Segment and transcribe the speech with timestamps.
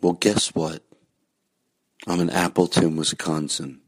[0.00, 0.82] Well, guess what?
[2.06, 3.80] I'm in Appleton, Wisconsin,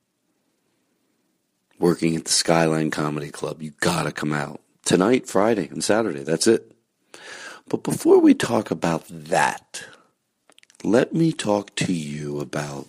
[1.78, 3.62] working at the Skyline Comedy Club.
[3.62, 4.60] You gotta come out.
[4.84, 6.22] Tonight, Friday, and Saturday.
[6.22, 6.72] That's it.
[7.66, 9.84] But before we talk about that,
[10.84, 12.88] let me talk to you about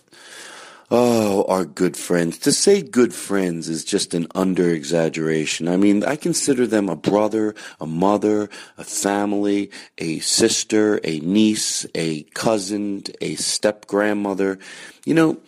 [0.90, 2.38] Oh, our good friends.
[2.38, 5.66] To say good friends is just an under exaggeration.
[5.66, 11.86] I mean, I consider them a brother, a mother, a family, a sister, a niece,
[11.94, 14.58] a cousin, a step grandmother.
[15.06, 15.38] You know,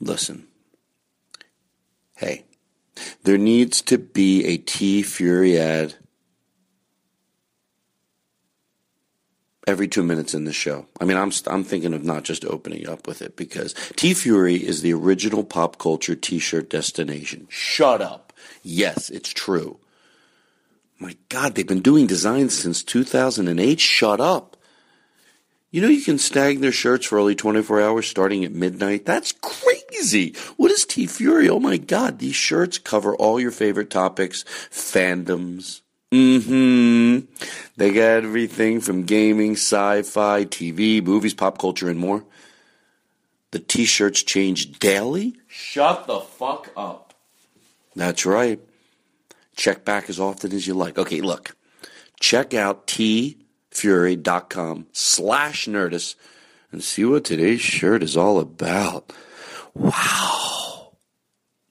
[0.00, 0.46] listen.
[2.16, 2.44] Hey,
[3.24, 5.96] there needs to be a TeeFury ad
[9.66, 10.86] every two minutes in the show.
[11.00, 14.82] I mean, I'm I'm thinking of not just opening up with it because TeeFury is
[14.82, 17.46] the original pop culture T-shirt destination.
[17.50, 18.32] Shut up.
[18.62, 19.78] Yes, it's true.
[20.98, 23.80] My God, they've been doing designs since 2008.
[23.80, 24.56] Shut up.
[25.70, 29.04] You know you can snag their shirts for only 24 hours starting at midnight?
[29.04, 30.34] That's crazy.
[30.56, 31.48] What is TeeFury?
[31.48, 35.80] Oh my God, these shirts cover all your favorite topics, fandoms,
[36.14, 37.26] Mm-hmm.
[37.76, 42.24] They got everything from gaming, sci-fi, TV, movies, pop culture, and more.
[43.50, 45.34] The t-shirts change daily?
[45.48, 47.14] Shut the fuck up.
[47.96, 48.60] That's right.
[49.56, 50.98] Check back as often as you like.
[50.98, 51.56] Okay, look.
[52.20, 56.14] Check out teefury.com slash nerdist
[56.70, 59.12] and see what today's shirt is all about.
[59.74, 60.92] Wow.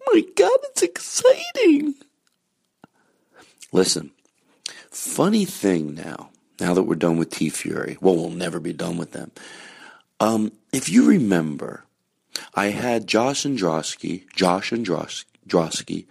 [0.06, 1.96] My God, it's exciting.
[3.72, 4.12] Listen.
[4.94, 9.12] Funny thing now, now that we're done with TeeFury, well, we'll never be done with
[9.12, 9.32] them.
[10.20, 11.86] Um, if you remember,
[12.54, 16.06] I had Josh Androsky, Josh Androsky,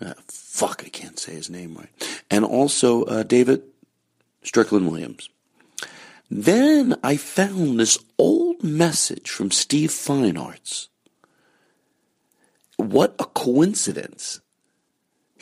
[0.00, 1.90] uh, fuck, I can't say his name right,
[2.30, 3.64] and also uh, David
[4.42, 5.28] Strickland Williams.
[6.30, 10.88] Then I found this old message from Steve Feinartz.
[12.78, 14.40] What a coincidence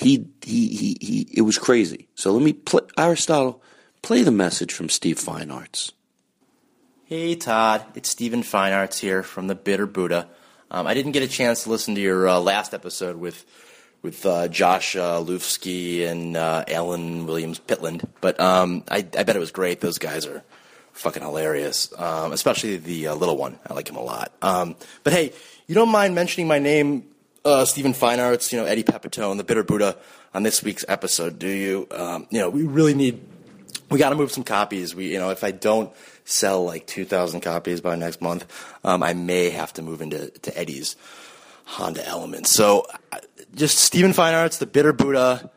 [0.01, 2.09] he, he, he, he, it was crazy.
[2.15, 3.63] So let me play, Aristotle,
[4.03, 5.93] play the message from Steve Feinartz.
[7.05, 10.29] Hey Todd, it's Stephen Feinartz here from the Bitter Buddha.
[10.71, 13.45] Um, I didn't get a chance to listen to your uh, last episode with
[14.03, 19.37] with uh, Josh uh, Lufsky and uh, Alan Williams Pitland, but um, I, I, bet
[19.37, 19.81] it was great.
[19.81, 20.43] Those guys are
[20.93, 23.59] fucking hilarious, um, especially the uh, little one.
[23.67, 24.33] I like him a lot.
[24.41, 25.33] Um, but hey,
[25.67, 27.05] you don't mind mentioning my name
[27.45, 29.97] uh, Stephen Feinartz, you know, Eddie Pepitone, the Bitter Buddha
[30.35, 31.87] on this week's episode, do you?
[31.91, 33.21] Um, you know, we really need,
[33.91, 34.95] we got to move some copies.
[34.95, 35.93] We, you know, if I don't
[36.25, 38.47] sell like 2,000 copies by next month,
[38.85, 40.97] um, I may have to move into to Eddie's
[41.65, 42.47] Honda Element.
[42.47, 43.19] So uh,
[43.55, 45.51] just Stephen Feinartz, the Bitter Buddha,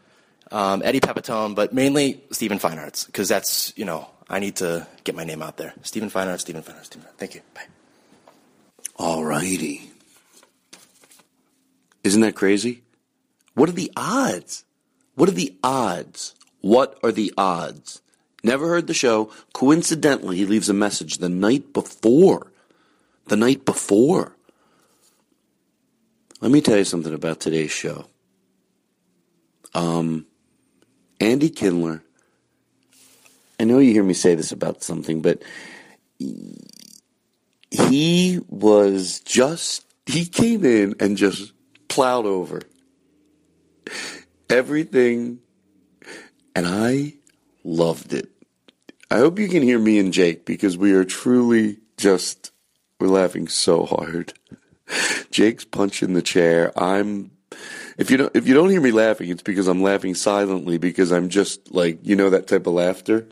[0.52, 5.16] um, Eddie Pepitone, but mainly Stephen Feinartz, because that's, you know, I need to get
[5.16, 5.74] my name out there.
[5.82, 7.08] Stephen Feinartz, Stephen Feinartz, Stephen.
[7.08, 7.18] Feinartz.
[7.18, 7.42] Thank you.
[7.54, 7.66] Bye.
[8.96, 9.93] All righty.
[12.04, 12.84] Isn't that crazy?
[13.54, 14.66] What are the odds?
[15.16, 16.36] What are the odds?
[16.62, 18.02] What are the odds?
[18.44, 19.32] Never heard the show.
[19.54, 22.52] Coincidentally, he leaves a message the night before.
[23.28, 24.36] The night before.
[26.42, 28.06] Let me tell you something about today's show.
[29.74, 30.26] Um,
[31.22, 32.04] Andy Kindler.
[33.60, 35.42] I know you hear me say this about something, but
[37.72, 41.54] he was just, he came in and just
[41.94, 42.60] plowed over
[44.50, 45.38] everything,
[46.56, 47.14] and I
[47.64, 48.32] loved it.
[49.12, 52.52] I hope you can hear me and Jake because we are truly just
[53.00, 54.34] we're laughing so hard.
[55.30, 56.72] Jake's punching the chair.
[56.76, 57.30] I'm
[58.00, 61.12] if you don't if you don't hear me laughing, it's because I'm laughing silently because
[61.12, 63.28] I'm just like you know that type of laughter.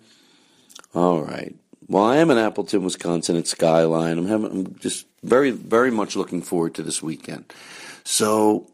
[0.94, 1.56] All right.
[1.88, 4.19] Well, I am in Appleton, Wisconsin at Skyline.
[4.19, 7.52] I'm having I'm just very very much looking forward to this weekend.
[8.03, 8.71] So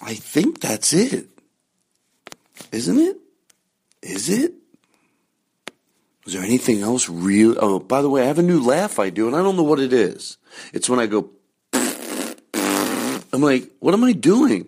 [0.00, 1.28] I think that's it.
[2.72, 3.16] Isn't it?
[4.02, 4.54] Is it?
[6.26, 7.56] Is there anything else real?
[7.58, 9.62] Oh, by the way, I have a new laugh I do, and I don't know
[9.62, 10.38] what it is.
[10.72, 11.30] It's when I go,
[11.72, 14.66] I'm like, what am I doing?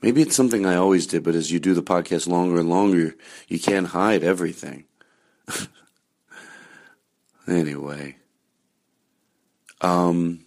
[0.00, 3.14] Maybe it's something I always did, but as you do the podcast longer and longer,
[3.48, 4.84] you can't hide everything.
[7.46, 8.16] Anyway.
[9.80, 10.46] Um,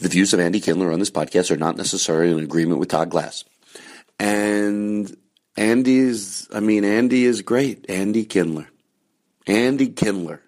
[0.00, 3.10] the views of Andy Kindler on this podcast are not necessarily in agreement with Todd
[3.10, 3.44] Glass.
[4.18, 5.16] And
[5.56, 7.88] Andy's, I mean, Andy is great.
[7.88, 8.68] Andy Kindler.
[9.46, 10.42] Andy Kindler.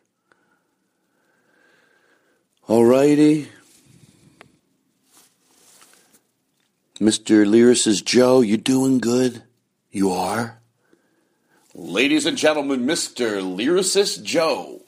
[2.69, 3.49] Alrighty.
[7.01, 7.45] Mr.
[7.45, 9.43] Lyricist Joe, you doing good?
[9.91, 10.61] You are?
[11.75, 13.43] Ladies and gentlemen, Mr.
[13.43, 14.83] Lyricist Joe.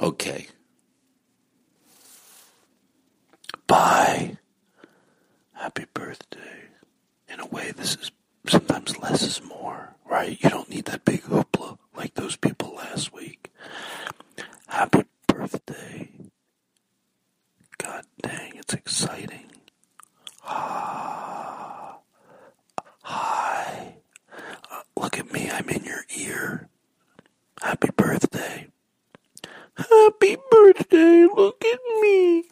[0.00, 0.46] Okay.
[3.72, 4.36] Bye.
[5.54, 6.64] Happy birthday.
[7.26, 8.10] In a way, this is
[8.46, 10.36] sometimes less is more, right?
[10.44, 13.50] You don't need that big hoopla like those people last week.
[14.68, 16.10] Happy birthday.
[17.78, 19.46] God dang, it's exciting.
[20.46, 21.96] Ah.
[23.00, 23.94] Hi.
[24.70, 26.68] Uh, look at me, I'm in your ear.
[27.62, 28.66] Happy birthday.
[29.76, 32.44] Happy birthday, look at me.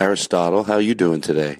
[0.00, 1.58] Aristotle, how you doing today?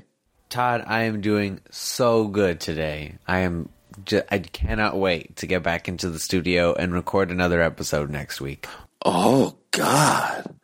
[0.49, 3.17] Todd, I am doing so good today.
[3.27, 3.69] I am
[4.05, 8.41] ju- I cannot wait to get back into the studio and record another episode next
[8.41, 8.67] week.
[9.05, 10.55] Oh, God.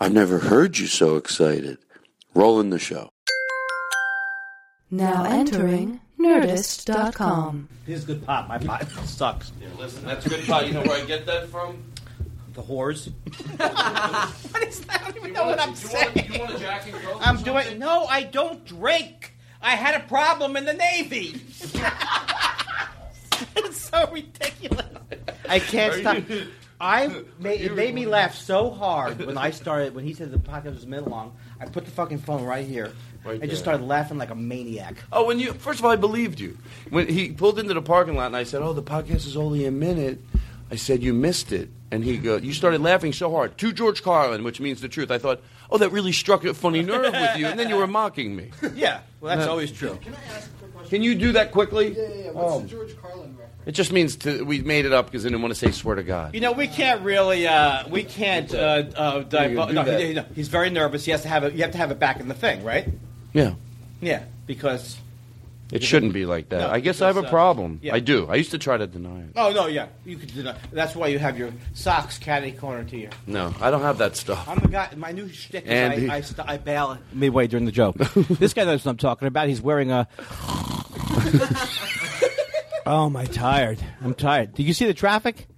[0.00, 1.78] I've never heard you so excited.
[2.34, 3.10] Rolling the show.
[4.90, 7.68] Now entering Nerdist.com.
[7.86, 8.48] This is good pop.
[8.48, 9.52] My pop sucks.
[9.60, 10.62] Yeah, Listen, that's a good pie.
[10.62, 11.82] You know where I get that from?
[12.54, 13.10] The whores.
[13.58, 15.02] What is that?
[15.02, 16.32] I don't even know what I'm saying.
[16.32, 17.26] You want a Jack and Coke?
[17.26, 17.78] I'm doing.
[17.78, 19.34] No, I don't drink.
[19.60, 21.34] I had a problem in the Navy.
[23.56, 24.86] it's so ridiculous.
[25.48, 26.18] I can't stop.
[26.80, 30.38] I made, it made me laugh so hard when I started when he said the
[30.38, 31.34] podcast was minute long.
[31.58, 32.92] I put the fucking phone right here.
[33.24, 34.96] Right I just started laughing like a maniac.
[35.10, 36.58] Oh, when you first of all, I believed you
[36.90, 39.64] when he pulled into the parking lot, and I said, "Oh, the podcast is only
[39.64, 40.18] a minute."
[40.74, 44.02] I said, "You missed it," and he go, "You started laughing so hard to George
[44.02, 45.40] Carlin, which means the truth." I thought,
[45.70, 48.50] "Oh, that really struck a funny nerve with you," and then you were mocking me.
[48.74, 49.52] Yeah, well, that's No.
[49.52, 49.96] always true.
[50.02, 50.90] Can I ask a quick question?
[50.90, 51.94] Can you do that quickly?
[51.96, 52.30] Yeah, yeah.
[52.32, 53.40] What's the George Carlin reference?
[53.66, 55.94] It just means to, we made it up because I didn't want to say "swear
[55.94, 58.52] to God." You know, we can't really, uh, we can't.
[58.52, 58.58] Uh,
[58.96, 60.00] uh, divo- do no, that.
[60.00, 61.04] he- no, he's very nervous.
[61.04, 61.54] He has to have it.
[61.54, 62.88] You have to have it back in the thing, right?
[63.32, 63.54] Yeah,
[64.00, 64.96] Yeah, because.
[65.74, 66.60] It shouldn't be like that.
[66.60, 67.80] No, I guess I have a because, uh, problem.
[67.82, 67.94] yeah.
[67.94, 68.26] I do.
[68.28, 69.30] I used to try to deny it.
[69.36, 70.58] Oh no, yeah, you could do that.
[70.72, 73.08] That's why you have your socks caddy corner to you.
[73.26, 74.48] No, I don't have that stuff.
[74.48, 74.88] I'm the guy.
[74.96, 76.08] My new shtick is Andy.
[76.08, 77.96] I, I, st- I bail midway during the joke.
[78.14, 79.48] this guy knows what I'm talking about.
[79.48, 80.06] He's wearing a.
[82.86, 83.78] oh my, tired.
[84.02, 84.54] I'm tired.
[84.54, 85.48] Did you see the traffic?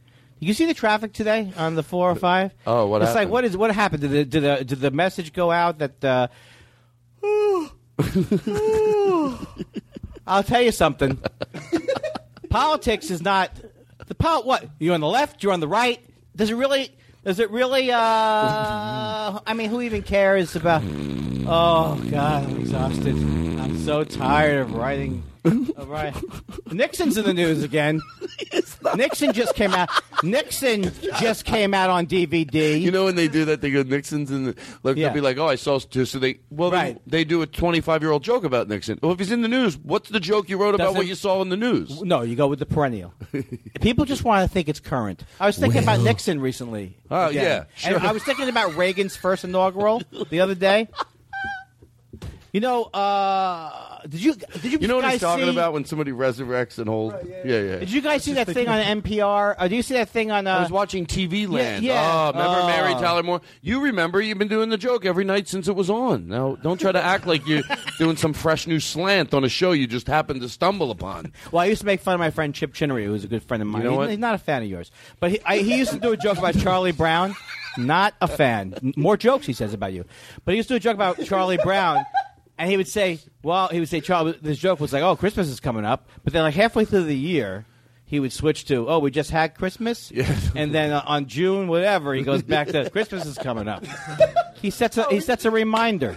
[0.41, 2.53] Did you see the traffic today on the 405?
[2.67, 3.31] Oh, what It's like happened?
[3.33, 4.03] what is what happened?
[4.03, 6.05] Did the did the, did the message go out that?
[6.05, 6.29] Uh,
[10.27, 11.19] I'll tell you something.
[12.51, 13.51] Politics is not
[14.07, 16.05] the pol- What you're on the left, you're on the right.
[16.35, 16.91] Does it really?
[17.25, 17.91] Does it really?
[17.91, 17.99] Uh,
[19.47, 20.83] I mean, who even cares about?
[21.49, 23.15] Oh God, I'm exhausted.
[23.15, 25.23] I'm so tired of writing.
[25.77, 26.23] Of writing.
[26.73, 28.01] Nixon's in the news again.
[28.97, 29.89] Nixon just came out.
[30.23, 30.91] Nixon
[31.21, 32.81] just came out on DVD.
[32.81, 35.07] You know when they do that, they go Nixon's and the, look, Yeah.
[35.09, 37.01] they'll be like, "Oh, I saw just so they well, they- Right.
[37.07, 38.99] they, do a twenty-five-year-old joke about Nixon.
[39.03, 41.15] Well, if he's in the news, what's the joke you wrote about Doesn't- what you
[41.15, 42.03] saw in the news?
[42.03, 43.15] No, you go with the perennial.
[43.81, 45.25] People just want to think it's current.
[45.39, 46.97] I was thinking about Nixon recently.
[47.11, 47.43] Oh, again.
[47.45, 47.97] yeah, sure.
[47.99, 50.89] And I was thinking about Reagan's first inaugural the other day.
[52.53, 55.73] You know, uh, did you did you You know what guys he's talking see, about
[55.73, 57.15] when somebody resurrects an old?
[57.45, 57.77] yeah, yeah.
[57.79, 59.55] Did you guys see that thing on NPR?
[59.59, 60.47] Uh, do you see that thing on?
[60.47, 61.85] Uh, I was watching TV Land.
[61.85, 62.03] yeah.
[62.03, 62.67] Oh, remember Oh.
[62.67, 63.41] Mary Tyler Moore?
[63.63, 64.21] You remember?
[64.21, 66.29] You've been doing the joke every night since it was on.
[66.29, 67.63] Now, don't try to act like you're
[67.99, 71.33] doing some fresh new slant on a show you just happened to stumble upon.
[71.53, 73.43] Well, I used to make fun of my friend Chip Chinnery, who was a good
[73.43, 73.83] friend of mine.
[73.85, 74.11] know He- what?
[74.11, 76.39] He's not a fan of yours, but he, I, he used to do a joke
[76.39, 77.35] about Charlie Brown.
[77.79, 78.95] Not a fan.
[78.97, 80.07] More jokes he says about you,
[80.47, 82.03] but he used to do a joke about Charlie Brown,
[82.59, 85.49] and he would say, "Well, he would say Charlie." This joke was like, "Oh, Christmas
[85.49, 87.67] is coming up," but then like halfway through the year.
[88.09, 90.13] He would switch to, oh, we just had Christmas,
[90.55, 93.85] and then uh, on June, whatever, he goes back to Christmas is coming up.
[94.63, 96.17] He sets a he sets a reminder,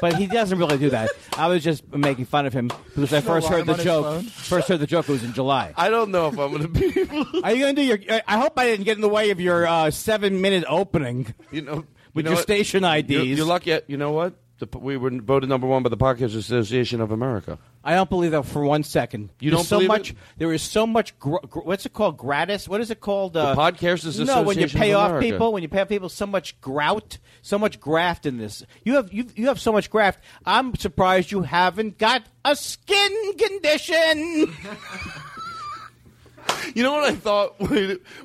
[0.00, 1.10] but he doesn't really do that.
[1.36, 4.22] I was just making fun of him because I first heard the joke.
[4.24, 5.08] First heard the joke.
[5.08, 5.72] Was in July.
[5.76, 7.42] I don't know if I'm going to be able.
[7.42, 7.98] Are you going to do your?
[8.28, 11.74] I hope I didn't get in the way of your uh, seven-minute opening You know,
[11.74, 12.42] with you know your what?
[12.42, 13.10] station IDs.
[13.10, 13.78] You're, you're lucky.
[13.88, 14.34] You know what?
[14.60, 17.58] The, we were voted number one by the Podcast Association of America.
[17.82, 19.30] I don't believe that for one second.
[19.40, 20.10] You There's don't so believe much.
[20.12, 20.16] it?
[20.38, 21.18] There is so much.
[21.18, 22.16] Gr- gr- what's it called?
[22.16, 22.68] Gratis.
[22.68, 23.36] What is it called?
[23.36, 25.26] Uh, The Podcasters No, when you pay of off America.
[25.32, 28.64] people, when you pay off people, so much grout, so much graft in this.
[28.84, 30.20] You have you you have so much graft.
[30.46, 34.54] I'm surprised you haven't got a skin condition.
[36.74, 37.54] You know what I thought?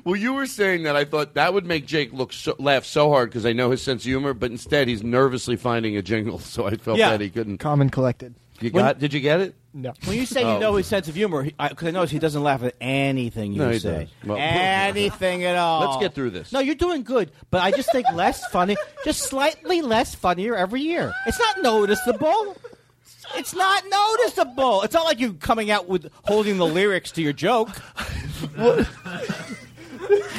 [0.04, 3.10] Well, you were saying that I thought that would make Jake look so, laugh so
[3.10, 6.38] hard because I know his sense of humor, but instead he's nervously finding a jingle,
[6.40, 7.10] so I felt Yeah.
[7.10, 7.58] that he couldn't.
[7.58, 8.34] Calm and collected.
[8.60, 8.98] You When- got?
[8.98, 9.54] Did you get it?
[9.72, 9.92] No.
[10.04, 10.54] When you say Oh.
[10.54, 13.60] you know his sense of humor, because I, notice he doesn't laugh at anything you
[13.60, 14.08] No, he say.
[14.22, 14.28] does.
[14.28, 15.80] Well- anything at all.
[15.90, 16.52] Let's get through this.
[16.52, 20.80] No, you're doing good, but I just think less funny, just slightly less funnier every
[20.82, 21.12] year.
[21.26, 22.56] It's not noticeable.
[23.36, 24.82] It's not noticeable.
[24.82, 27.70] It's not like you coming out with holding the lyrics to your joke.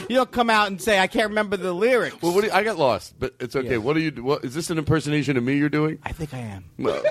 [0.10, 2.54] you don't come out and say, "I can't remember the lyrics." Well, what do you,
[2.54, 3.78] I got lost, but it's okay.
[3.78, 4.12] What are you?
[4.24, 6.00] What is this an impersonation of me you're doing?
[6.04, 6.66] I think I am.
[6.78, 6.92] No.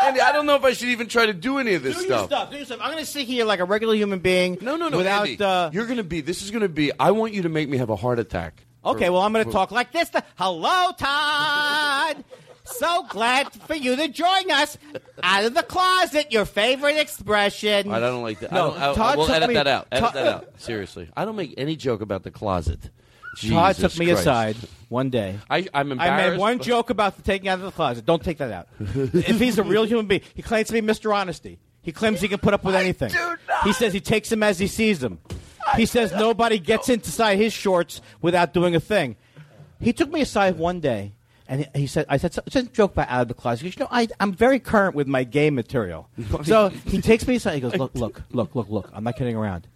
[0.00, 2.02] Andy, I don't know if I should even try to do any of this Do
[2.02, 2.26] your stuff.
[2.26, 2.50] stuff.
[2.50, 2.78] Do your stuff.
[2.80, 4.56] I'm going to sit here like a regular human being.
[4.60, 4.96] No, no, no.
[4.96, 6.20] Without Andy, uh, you're going to be.
[6.20, 6.92] This is going to be.
[6.98, 8.64] I want you to make me have a heart attack.
[8.84, 10.10] Okay, well, I'm going to talk like this.
[10.36, 12.24] Hello, Todd.
[12.70, 14.76] So glad for you to join us.
[15.22, 17.90] Out of the closet, your favorite expression.
[17.92, 18.52] I don't like that.
[18.52, 19.88] No, I don't, I, Todd we'll took edit me- that out.
[19.90, 20.48] Edit Todd- that out.
[20.60, 22.90] Seriously, I don't make any joke about the closet.
[23.48, 24.20] Todd took me Christ.
[24.22, 24.56] aside
[24.88, 25.38] one day.
[25.48, 28.04] I, I'm embarrassed I made one but- joke about the taking out of the closet.
[28.04, 28.68] Don't take that out.
[28.78, 31.14] if he's a real human being, he claims to be Mr.
[31.14, 31.58] Honesty.
[31.82, 33.12] He claims he can put up with anything.
[33.64, 35.20] He says he takes them as he sees them.
[35.76, 39.16] He says nobody gets inside his shorts without doing a thing.
[39.80, 41.12] He took me aside one day,
[41.48, 43.64] and he- said, "I said, it's a joke about out of the closet.
[43.64, 46.08] He goes, you know, I, I'm very current with my gay material."
[46.44, 47.54] so he takes me aside.
[47.54, 48.90] He goes, "Look, look, look, look, look.
[48.92, 49.66] I'm not kidding around.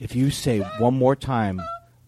[0.00, 1.60] If you say one more time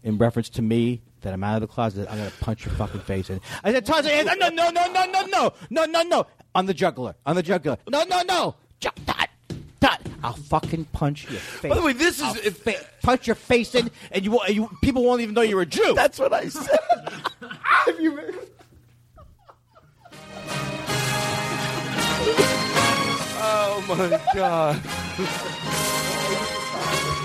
[0.04, 3.00] in reference to me that I'm out of the closet, I'm gonna punch your fucking
[3.00, 3.40] face in.
[3.64, 6.75] I said, Todd, no, no, no, no, no, no, no, no, no, no, on the
[6.75, 7.78] juggler, on the juggler.
[7.90, 9.28] No, no, no, Ju- Todd,
[9.80, 11.69] Todd, I'll fucking punch your face.
[11.71, 14.71] By the way, this is I'll if, fa- punch your face in, and you, you
[14.83, 15.92] people won't even know you're a Jew.
[15.95, 16.78] that's what I said.
[23.88, 24.80] oh my god!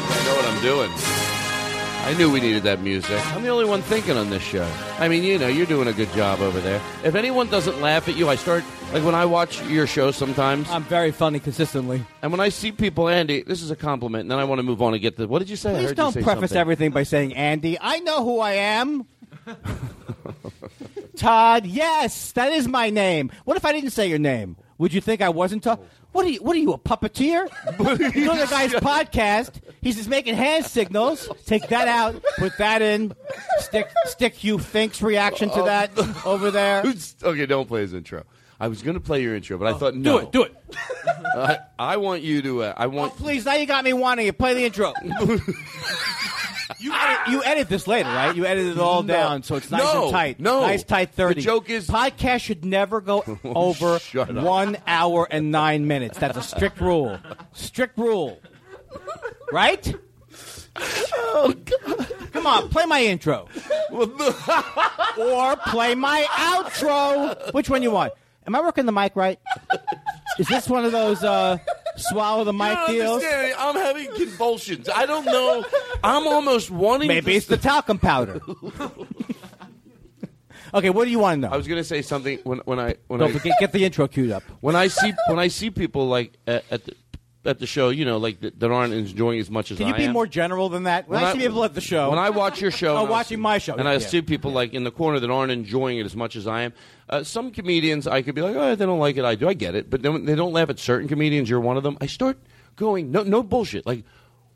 [0.07, 0.91] I know what I'm doing.
[2.05, 3.19] I knew we needed that music.
[3.35, 4.69] I'm the only one thinking on this show.
[4.99, 6.79] I mean, you know, you're doing a good job over there.
[7.03, 10.69] If anyone doesn't laugh at you, I start like when I watch your show sometimes,
[10.69, 12.05] I'm very funny consistently.
[12.21, 14.63] and when I see people, Andy, this is a compliment, and then I want to
[14.63, 15.27] move on and get the.
[15.27, 15.71] What did you say?
[15.71, 16.61] I Please heard don't you say preface something.
[16.61, 17.77] everything by saying Andy.
[17.81, 19.07] I know who I am.
[21.15, 23.31] Todd, yes, that is my name.
[23.45, 24.57] What if I didn't say your name?
[24.77, 25.79] Would you think I wasn't Todd?
[26.15, 26.41] What are you?
[26.41, 27.49] What are you, a puppeteer?
[28.15, 29.51] you know the guy's podcast.
[29.81, 31.27] He's just making hand signals.
[31.45, 32.23] Take that out.
[32.37, 33.13] Put that in.
[33.57, 34.41] Stick, stick.
[34.41, 35.91] You Fink's reaction to that
[36.25, 36.85] over there.
[37.23, 38.23] Okay, don't play his intro.
[38.61, 40.19] I was going to play your intro, but I thought no.
[40.21, 40.31] Do it.
[40.31, 40.55] Do it.
[41.35, 42.63] I, I want you to.
[42.63, 43.17] Uh, I Oh, want.
[43.17, 43.43] please!
[43.43, 44.37] Now you got me wanting it.
[44.37, 44.93] Play the intro.
[46.79, 48.35] You, edit, you edit this later, right?
[48.35, 50.39] You edit it all down so it's nice No, and tight.
[50.39, 50.61] no.
[50.61, 51.35] nice tight thirty.
[51.35, 56.17] The joke is- podcast should never go over one hour and nine minutes.
[56.17, 57.19] That's a strict rule.
[57.53, 58.39] Strict rule.
[59.51, 59.93] Right?
[60.77, 61.53] Oh,
[62.33, 63.47] Come on, play my intro
[65.17, 67.53] or play my outro.
[67.53, 68.13] Which one you want?
[68.45, 69.39] Am I working the mic right?
[70.37, 71.57] Is this one of those uh,
[71.97, 73.23] swallow the mic don't deals?
[73.57, 74.89] I'm having convulsions.
[74.89, 75.65] I don't know.
[76.03, 77.07] I'm almost wanting.
[77.07, 78.39] Maybe it's the talcum powder.
[80.73, 81.53] okay, what do you want to know?
[81.53, 83.85] I was going to say something when when I when Don't I forget, get the
[83.85, 84.43] intro queued up.
[84.61, 86.95] when I see when I see people like at, at the
[87.45, 89.93] at the show, you know, like that, that aren't enjoying as much as Can you
[89.93, 90.13] I be am.
[90.13, 91.07] more general than that?
[91.07, 93.11] When, I, see people at the show, When I watch your show, Oh, and I
[93.11, 93.99] watching my show, and I yeah.
[93.99, 96.73] see people like in the corner that aren't enjoying it as much as I am.
[97.09, 99.25] Uh, some comedians, I could be like, oh, they don't like it.
[99.25, 99.47] I do.
[99.47, 101.49] I get it, but then when they don't laugh at certain comedians.
[101.49, 101.97] You're one of them.
[102.01, 102.39] I start
[102.75, 103.85] going, no, no bullshit.
[103.85, 104.03] Like,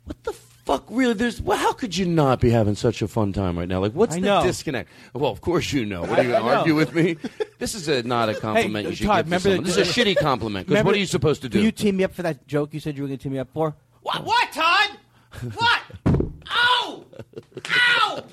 [0.04, 0.32] what the
[0.70, 0.84] fuck?
[0.90, 1.14] Really?
[1.14, 1.40] There's.
[1.40, 3.80] Well, how could you not be having such a fun time right now?
[3.80, 4.42] Like, what's I the know.
[4.42, 4.88] disconnect?
[5.14, 6.02] Well, of course you know.
[6.02, 7.16] What are you going to argue with me?
[7.58, 9.62] This is a, not a compliment you should Todd, give to remember someone.
[9.64, 10.66] the- This is a shitty compliment.
[10.66, 11.58] Because Remember- what are you supposed to do?
[11.58, 13.32] Can you team me up for that joke you said you were going to team
[13.32, 13.74] me up for?
[14.02, 14.24] What?
[14.24, 14.90] What, Todd?
[15.54, 15.80] What?
[16.52, 17.04] Ow!
[17.68, 18.24] Ow!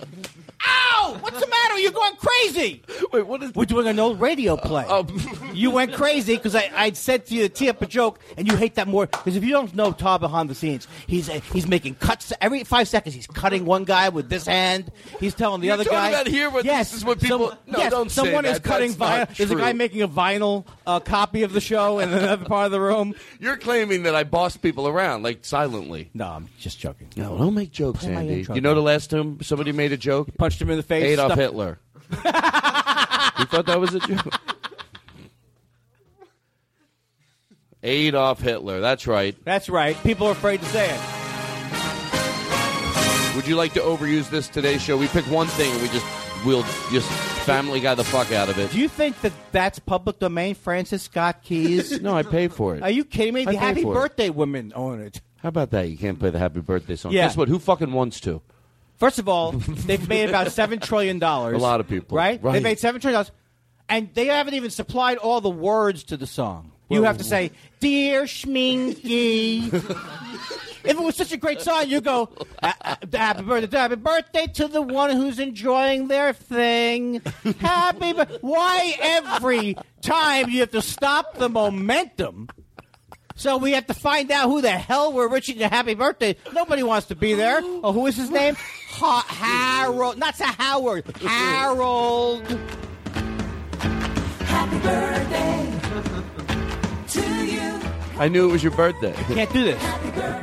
[0.65, 1.17] Ow!
[1.21, 1.77] What's the matter?
[1.79, 2.81] You're going crazy.
[3.13, 3.53] Wait, what is?
[3.53, 4.85] We're doing an old radio play.
[4.87, 5.05] Oh.
[5.53, 8.47] you went crazy because I, I said to you to tee up a joke, and
[8.49, 9.05] you hate that more.
[9.05, 12.63] Because if you don't know Todd behind the scenes, he's uh, he's making cuts every
[12.63, 13.13] five seconds.
[13.15, 14.91] He's cutting one guy with this hand.
[15.19, 16.09] He's telling the You're other guy.
[16.09, 18.53] about here, but yes, this is what people- some- No, yes, don't say someone is
[18.59, 18.63] that.
[18.63, 19.35] cutting vinyl.
[19.37, 22.71] There's a guy making a vinyl uh, copy of the show in another part of
[22.71, 23.13] the room.
[23.39, 26.09] You're claiming that I boss people around like silently.
[26.13, 27.09] No, I'm just joking.
[27.15, 28.45] No, don't make jokes, Play Andy.
[28.53, 30.29] You know the last time somebody made a joke?
[30.47, 31.03] Punched him in the face.
[31.03, 31.77] Adolf Hitler.
[32.09, 32.15] you
[33.47, 34.33] thought that was a joke?
[37.83, 38.79] Adolf Hitler.
[38.79, 39.35] That's right.
[39.43, 40.01] That's right.
[40.03, 40.99] People are afraid to say it.
[43.35, 44.95] Would you like to overuse this today's show?
[44.95, 46.05] We pick one thing and we just
[46.45, 47.11] we'll just
[47.43, 48.71] Family Guy the fuck out of it.
[48.71, 50.55] Do you think that that's public domain?
[50.55, 51.99] Francis Scott Keys.
[52.07, 52.83] No, I paid for it.
[52.83, 53.41] Are you kidding me?
[53.45, 53.95] I The Happy for it.
[53.99, 55.19] Birthday women own it.
[55.39, 55.89] How about that?
[55.89, 57.11] You can't play the happy birthday song.
[57.11, 57.23] Yeah.
[57.27, 57.49] Guess what?
[57.49, 58.41] Who fucking wants to?
[58.97, 59.51] First of all,
[59.85, 61.55] they've made about seven trillion dollars.
[61.55, 62.17] A lot of people.
[62.17, 62.41] right?
[62.41, 62.53] Right.
[62.53, 63.31] They made seven trillion dollars,
[63.89, 66.71] and they haven't even supplied all the words to the song.
[66.89, 67.51] You have to say,
[67.81, 69.73] "Dear Schminky."
[70.83, 72.29] if it was such a great song, you go,
[72.63, 77.21] "Uh, uh, "Happy birthday, happy birthday to the one who's enjoying their thing."
[77.59, 78.13] Happy.
[78.13, 82.47] bir- Why every time you have to stop the momentum?
[83.37, 86.35] So we have to find out who the hell we're wishing a happy birthday.
[86.53, 87.59] Nobody wants to be there.
[87.63, 88.55] Oh, who is his name?
[88.89, 89.25] Ha-
[89.83, 90.17] Harold.
[90.17, 91.05] Not Sir Howard.
[91.21, 92.47] Harold.
[94.41, 95.71] Happy birthday
[97.09, 97.79] to you.
[98.19, 99.15] I knew it was your birthday.
[99.29, 99.83] You can't do this.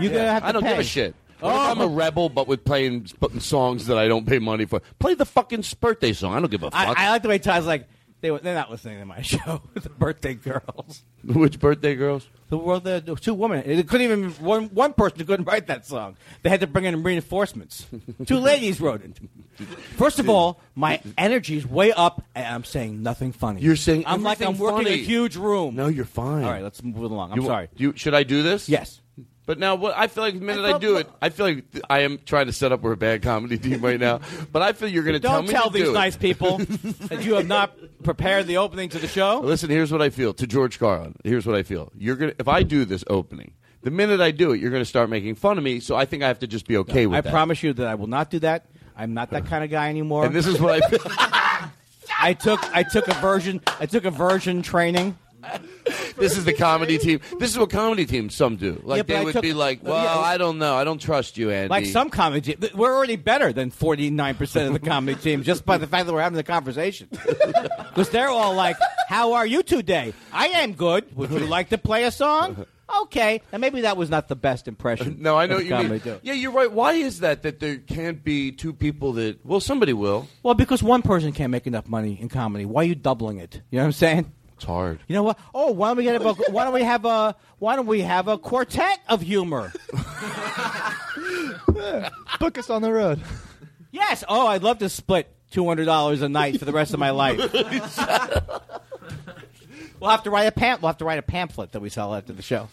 [0.01, 0.71] You're gonna have to I don't pay.
[0.71, 1.15] give a shit.
[1.41, 1.71] What if Oh.
[1.73, 1.89] I'm a oh.
[1.89, 4.81] rebel, but with playing sp- songs that I don't pay money for?
[5.01, 6.33] Play the fucking birthday song.
[6.33, 6.97] I don't give a fuck.
[6.97, 7.89] I, I like the way Todd's like.
[8.25, 9.61] They, were- they're not listening to my show.
[9.75, 11.05] the birthday girls.
[11.23, 12.27] Which birthday girls?
[12.49, 13.63] The world, the, the two women.
[13.67, 16.17] It couldn't even one one person couldn't write that song.
[16.43, 17.87] They had to bring in reinforcements.
[18.27, 19.19] two ladies wrote it.
[19.97, 23.61] First of all, my energy's way up, and I'm saying nothing funny.
[23.61, 25.01] You're saying I'm like I'm everything working funny.
[25.01, 25.77] a huge room.
[25.77, 26.45] No, you're fine.
[26.45, 27.31] All right, let's move along.
[27.33, 27.69] I'm You- sorry.
[27.77, 28.71] Do you, should I do this?
[28.71, 29.03] Yes.
[29.47, 31.71] But now, what I feel like the minute I, thought- do it, I feel like
[31.71, 34.21] th- I am trying to set up we're a bad comedy team right now.
[34.51, 35.49] But I feel you're going to tell me.
[35.49, 35.95] Don't tell to these do it.
[35.95, 39.41] nice people that you have not prepared the opening to the show.
[39.41, 41.15] Listen, here's what I feel to George Carlin.
[41.25, 41.93] Here's what I feel.
[41.97, 45.11] You're gonna if I do this opening, the minute I do it, you're gonna start
[45.11, 45.81] making fun of me.
[45.81, 47.29] So I think I have to just be okay with I that.
[47.29, 48.67] I promise you that I will not do that.
[48.97, 50.25] I'm not that kind of guy anymore.
[50.25, 51.01] And this is what I feel.
[52.21, 55.19] I took I took a version I took a version training.
[56.17, 57.21] this is the comedy team.
[57.39, 58.81] This is what comedy teams some do.
[58.85, 60.75] Like Yeah, but they I would took- be like, "Well, it- I don't know.
[60.77, 64.67] I don't trust you, Andy." Like some comedy team, we're already better than 49 percent
[64.69, 67.09] of the comedy team just by the fact that we're having the conversation.
[67.95, 68.77] Because they're all like,
[69.09, 71.15] "How are you today?" I am good.
[71.17, 72.67] Would you like to play a song?
[73.03, 75.17] Okay, and maybe that was not the best impression.
[75.21, 75.99] No, I know of what you mean.
[76.01, 76.19] do.
[76.23, 76.71] Yeah, you're right.
[76.71, 77.43] Why is that?
[77.43, 79.45] That there can't be two people that?
[79.45, 80.29] Well, somebody will.
[80.43, 82.65] Well, because one person can't make enough money in comedy.
[82.65, 83.63] Why are you doubling it?
[83.71, 84.33] You know what I'm saying?
[84.65, 85.01] It's hard.
[85.09, 85.39] You know what?
[85.55, 88.29] Oh, why don't we get a, why don't we have a why don't we have
[88.29, 89.71] a quartet of humor?
[92.41, 93.21] Book us on the road.
[93.93, 94.25] Yes.
[94.27, 97.11] Oh, I'd love to split two hundred dollars a night for the rest of my
[97.11, 97.37] life.
[100.01, 102.15] we'll have to write a pam- We'll have to write a pamphlet that we sell
[102.15, 102.71] after the show.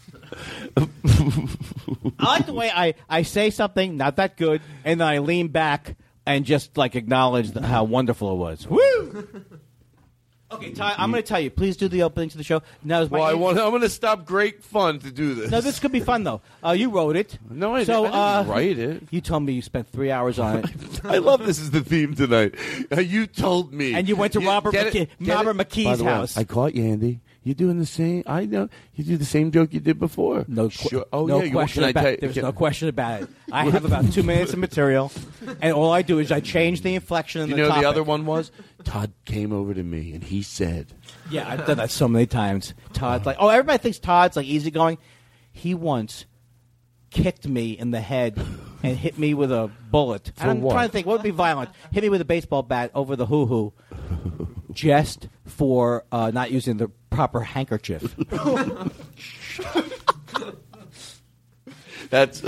[0.77, 5.49] I like the way I, I say something not that good, and then I lean
[5.49, 8.65] back and just like acknowledge the, how wonderful it was.
[8.65, 9.43] Woo!
[10.51, 11.49] Okay, Ty, I'm going to tell you.
[11.49, 12.61] Please do the opening to the show.
[12.83, 13.57] Now, is Well, I want.
[13.57, 15.49] I'm going to stop great fun to do this.
[15.49, 16.41] no, this could be fun though.
[16.63, 17.37] Uh, you wrote it.
[17.49, 19.03] No, I so, didn't- I didn't uh, write it.
[19.11, 20.65] You told me you spent three hours on it.
[21.05, 22.55] I love this is the theme tonight.
[22.91, 26.03] Uh, you told me, And you went to Robert get McKee- Robert McKee's By the
[26.03, 26.37] way, house.
[26.37, 27.19] I caught you, Andy.
[27.43, 28.23] You're doing the same.
[28.27, 30.45] I know you do the same joke you did before.
[30.47, 31.05] No, que- sure.
[31.11, 32.11] Oh no yeah, question about it.
[32.11, 33.29] you- There's can- no question about it.
[33.51, 35.11] I have about two minutes of material,
[35.59, 37.41] and all I do is I change the inflection.
[37.41, 37.81] And You the know topic.
[37.81, 38.51] the other one was
[38.83, 40.93] Todd came over to me and he said,
[41.31, 42.75] Yeah, I've done that so many times.
[42.93, 44.99] Todd's like, oh, everybody thinks Todd's like easygoing.
[45.51, 46.25] He once
[47.09, 48.39] kicked me in the head
[48.83, 50.31] and hit me with a bullet.
[50.35, 50.73] For and I'm what?
[50.73, 51.69] trying to think what would be violent.
[51.91, 53.73] Hit me with a baseball bat over the hoo hoo,
[54.73, 58.15] just for uh, not using the proper handkerchief.
[62.09, 62.41] "That's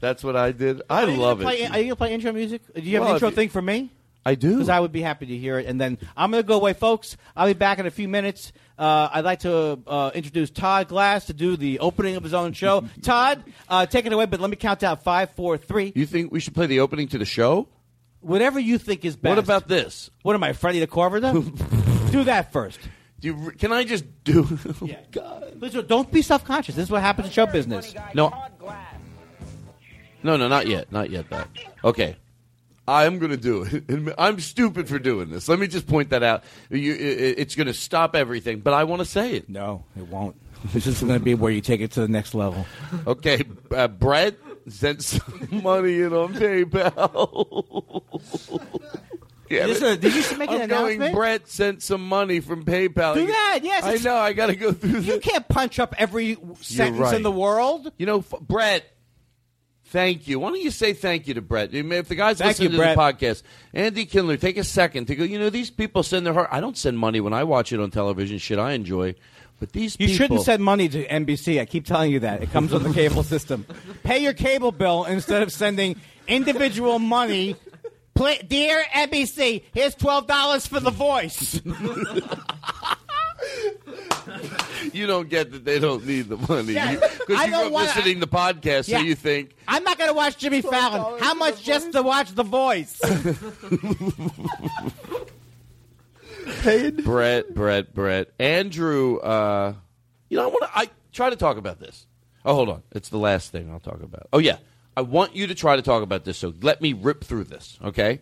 [0.00, 1.70] that's what I did." I Are love gonna play, it.
[1.70, 2.62] Are you gonna play intro music?
[2.74, 3.90] Do you have Well, an intro you- thing for me?
[4.26, 4.52] I do.
[4.52, 5.66] Because I would be happy to hear it.
[5.66, 7.18] And then I'm going to go away, folks.
[7.36, 8.52] I'll be back in a few minutes.
[8.78, 12.54] Uh, I'd like to uh, introduce Todd Glass to do the opening of his own
[12.54, 12.86] show.
[13.02, 15.92] Todd, uh, take it away, but let me count down five, four, three.
[15.94, 17.68] You think we should play the opening to the show?
[18.24, 19.30] Whatever you think is best.
[19.30, 20.10] What about this?
[20.22, 21.32] What am I, Freddie the Corvida?
[22.12, 22.78] do that first.
[23.20, 24.46] Do you, can I just do?
[24.82, 24.96] Yeah.
[25.58, 26.74] Please don't- don't be self conscious.
[26.74, 27.94] This is what happens in show business.
[28.14, 28.32] No.
[30.22, 30.90] No, no, not yet.
[30.90, 31.28] Not yet.
[31.30, 31.48] That.
[31.84, 32.16] Okay.
[32.86, 34.14] I'm going to do it.
[34.18, 35.48] I'm stupid for doing this.
[35.48, 36.44] Let me just point that out.
[36.70, 39.48] You, it, it's going to stop everything, but I want to say it.
[39.48, 40.36] No, it won't.
[40.72, 42.66] This is going to be where you take it to the next level.
[43.06, 44.36] Okay, uh, Brett
[44.68, 48.02] sent some money in on PayPal.
[49.50, 51.14] yeah, this a- did you make an I'm going, announcement?
[51.14, 53.14] Brett sent some money from PayPal.
[53.14, 54.16] Do that, yes, I it's- know.
[54.16, 55.00] I got to go through.
[55.00, 57.14] You the- can't punch up every sentence right.
[57.16, 57.92] in the world.
[57.98, 58.84] You know, f- Brett.
[59.88, 60.40] Thank you.
[60.40, 61.72] Why don't you say thank you to Brett?
[61.72, 62.96] If the guys Thank listening you, to Brett.
[62.96, 65.22] the podcast, Andy Kindler, take a second to go.
[65.22, 66.48] You know, these people send their heart.
[66.50, 68.38] I don't send money when I watch it on television.
[68.38, 69.14] Shit, I enjoy.
[69.60, 71.60] But these You people, shouldn't send money to NBC.
[71.60, 72.42] I keep telling you that.
[72.42, 73.64] It comes on the cable system.
[74.02, 77.56] Pay your cable bill instead of sending individual money.
[78.14, 81.60] Play, dear NBC, here's twelve dollars for the voice.
[84.92, 87.66] you don't get that they don't need the money Yeah, because you, I grew don't
[87.66, 88.98] up wanna- listening to podcasts, Yeah.
[88.98, 91.20] so you think I'm not going to watch Jimmy Fallon.
[91.20, 93.00] How much just to watch The Voice?
[96.62, 97.04] Paid.
[97.04, 99.18] Brett, Brett, Brett, Andrew.
[99.18, 99.74] Uh,
[100.28, 100.78] you know, I want to.
[100.78, 102.06] I try to talk about this.
[102.44, 102.82] Oh, hold on.
[102.92, 104.28] It's the last thing I'll talk about.
[104.32, 104.56] Oh yeah,
[104.96, 106.38] I want you to try to talk about this.
[106.38, 107.78] So let me rip through this.
[107.82, 108.20] Okay.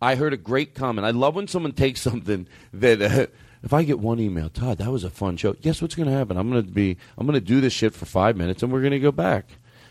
[0.00, 1.06] I heard a great comment.
[1.06, 3.02] I love when someone takes something that.
[3.02, 3.26] Uh,
[3.60, 5.52] if I get one email, Todd, that was a fun show.
[5.52, 6.36] Guess what's going to happen?
[6.36, 6.96] I'm going to be.
[7.16, 9.46] I'm going to do this shit for five minutes, and we're going to go back.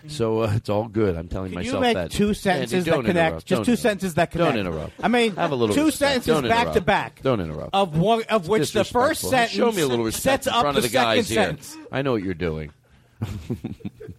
[0.10, 1.16] So uh, it's all good.
[1.16, 2.12] I'm telling Can you myself make that.
[2.12, 3.10] two sentences Andy, that connect?
[3.28, 3.46] interrupt.
[3.46, 3.82] Just Don't two interrupt.
[3.82, 4.54] sentences that connect.
[4.56, 4.94] Don't interrupt.
[5.02, 6.24] I mean, have a little two respect.
[6.24, 7.22] sentences Don't back to back.
[7.22, 7.74] Don't interrupt.
[7.74, 10.62] Of one, of which the first sentence Show me a little respect sets in up
[10.62, 11.44] front the of the second guys here.
[11.44, 11.78] sentence.
[11.92, 12.72] I know what you're doing.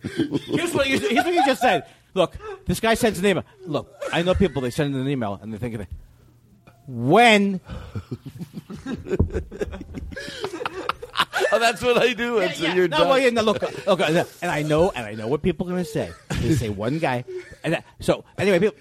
[0.03, 1.87] Here's what, you, here's what you just said.
[2.15, 3.45] Look, this guy sends an email.
[3.67, 4.61] Look, I know people.
[4.63, 5.89] They send an email and they think of it.
[6.87, 7.61] When
[11.53, 12.41] oh, that's what I do.
[12.41, 13.09] That's Yeah, you're no, done.
[13.09, 15.85] well, yeah, no, look, look, and I know, and I know what people are going
[15.85, 16.11] to say.
[16.41, 17.25] They say one guy,
[17.65, 18.79] and that, so anyway, people,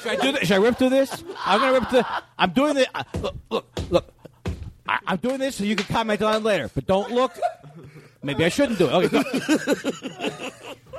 [0.00, 0.40] should I do this?
[0.42, 1.24] Should I rip through this?
[1.44, 2.02] I'm going to rip through.
[2.38, 2.86] I'm doing this.
[2.94, 4.14] Uh, look, look, look.
[4.88, 7.32] I, I'm doing this so you can comment on it later, but don't look.
[8.22, 8.92] Maybe I shouldn't do it.
[8.92, 9.22] Okay, go.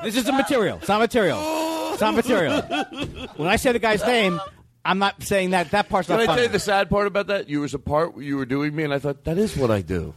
[0.04, 0.78] This isn't material.
[0.78, 1.40] It's not material.
[1.92, 2.62] It's not material.
[3.36, 4.40] When I say the guy's name,
[4.86, 5.72] I'm not saying that.
[5.72, 6.20] That part's not.
[6.20, 7.50] Can not I tell you the sad part about that?
[7.50, 9.82] You was a part you were doing me, and I thought that is what I
[9.82, 10.14] do.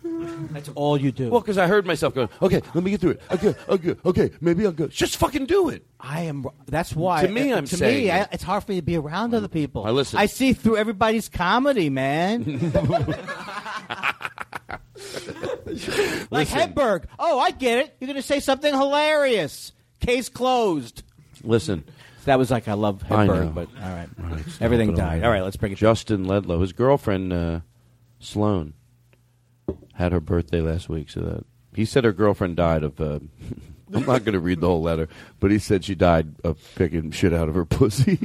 [0.50, 1.30] That's all you do.
[1.30, 3.22] Well, because I heard myself going, "Okay, let me get through it.
[3.30, 5.84] Okay, okay, okay, maybe I'll go." Just fucking do it.
[6.00, 6.46] I am.
[6.66, 7.26] That's why.
[7.26, 9.48] To me, I'm to saying me, I, it's hard for me to be around other
[9.48, 9.84] people.
[9.84, 10.18] I listen.
[10.18, 12.42] I see through everybody's comedy, man.
[16.30, 17.04] like Hedberg.
[17.18, 17.96] Oh, I get it.
[18.00, 19.72] You're going to say something hilarious.
[20.00, 21.02] Case closed.
[21.44, 21.84] Listen,
[22.24, 23.32] That was like I love I know.
[23.32, 24.08] Hedberg, but all right,
[24.60, 25.24] everything died.
[25.24, 25.78] All right, let's bring it.
[25.78, 27.60] Justin Ledlow, his girlfriend uh,
[28.20, 28.74] Sloan,
[29.94, 31.10] had her birthday last week.
[31.10, 31.44] So that
[31.74, 33.00] he said her girlfriend died of.
[33.00, 33.20] Uh,
[33.94, 35.06] I'm not going to read the whole letter,
[35.38, 38.18] but he said she died of picking shit out of her pussy.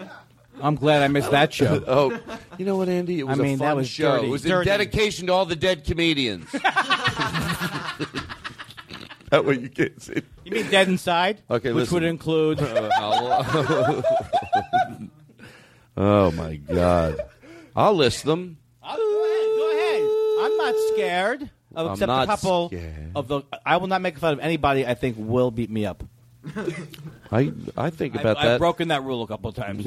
[0.62, 1.82] I'm glad I missed that show.
[1.86, 2.16] oh,
[2.58, 3.18] you know what, Andy?
[3.18, 4.12] It was I mean, a fun that was show.
[4.16, 4.26] dirty.
[4.26, 4.70] It was Dirty.
[4.70, 6.48] in dedication to all the dead comedians.
[6.52, 7.96] that
[9.44, 10.22] way you can't see.
[10.44, 11.42] You mean Dead Inside?
[11.50, 11.94] Okay, which listen.
[11.94, 12.60] would include.
[15.96, 17.16] oh my God!
[17.74, 18.58] I'll list them.
[18.82, 19.56] Oh, go ahead.
[19.56, 20.02] Go ahead.
[20.40, 21.42] I'm not scared.
[21.74, 23.12] Of, I'm except not a couple scared.
[23.14, 23.42] of the.
[23.64, 24.86] I will not make fun of anybody.
[24.86, 26.02] I think will beat me up.
[27.32, 28.52] I I think about I've, that.
[28.54, 29.86] I've broken that rule a couple of times.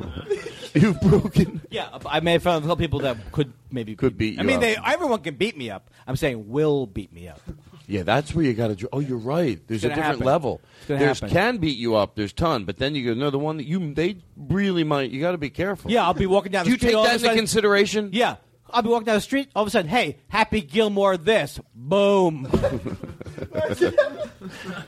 [0.74, 1.62] You've broken.
[1.70, 4.46] yeah, I made fun of a couple people that could maybe Could beat I you
[4.46, 4.60] mean, up.
[4.62, 5.90] they everyone can beat me up.
[6.06, 7.40] I'm saying will beat me up.
[7.88, 8.88] Yeah, that's where you got to.
[8.92, 9.60] Oh, you're right.
[9.68, 10.26] There's a gonna different happen.
[10.26, 10.60] level.
[10.80, 11.34] It's gonna There's happen.
[11.34, 12.14] can beat you up.
[12.16, 15.10] There's ton, but then you go no the one that you they really might.
[15.10, 15.90] You got to be careful.
[15.90, 16.88] Yeah, I'll be walking down Do the you street.
[16.90, 18.10] take all of that a into sudden- consideration?
[18.12, 18.36] Yeah,
[18.70, 19.48] I'll be walking down the street.
[19.54, 22.44] All of a sudden, hey, Happy Gilmore, this boom.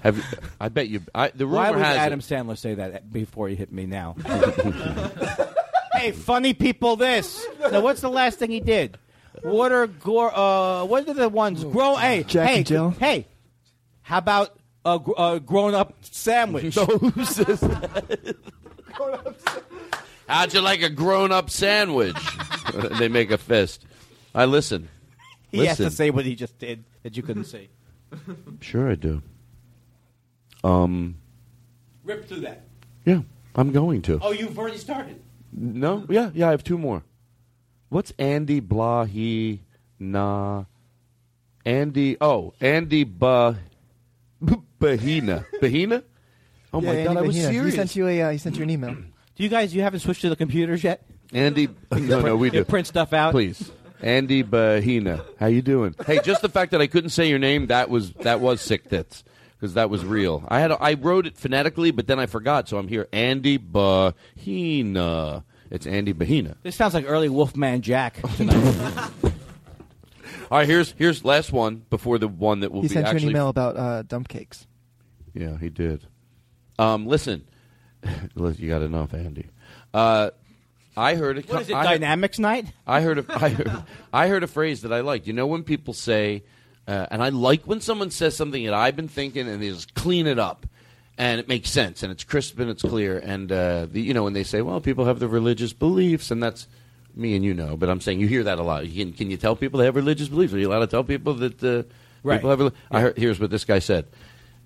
[0.03, 0.23] Have you,
[0.61, 1.01] I bet you.
[1.15, 3.87] I, the rumor Why would has it- Adam Sandler say that before he hit me
[3.87, 4.15] now?
[5.95, 7.45] hey, funny people, this.
[7.73, 8.99] Now, what's the last thing he did?
[9.43, 10.33] What are gore?
[10.37, 11.65] Uh, what are the ones?
[11.65, 11.95] Grow.
[11.97, 12.91] Hey, Jack hey, and Jill?
[12.99, 13.27] hey.
[14.03, 16.75] How about a, gr- a grown-up sandwich?
[16.77, 18.37] Who says that?
[20.29, 22.17] How'd you like a grown-up sandwich?
[22.99, 23.85] they make a fist.
[24.35, 24.89] I listen.
[25.51, 25.97] he has to Listen.
[25.97, 27.69] say what he just did that you couldn't see.
[28.61, 29.23] Sure, I do.
[30.65, 31.17] Um.
[32.05, 32.65] Rip through that.
[33.05, 33.21] Yeah,
[33.55, 34.19] I'm going to.
[34.23, 35.21] Oh, you've already started.
[35.53, 36.49] No, yeah, yeah.
[36.49, 37.03] I have two more.
[37.91, 39.61] What's Andy blah he
[39.99, 40.65] nah?
[41.65, 42.17] Andy.
[42.21, 43.55] Oh, Andy bah
[44.81, 45.45] Bahina.
[45.61, 46.03] Bahina.
[46.73, 47.49] Oh Yeah, my Andy god, I was Bahina.
[47.51, 47.75] serious.
[47.75, 48.95] He sent you a uh, he sent you an email.
[49.37, 49.75] Do you guys?
[49.75, 51.05] You haven't switched to the computers yet?
[51.33, 51.69] Andy.
[51.93, 52.65] No, no, we You do.
[52.65, 53.33] print stuff out.
[53.33, 53.71] Please.
[54.01, 55.25] Andy Bahina.
[55.41, 55.95] How you doing?
[56.07, 58.89] Hey, just the fact that I couldn't say your name that was that was sick
[58.89, 59.25] tits
[59.59, 60.45] because that was real.
[60.49, 63.09] I had I wrote it phonetically, but then I forgot, so I'm here.
[63.13, 65.43] Andy Bahina.
[65.71, 66.55] It's Andy Bahina.
[66.63, 69.11] This sounds like early Wolfman Jack tonight.
[70.51, 73.17] All right, here's here's last one before the one that will He be sent you
[73.19, 74.67] an email about uh, dump cakes.
[75.35, 76.07] Yeah, he did.
[76.79, 77.45] Um, listen,
[78.35, 79.47] Listen, you got enough, Andy.
[79.93, 80.31] Uh,
[80.99, 81.75] I heard a what is it?
[81.75, 82.67] I heard- Dynamics night?
[82.87, 83.73] I heard a, I heard,
[84.13, 85.27] I heard a phrase that I liked.
[85.27, 86.43] You know when people say,
[86.87, 89.95] uh, and I like when someone says something that I've been thinking, and they just
[89.95, 90.67] clean it up,
[91.17, 94.25] and it makes sense, and it's crisp and it's clear, and uh, the, you know
[94.25, 96.67] when they say, well, people have their religious beliefs, and that's
[97.15, 98.85] me and you know, but I'm saying you hear that a lot.
[98.85, 100.53] Can, can you tell people they have religious beliefs?
[100.55, 101.83] Are you allowed to tell people that uh,
[102.23, 102.37] Right.
[102.37, 102.59] people have?
[102.61, 104.07] reli- I heard, here's what this guy said.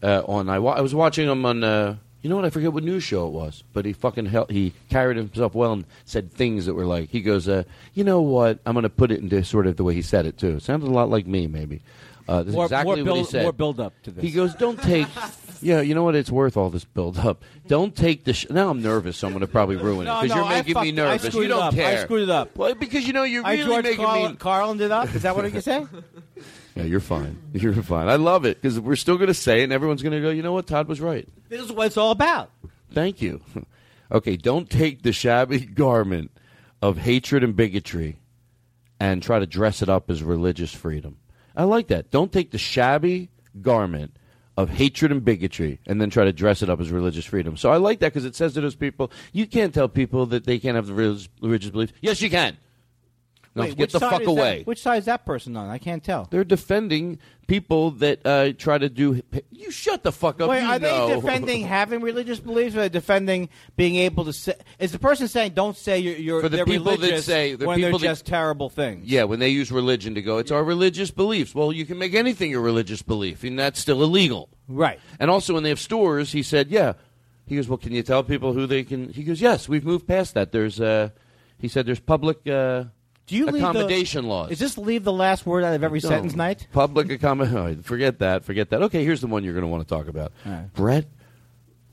[0.03, 1.63] Uh, on I, wa- I was watching him on.
[1.65, 2.45] Uh, you know what?
[2.45, 5.73] I forget what news show it was, but he fucking hel- he carried himself well
[5.73, 8.59] and said things that were like he goes, uh, you know what?
[8.65, 10.57] I'm going to put it into sort of the way he said it too.
[10.57, 11.83] It sounded a lot like me, maybe.
[12.29, 13.43] Uh, this More- is exactly more what build- he said.
[13.43, 14.23] more build up to this.
[14.23, 15.09] He goes, "Don't take."
[15.61, 16.15] yeah, you know what?
[16.15, 17.43] It's worth all this build up.
[17.67, 18.33] Don't take the.
[18.33, 20.53] Sh- now I'm nervous, so I'm going to probably ruin No, it because no, you're
[20.57, 21.27] making fucked- me I nervous.
[21.27, 21.75] screwed you don't up.
[21.75, 22.57] I screwed it up.
[22.57, 24.37] Well, because you know you're I really George making Carlin, me.
[24.37, 25.13] Carlin it up.
[25.13, 25.85] Is that what you say?
[26.75, 27.39] Yeah, you're fine.
[27.53, 28.09] You're fine.
[28.09, 30.31] I love it because we're still going to say it, and everyone's going to go.
[30.31, 30.67] You know what?
[30.67, 31.29] Todd was right.
[31.49, 32.51] this is what it's all about.
[32.93, 33.41] Thank you.
[34.13, 36.31] Okay, don't take the shabby garment
[36.83, 38.19] of hatred and bigotry
[39.01, 41.17] and try to dress it up as religious freedom.
[41.57, 42.11] I like that.
[42.11, 43.31] Don't take the shabby
[43.63, 44.15] garment
[44.57, 47.57] of hatred and bigotry and then try to dress it up as religious freedom.
[47.57, 50.45] So I like that because it says to those people, you can't tell people that
[50.45, 51.95] they can't have the religious, religious beliefs.
[52.03, 52.59] Yes, you can.
[53.55, 54.63] Now Wait, get the fuck is that- away.
[54.65, 55.69] which side is that person on?
[55.69, 56.27] I can't tell.
[56.31, 59.21] They're defending people that uh, try to do.
[59.51, 60.49] You shut the fuck up.
[60.49, 61.09] Wait, are know.
[61.09, 64.55] they defending having religious beliefs, or are they defending being able to say?
[64.79, 67.77] Is the person saying don't say you're, you're For the people that say- the when
[67.77, 69.07] people they're that- just terrible things?
[69.07, 71.55] Yeah, when they use religion to go, it's our religious beliefs.
[71.55, 74.49] Well, you can make anything your religious belief, and that's still illegal.
[74.67, 74.99] Right.
[75.21, 76.95] And also, when they have stores, he said, yeah.
[77.45, 79.13] He goes, well, can you tell people who they can?
[79.13, 80.53] He goes, yes, we've moved past that.
[80.53, 81.11] There's, uh,
[81.59, 82.85] he said, there's public uh,
[83.33, 84.51] Do you leave the- accommodation laws.
[84.51, 86.09] Is this leave the last word out of every No.
[86.09, 86.67] sentence night?
[86.73, 87.83] Public accommodation.
[87.83, 88.45] Forget that.
[88.45, 88.83] Forget that.
[88.85, 90.33] Okay, here's the one you're going to want to talk about.
[90.45, 90.69] Right.
[90.75, 91.07] Brett.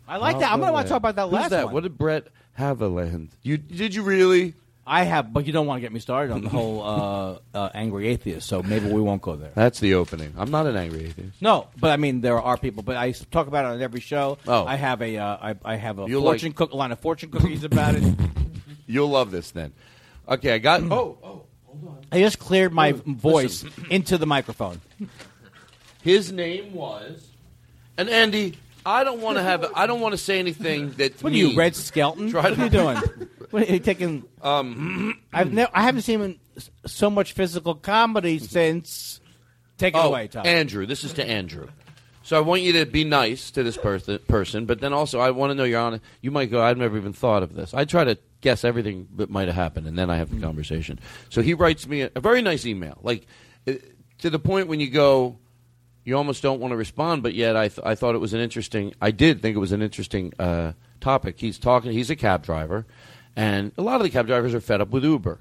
[0.08, 0.52] I like that.
[0.52, 1.66] I'm going to want to talk about that Who's last that?
[1.66, 1.74] one.
[1.76, 3.30] What did Brett Haviland?
[3.42, 4.54] You did you really?
[4.92, 7.70] I have, but you don't want to get me started on the whole uh, uh,
[7.76, 8.48] angry atheist.
[8.48, 9.52] So maybe we won't go there.
[9.54, 10.34] That's the opening.
[10.36, 11.40] I'm not an angry atheist.
[11.42, 12.82] No, but I mean there are people.
[12.82, 14.40] But I talk about it on every show.
[14.48, 14.66] Oh.
[14.66, 17.00] I have a uh, I, I have a You'll fortune like- cook a line of
[17.00, 18.04] fortune cookies about it.
[18.88, 19.74] You'll love this then.
[20.30, 20.82] Okay, I got.
[20.92, 21.46] Oh, oh.
[21.66, 21.98] Hold on.
[22.12, 23.16] I just cleared my Listen.
[23.16, 24.82] voice into the microphone.
[26.02, 27.28] His name was,
[27.98, 28.58] and Andy.
[28.86, 29.66] I don't want to have.
[29.76, 31.22] I don't want to say anything that.
[31.22, 32.32] What are you, Red Skelton?
[32.32, 32.98] Try what to- are you doing?
[33.52, 34.26] What are you taking?
[34.44, 39.22] Um, I've never, I haven't seen him in s- so much physical comedy since.
[39.80, 40.46] Take it oh, away, Tom.
[40.46, 40.86] Andrew.
[40.86, 41.68] This is to Andrew.
[42.30, 45.32] So I want you to be nice to this person, person, but then also I
[45.32, 46.04] want to know you're honest.
[46.22, 47.74] You might go, I've never even thought of this.
[47.74, 51.00] I try to guess everything that might have happened, and then I have the conversation.
[51.30, 53.26] So he writes me a, a very nice email, like
[53.68, 53.74] uh,
[54.20, 55.40] to the point when you go,
[56.04, 58.42] you almost don't want to respond, but yet I, th- I thought it was an
[58.42, 58.94] interesting.
[59.02, 61.40] I did think it was an interesting uh, topic.
[61.40, 61.94] He's talking.
[61.94, 62.86] He's a cab driver,
[63.36, 65.40] and a lot of the cab drivers are fed up with Uber.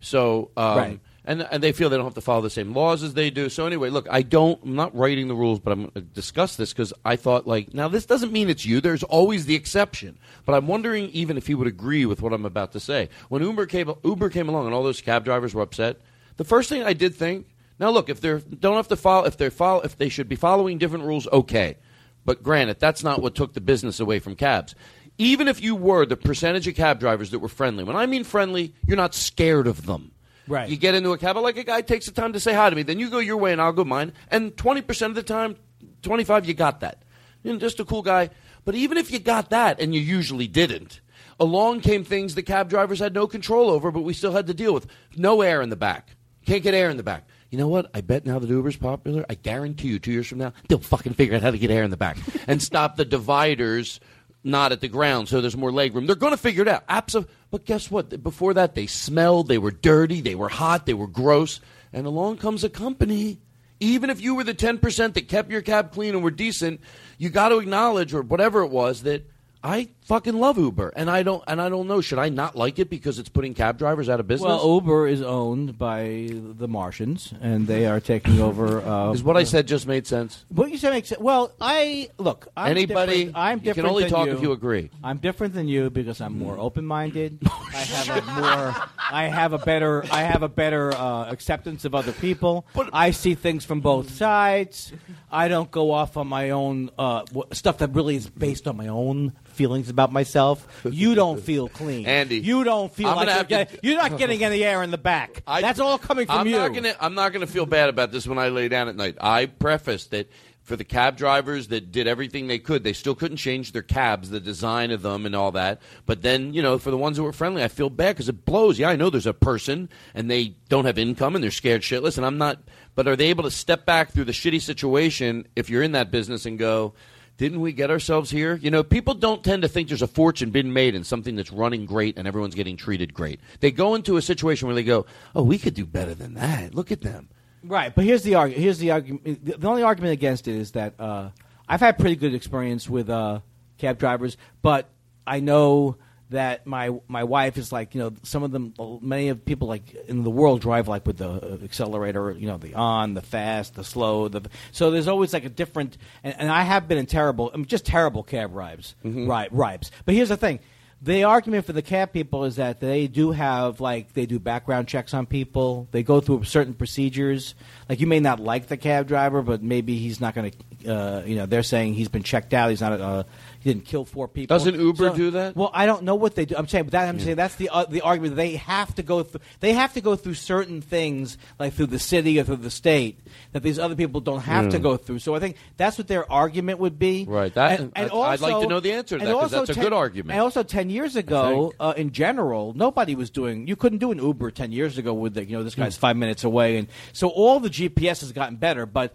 [0.00, 1.00] So, um, Right.
[1.26, 3.48] And and they feel they don't have to follow the same laws as they do.
[3.48, 4.62] So anyway, look, I don't.
[4.62, 7.74] I'm not writing the rules, but I'm going to discuss this because I thought like
[7.74, 8.80] now this doesn't mean it's you.
[8.80, 12.46] There's always the exception, but I'm wondering even if he would agree with what I'm
[12.46, 13.08] about to say.
[13.28, 16.00] When Uber came Uber came along and all those cab drivers were upset,
[16.36, 17.48] the first thing I did think.
[17.78, 20.36] Now look, if they're don't have to follow, if they're follow, if they should be
[20.36, 21.76] following different rules, okay.
[22.24, 24.74] But granted, that's not what took the business away from cabs.
[25.18, 28.24] Even if you were the percentage of cab drivers that were friendly, when I mean
[28.24, 30.12] friendly, you're not scared of them.
[30.48, 30.68] Right.
[30.68, 32.76] You get into a cab, like a guy takes the time to say hi to
[32.76, 34.12] me, then you go your way and I'll go mine.
[34.30, 35.56] And 20% of the time,
[36.02, 37.02] 25, you got that.
[37.42, 38.30] You know, just a cool guy.
[38.64, 41.00] But even if you got that, and you usually didn't,
[41.38, 44.54] along came things the cab drivers had no control over, but we still had to
[44.54, 44.86] deal with.
[45.16, 46.16] No air in the back.
[46.44, 47.24] Can't get air in the back.
[47.50, 47.90] You know what?
[47.94, 51.14] I bet now that Uber's popular, I guarantee you, two years from now, they'll fucking
[51.14, 54.00] figure out how to get air in the back and stop the dividers
[54.46, 56.06] not at the ground so there's more leg room.
[56.06, 56.84] They're going to figure it out.
[56.88, 57.34] Absolutely.
[57.50, 58.22] But guess what?
[58.22, 61.60] Before that, they smelled, they were dirty, they were hot, they were gross.
[61.92, 63.38] And along comes a company.
[63.78, 66.80] Even if you were the 10% that kept your cab clean and were decent,
[67.18, 69.28] you got to acknowledge, or whatever it was, that
[69.66, 70.90] I fucking love Uber.
[70.94, 73.52] And I don't, and I don't know, should I not like it because it's putting
[73.52, 74.46] cab drivers out of business?
[74.46, 78.76] Well, Uber is owned by the Martians, and they are taking over.
[78.86, 80.44] Uh, Is what I said just made sense?
[80.48, 81.20] What you said makes sense.
[81.20, 82.46] Well, I look.
[82.56, 84.34] I'm Anybody- different- I'm you can only talk you.
[84.34, 84.90] if you agree.
[85.02, 87.40] I'm different than you because I'm more open-minded.
[87.74, 88.74] I have a more.
[89.10, 90.04] I have a better.
[90.12, 92.64] I have a better uh, acceptance of other people.
[92.92, 94.92] I see things from both sides.
[95.32, 98.88] I don't go off on my own uh, stuff that really is based on my
[98.88, 100.66] own feelings about myself.
[100.84, 104.16] You don't feel clean, Andy, You don't feel I'm like you're, to- getting, you're not
[104.18, 105.42] getting any air in the back.
[105.46, 106.56] I- That's all coming from I'm you.
[106.56, 108.94] Not gonna, I'm not going to feel bad about this when I lay down at
[108.96, 109.16] night.
[109.20, 110.30] I prefaced that
[110.62, 114.30] for the cab drivers that did everything they could, they still couldn't change their cabs,
[114.30, 115.80] the design of them, and all that.
[116.06, 118.44] But then, you know, for the ones that were friendly, I feel bad because it
[118.44, 118.76] blows.
[118.76, 122.16] Yeah, I know there's a person and they don't have income and they're scared shitless,
[122.16, 122.58] and I'm not.
[122.96, 126.10] But are they able to step back through the shitty situation if you're in that
[126.10, 126.94] business and go?
[127.38, 128.56] Didn't we get ourselves here?
[128.56, 131.52] You know, people don't tend to think there's a fortune being made in something that's
[131.52, 133.40] running great and everyone's getting treated great.
[133.60, 136.74] They go into a situation where they go, "Oh, we could do better than that.
[136.74, 137.28] Look at them."
[137.62, 138.62] Right, but here's the argument.
[138.62, 139.60] Here's the argument.
[139.60, 141.30] The only argument against it is that uh,
[141.68, 143.40] I've had pretty good experience with uh,
[143.76, 144.88] cab drivers, but
[145.26, 145.96] I know
[146.30, 149.94] that my my wife is like you know some of them many of people like
[150.08, 153.74] in the world drive like with the uh, accelerator you know the on the fast
[153.74, 157.06] the slow the so there's always like a different and, and I have been in
[157.06, 160.60] terrible I mean just terrible cab rides right rides but here's the thing.
[161.02, 164.88] The argument for the cab people is that they do have like they do background
[164.88, 165.88] checks on people.
[165.90, 167.54] They go through certain procedures.
[167.86, 171.22] Like you may not like the cab driver but maybe he's not going to uh,
[171.26, 172.70] you know they're saying he's been checked out.
[172.70, 173.24] He's not uh,
[173.55, 175.54] he didn't kill four people Doesn't Uber So- do that?
[175.56, 176.54] well, I don't know what they do.
[176.56, 178.36] I'm saying, but that, I'm saying that's the uh, the argument.
[178.36, 179.40] They have to go through.
[179.60, 183.18] They have to go through certain things, like through the city or through the state,
[183.52, 185.18] that these other people don't have to go through.
[185.18, 187.24] So I think that's what their argument would be.
[187.28, 187.52] Right.
[187.54, 189.70] That- And, and I'd- I'd like to know the answer to that, 'cause also that's
[189.70, 190.32] a 10 good argument.
[190.32, 193.66] And also, ten years ago, uh, in general, nobody was doing.
[193.66, 196.16] You couldn't do an Uber ten years ago with the, you know this guy's five
[196.16, 198.86] minutes away, and so all the GPS has gotten better.
[198.86, 199.12] But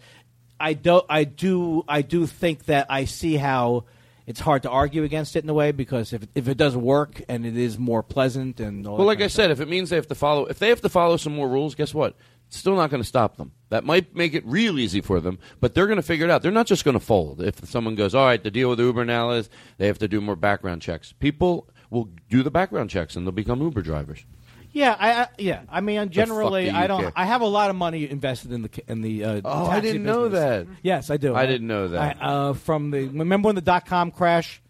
[0.60, 3.86] I do, I do, I do think that I see how
[4.32, 7.22] it's hard to argue against it in a way because if if it does work
[7.28, 9.98] and it is more pleasant and all Well, like I said, if it means they
[9.98, 12.16] have to follow, if they have to follow some more rules, guess what?
[12.48, 13.52] It's still not going to stop them.
[13.68, 16.42] That might make it real easy for them, but they're going to figure it out.
[16.44, 17.42] They're not just going to fold.
[17.42, 20.22] If someone goes, all right, the deal with Uber now is they have to do
[20.22, 21.14] more background checks.
[21.14, 24.26] People will do the background checks and they'll become Uber drivers.
[24.74, 25.62] Yeah, I, I yeah.
[25.70, 27.02] I mean, generally, do you I don't.
[27.02, 27.12] care?
[27.16, 29.24] I have a lot of money invested in the ca- in the.
[29.26, 30.68] Uh, Oh, I taxi didn't know business.
[30.68, 30.76] that.
[30.82, 31.36] Yes, I do.
[31.36, 32.18] I didn't know that.
[32.22, 34.62] I, uh, from the remember when the dot com crash,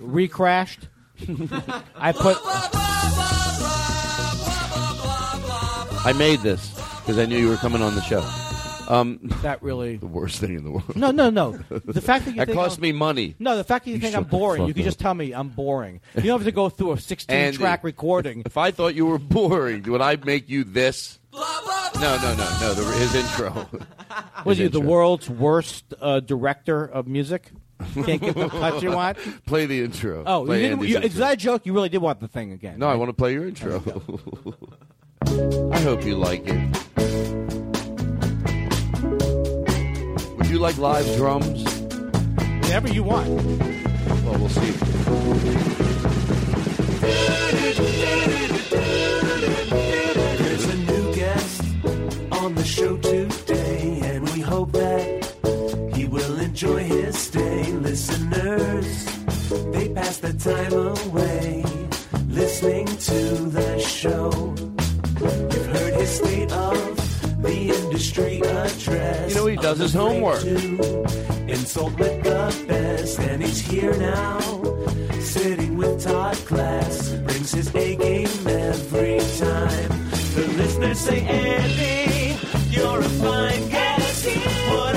[0.00, 0.88] recrashed.
[1.96, 2.36] I put.
[6.06, 8.20] I made this because I knew you were coming on the show.
[8.88, 10.96] Um, that really the worst thing in the world.
[10.96, 11.52] No, no, no.
[11.68, 13.34] The fact that you that think cost I'm- me money.
[13.38, 14.86] No, the fact that you, You think I'm boring, you can up.
[14.86, 16.00] just tell me I'm boring.
[16.16, 18.42] You don't have to go through a 16 track recording.
[18.46, 21.18] If I thought you were boring, would I make you this?
[21.34, 21.40] No,
[21.94, 22.74] no, no, no.
[22.74, 23.68] The, his intro.
[24.44, 27.50] Was you the world's worst uh, director of music?
[27.94, 29.18] Can't get the cut you want.
[29.46, 30.24] Play the intro.
[30.26, 31.06] Oh, you Play didn't, you, intro.
[31.06, 31.66] is that a joke?
[31.66, 32.78] You really did want the thing again?
[32.78, 33.82] No, I want to play your intro.
[35.72, 36.87] I hope you like it.
[40.48, 41.62] Would you like live drums?
[42.62, 43.28] Whatever you want.
[43.28, 44.70] Well, we'll see.
[50.38, 51.62] There's a new guest
[52.32, 57.70] on the show today, and we hope that he will enjoy his stay.
[57.72, 59.04] Listeners,
[59.74, 61.62] they pass the time away
[62.30, 64.54] listening to the show.
[65.20, 67.07] You've heard his state of
[67.38, 69.30] the industry address.
[69.30, 70.42] You know, he does his homework.
[70.44, 74.38] Insult with the best, and he's here now,
[75.20, 77.10] sitting with Todd Glass.
[77.10, 79.88] Brings his A game every time.
[80.34, 82.38] The listeners say, Andy,
[82.70, 84.26] you're a fine guest.
[84.26, 84.94] What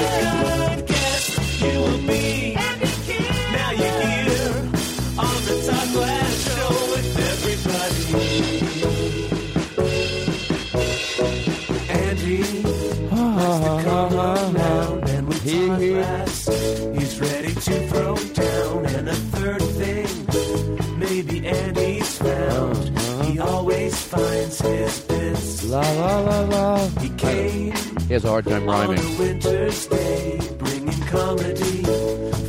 [24.12, 25.64] finds his bits.
[25.66, 26.88] La la la la.
[27.00, 27.74] He came
[28.08, 29.00] He has a hard time on rhyming.
[29.00, 31.84] a winter's day, bringing comedy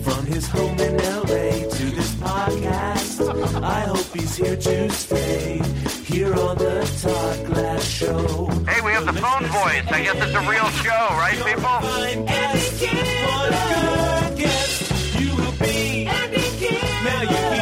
[0.02, 3.62] from his home in LA to this podcast.
[3.62, 5.60] I hope he's here to stay,
[6.04, 8.46] here on the Todd Glass Show.
[8.68, 9.86] Hey, we have the phone voice.
[9.96, 11.76] I guess it's a real show, right, people?
[11.86, 14.74] What a good guest
[15.20, 16.04] you will be.
[16.06, 17.61] Now you're here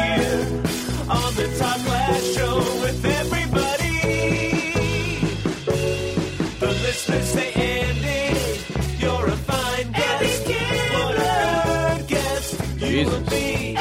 [13.01, 13.75] everybody.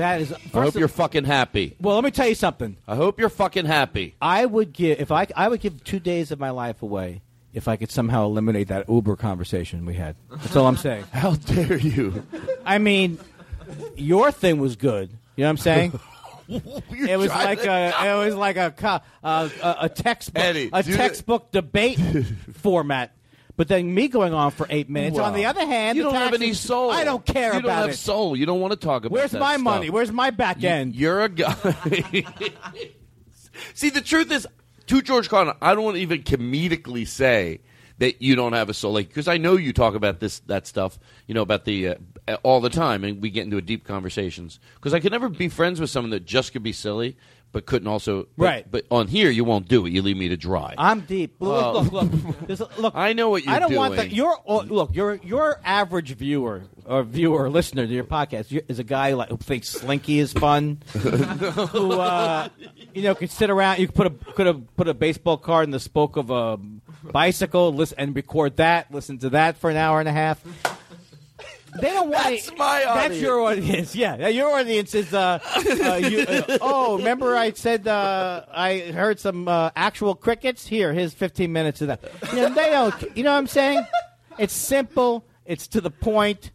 [0.00, 0.32] That is.
[0.32, 1.76] I hope of- you're fucking happy.
[1.78, 2.78] well, let me tell you something.
[2.88, 4.14] I hope you're fucking happy.
[4.20, 7.20] I would give if I I would give two days of my life away
[7.52, 10.16] if I could somehow eliminate that Uber conversation we had.
[10.30, 11.04] That's all I'm saying.
[11.12, 12.26] How dare you?
[12.64, 13.18] I mean,
[13.94, 15.10] your thing was good.
[15.36, 16.00] You know what I'm saying?
[16.90, 20.90] it was like a it was like a uh, a, a textbook Eddie, a do
[20.90, 21.98] the- textbook debate
[22.54, 23.14] format.
[23.56, 25.18] But then me going on for eight minutes.
[25.18, 26.90] On the other hand, you don't have any soul.
[26.90, 27.96] I don't care you don't have it.
[27.96, 28.34] soul.
[28.34, 29.14] You don't want to talk about.
[29.14, 29.20] It.
[29.20, 29.60] Where's my stuff.
[29.60, 29.90] money?
[29.90, 30.96] Where's my back end?
[30.96, 31.54] You're a guy.
[33.74, 34.46] See, the truth is,
[34.86, 37.60] to George Carlin, I don't want to even comedically say
[37.98, 40.66] that you don't have a soul, like because I know you talk about this that
[40.66, 41.94] stuff, you know, about the uh,
[42.42, 44.58] all the time, and we get into a deep conversations.
[44.74, 47.16] Because I could never be friends with someone that just could be silly,
[47.52, 48.26] but couldn't also.
[48.36, 48.70] but- Right.
[48.70, 49.90] But on here, you won't do it.
[49.92, 50.74] You leave me to dry.
[50.78, 51.36] I'm deep.
[51.40, 51.80] Look, Oh.
[51.80, 52.78] look, look, look.
[52.78, 54.12] Look, I know what you're I don't want that.
[54.12, 58.78] Your oh, look, your your average viewer or viewer or listener to your podcast is
[58.78, 62.48] a guy like who thinks Slinky is fun, who uh,
[62.94, 63.78] you know could sit around.
[63.80, 66.58] You could put a could have put a baseball card in the spoke of a
[67.02, 70.40] bicycle, listen and record that, listen to that for an hour and a half.
[71.80, 72.24] They don't want.
[72.24, 73.08] That's my audience.
[73.08, 73.94] That's your audience.
[73.94, 75.12] Yeah, Yeah, your audience is.
[75.14, 80.66] Uh, uh, you, uh, oh, remember I said uh, I heard some uh, actual crickets.
[80.66, 82.00] Here, here's 15 minutes of that.
[82.32, 83.16] You know, they don't.
[83.16, 83.86] You know what I'm saying?
[84.38, 85.24] It's simple.
[85.44, 86.50] It's to the point.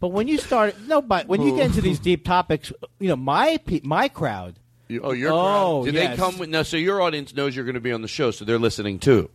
[0.00, 3.16] But when you start, no, but when you get into these deep topics, you know,
[3.16, 4.56] my pe- my crowd.
[4.88, 5.84] You- oh, your Oh, crowd.
[5.84, 6.10] Do yes.
[6.10, 6.62] they come with now?
[6.64, 9.30] So your audience knows you're going to be on the show, so they're listening too.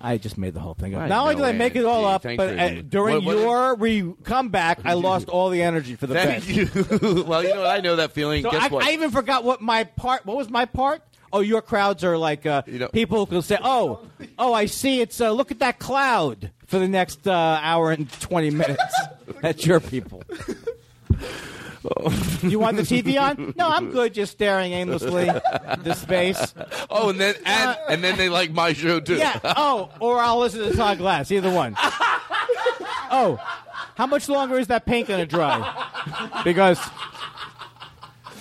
[0.00, 1.02] I just made the whole thing up.
[1.02, 3.36] I Not only know, did I make it all up, but uh, during What- what-
[3.42, 6.68] your re- comeback, I lost all the energy for the Thank you.
[7.26, 7.70] well, you know what?
[7.70, 8.42] I know that feeling.
[8.42, 8.84] So Guess I, what?
[8.84, 10.24] I even forgot what my part.
[10.24, 11.02] What was my part?
[11.32, 14.00] Oh, your crowds are like uh, people who say, "Oh,
[14.38, 15.00] oh, I see.
[15.00, 17.32] It's uh, look at that cloud for the next uh,
[17.62, 18.82] hour and twenty minutes."
[19.40, 20.24] That's your people.
[22.42, 23.54] You want the TV on?
[23.56, 24.12] No, I'm good.
[24.14, 26.54] Just staring aimlessly into space.
[26.90, 29.16] oh, and then and, uh, and then they like my show too.
[29.16, 29.38] Yeah.
[29.44, 31.30] Oh, or I'll listen to Todd Glass.
[31.30, 31.76] Either one.
[33.12, 33.38] Oh,
[33.96, 35.58] how much longer is that paint going to dry?
[36.44, 36.78] Because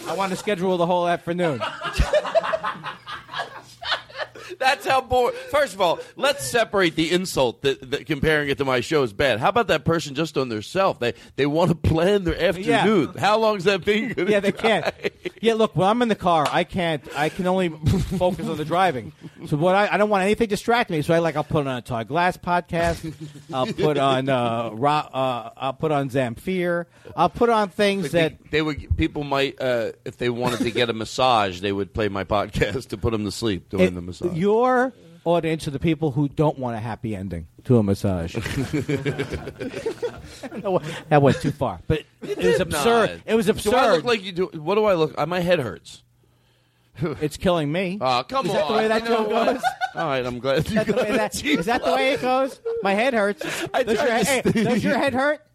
[0.08, 1.60] I want to schedule the whole afternoon.
[4.60, 5.34] That's how bored.
[5.52, 9.14] First of all, let's separate the insult that, that comparing it to my show is
[9.14, 9.40] bad.
[9.40, 11.00] How about that person just on their self?
[11.00, 13.14] They they want to plan their afternoon.
[13.18, 13.84] How long's that?
[13.86, 14.94] Gonna Yeah, they can't.
[15.42, 17.02] Yeah, look, when I'm in the car, I can't.
[17.16, 19.14] I can only focus on the driving.
[19.48, 21.02] So what I, I don't want anything distracting me.
[21.02, 23.14] So I like I'll put on a Todd Glass podcast.
[23.54, 26.86] I'll put on uh, Ro- uh I'll put on Zamfir.
[27.16, 28.98] I'll put on things that They, they would.
[28.98, 32.90] People might, uh, if they wanted to get a massage, they would play my podcast
[32.90, 34.36] to put them to sleep during It- the massage.
[34.50, 34.94] Your
[35.26, 38.34] audience are the people who don't want a happy ending to a massage.
[41.10, 43.22] that went too far, but it was absurd.
[43.28, 43.70] It was absurd.
[43.70, 44.50] Do I look like you do?
[44.56, 45.14] What do I look?
[45.16, 46.02] Uh, my head hurts.
[47.22, 48.00] it's killing me.
[48.02, 48.58] Oh, come is on.
[48.58, 49.62] that the way that You joke goes?
[49.96, 50.66] All right, I'm glad.
[50.66, 52.60] Is that, the way that, is that the way it goes?
[52.82, 53.42] My head hurts.
[53.42, 55.46] Does your, to hey, does your head hurt?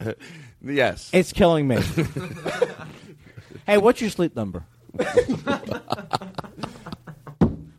[0.62, 1.10] Yes.
[1.12, 1.80] It's killing me.
[3.66, 4.64] hey, what's your sleep number?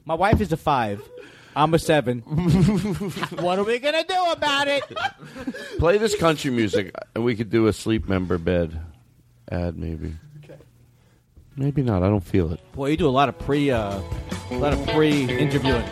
[0.06, 1.02] My wife is a five.
[1.56, 2.20] I'm a seven.
[3.40, 4.84] what are we gonna do about it?
[5.80, 8.80] Play this country music, and we could do a Sleep Number bed
[9.50, 10.16] ad, maybe.
[11.58, 12.04] Maybe not.
[12.04, 12.60] I don't feel it.
[12.74, 14.02] Boy, you do a lot of pre, uh,
[14.52, 15.84] a lot of pre-interviewing.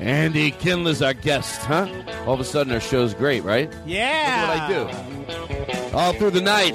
[0.00, 1.86] Andy Kindler's our guest, huh?
[2.26, 3.70] All of a sudden, our show's great, right?
[3.84, 4.68] Yeah.
[4.68, 5.96] That's what I do.
[5.96, 6.74] All through the night,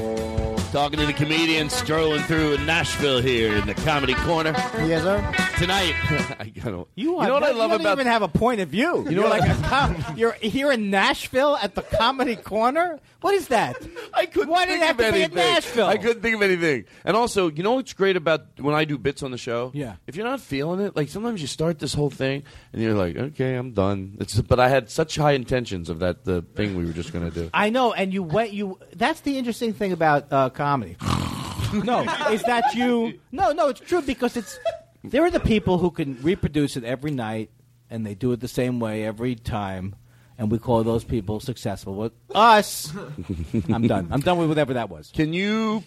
[0.71, 4.53] talking to the comedians, strolling through Nashville here in the Comedy Corner.
[4.85, 5.33] Yes, sir.
[5.57, 5.93] Tonight,
[6.39, 8.61] I gotta, You, you know what I love about you don't even have a point
[8.61, 9.03] of view.
[9.03, 12.99] You You know like a com- you're here in Nashville at the Comedy Corner.
[13.19, 13.75] What is that?
[14.13, 15.33] I couldn't Why did it have to be in.
[15.33, 15.87] Nashville?
[15.87, 16.85] I couldn't think of anything.
[17.05, 19.71] And also, you know what's great about when I do bits on the show?
[19.75, 19.95] Yeah.
[20.07, 22.43] If you're not feeling it, like sometimes you start this whole thing
[22.73, 24.17] and you're like, okay, I'm done.
[24.19, 27.29] It's, but I had such high intentions of that the thing we were just going
[27.29, 27.49] to do.
[27.53, 28.53] I know, and you went.
[28.53, 30.95] You that's the interesting thing about uh, comedy.
[31.73, 33.19] no, is that you?
[33.31, 34.59] No, no, it's true because it's
[35.03, 37.49] there are the people who can reproduce it every night,
[37.89, 39.95] and they do it the same way every time,
[40.37, 41.95] and we call those people successful.
[41.95, 42.93] With us,
[43.73, 44.09] I'm done.
[44.11, 45.11] I'm done with whatever that was.
[45.15, 45.83] Can you?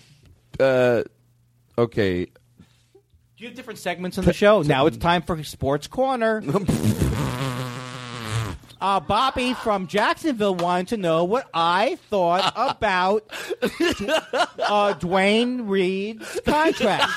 [0.58, 1.04] Uh,
[1.78, 2.24] okay.
[2.24, 2.32] Do
[3.42, 4.62] you have different segments on the show?
[4.62, 6.42] Now it's time for Sports Corner.
[8.80, 13.24] Uh, Bobby from Jacksonville wanted to know what I thought about
[13.62, 17.10] uh, Dwayne Reed's contract.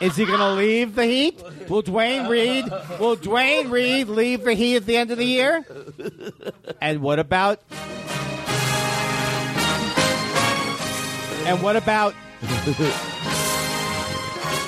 [0.00, 1.42] Is he going to leave the Heat?
[1.70, 2.66] Will Dwayne Reed?
[3.00, 5.64] Will Dwayne Reed leave the Heat at the end of the year?
[6.82, 7.62] And what about?
[11.46, 12.14] And what about?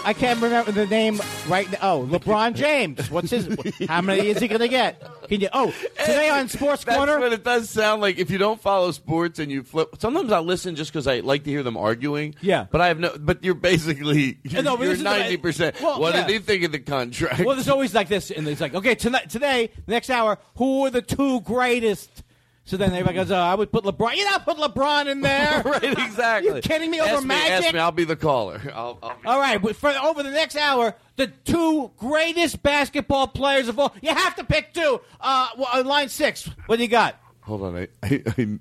[0.04, 1.78] I can't remember the name right now.
[1.82, 3.10] Oh, LeBron James.
[3.10, 3.54] What's his?
[3.86, 5.02] How many is he going to get?
[5.28, 5.48] Can you?
[5.52, 7.18] Oh, today on Sports That's Corner.
[7.20, 8.18] what it does sound like.
[8.18, 11.44] If you don't follow sports and you flip, sometimes I listen just because I like
[11.44, 12.34] to hear them arguing.
[12.40, 12.66] Yeah.
[12.70, 13.14] but I have no.
[13.18, 15.80] But you're basically you're, No, ninety percent.
[15.80, 16.26] well, what yeah.
[16.26, 17.40] did he think of the contract?
[17.44, 20.90] Well, there's always like this, and it's like, okay, tonight, today, next hour, who are
[20.90, 22.22] the two greatest?
[22.68, 24.14] So then everybody goes, oh, I would put LeBron.
[24.14, 25.62] You not put LeBron in there.
[25.64, 26.56] right, exactly.
[26.56, 27.64] You kidding me over ask Magic?
[27.64, 27.80] Ask me.
[27.80, 28.60] I'll be the caller.
[28.74, 33.26] I'll, I'll be All right, but for over the next hour, the two greatest basketball
[33.28, 33.94] players of all.
[34.02, 35.00] You have to pick two.
[35.18, 36.50] Uh, well, uh, line six.
[36.66, 37.18] What do you got?
[37.40, 37.74] Hold on.
[37.74, 38.58] I, I, I,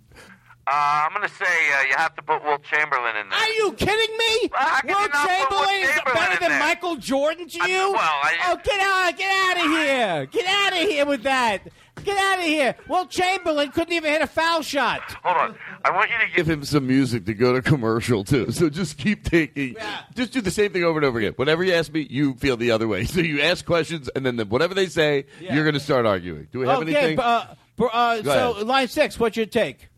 [0.69, 3.39] Uh, I'm going to say uh, you have to put Wilt Chamberlain in there.
[3.39, 4.49] Are you kidding me?
[4.53, 6.59] How can you Wilt not put Chamberlain is Chamberlain better than there?
[6.59, 7.77] Michael Jordan to you?
[7.77, 9.17] I, well, I- oh, get out!
[9.17, 10.25] Get out of here!
[10.27, 11.67] Get out of here with that!
[12.03, 12.75] Get out of here!
[12.87, 15.01] Wilt Chamberlain couldn't even hit a foul shot.
[15.23, 15.55] Hold on.
[15.83, 18.51] I want you to Give him some music to go to commercial too.
[18.51, 19.75] So just keep taking.
[20.15, 21.33] Just do the same thing over and over again.
[21.35, 23.05] Whenever you ask me, you feel the other way.
[23.17, 25.55] So you ask questions, and then the, whatever they say, Yeah.
[25.55, 26.47] you're going to start arguing.
[26.51, 27.19] Do we have okay, anything?
[27.19, 28.67] uh, uh, so ahead.
[28.67, 29.19] line six.
[29.19, 29.89] What's your take?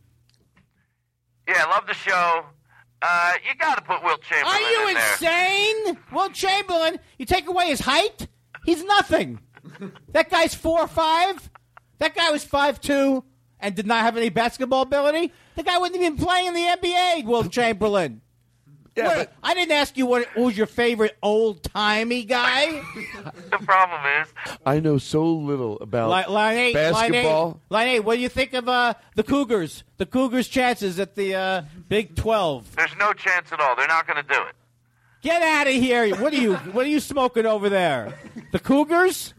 [1.48, 2.46] Yeah, I love the show.
[3.02, 5.12] Uh, you got to put Wilt Chamberlain Are you in there.
[5.14, 5.98] insane?
[6.12, 8.28] Wilt Chamberlain, you take away his height,
[8.66, 9.40] he's nothing.
[10.10, 11.50] that guy's four or five.
[12.00, 13.24] That guy was five two
[13.60, 15.32] and did not have any basketball ability.
[15.56, 17.26] The guy wouldn't even play in the NBA.
[17.26, 18.22] Wilt Chamberlain.
[18.96, 22.82] What- I didn't ask you what who's your favorite old timey guy.
[23.50, 24.28] the problem is,
[24.66, 27.50] I know so little about Line, line eight, line basketball.
[27.66, 28.00] eight, line eight.
[28.02, 29.84] What do you think of uh, the Cougars?
[29.98, 32.76] The Cougars' chances at the uh, Big Twelve.
[32.76, 33.76] there's no chance at all.
[33.78, 34.56] They're not going to do it.
[35.22, 36.14] Get out of here!
[36.18, 36.56] What are you?
[36.56, 38.18] What are you smoking over there?
[38.52, 39.34] The Cougars?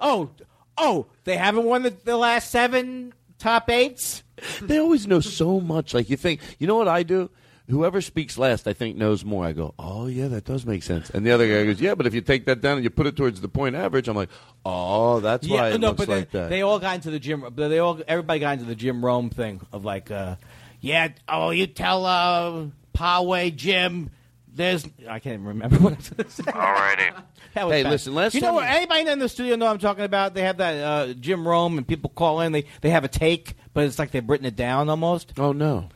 [0.00, 0.30] Oh,
[0.78, 4.22] oh, they haven't won the, the last seven top eights.
[4.60, 5.94] They always know so much.
[5.94, 7.30] Like you think, you know what I do?
[7.68, 9.44] Whoever speaks last, I think knows more.
[9.44, 11.10] I go, oh yeah, that does make sense.
[11.10, 13.06] And the other guy goes, yeah, but if you take that down and you put
[13.06, 14.30] it towards the point average, I'm like,
[14.64, 16.50] oh, that's why it no, looks but like they, that.
[16.50, 17.44] they all got into the Jim.
[17.54, 20.36] They all, everybody got into the Jim Rome thing of like, uh,
[20.80, 24.10] yeah, oh, you tell uh, Poway Jim.
[24.54, 26.42] There's, I can't remember what I was going to say.
[26.44, 27.12] Alrighty.
[27.54, 27.90] That was Hey, bad.
[27.90, 28.66] listen, last you know what?
[28.66, 30.32] Anybody in the studio know what I'm talking about?
[30.32, 32.52] They have that uh, Jim Rome, and people call in.
[32.52, 35.34] They they have a take, but it's like they've written it down almost.
[35.38, 35.90] oh no,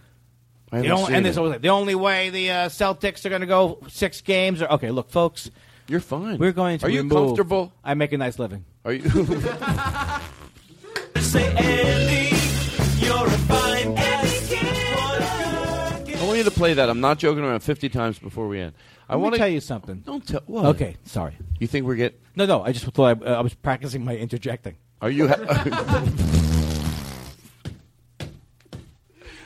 [0.71, 3.25] I The haven't only, seen and there's always like, the only way the uh, Celtics
[3.25, 4.61] are going to go six games.
[4.61, 5.51] Or, okay, look, folks,
[5.89, 6.37] You're fine.
[6.37, 6.87] we're going to.
[6.87, 7.73] Are you remove- comfortable?
[7.83, 8.67] I make a nice living.
[8.85, 9.09] Are you?
[11.21, 12.37] Say, Andy,
[13.05, 13.66] you're a fine guest.
[16.37, 16.89] You to play that.
[16.91, 18.75] I'm not joking around 50 times before we end.
[19.09, 20.03] I want to tell you something.
[20.05, 20.43] Don't tell.
[20.47, 20.67] What?
[20.67, 21.37] Okay, sorry.
[21.59, 22.21] You think we're get?
[22.35, 22.63] No, no.
[22.63, 24.77] I just thought I, uh, I was practicing my interjecting.
[25.01, 25.29] Are you?
[25.29, 25.37] Ha-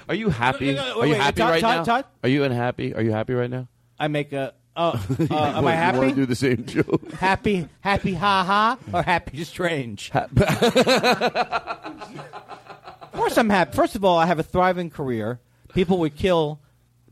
[0.08, 0.74] Are you happy?
[0.74, 1.84] No, no, no, Are you wait, wait, happy Todd, right Todd, now?
[1.84, 2.04] Todd?
[2.24, 2.94] Are you unhappy?
[2.94, 3.68] Are you happy right now?
[3.98, 4.54] I make a.
[4.74, 6.08] Uh, uh, am I You want happy?
[6.10, 7.12] to do the same joke?
[7.12, 10.10] happy, happy, ha ha, or happy strange?
[10.14, 10.30] of
[13.12, 13.76] course, I'm happy.
[13.76, 15.40] First of all, I have a thriving career.
[15.74, 16.60] People would kill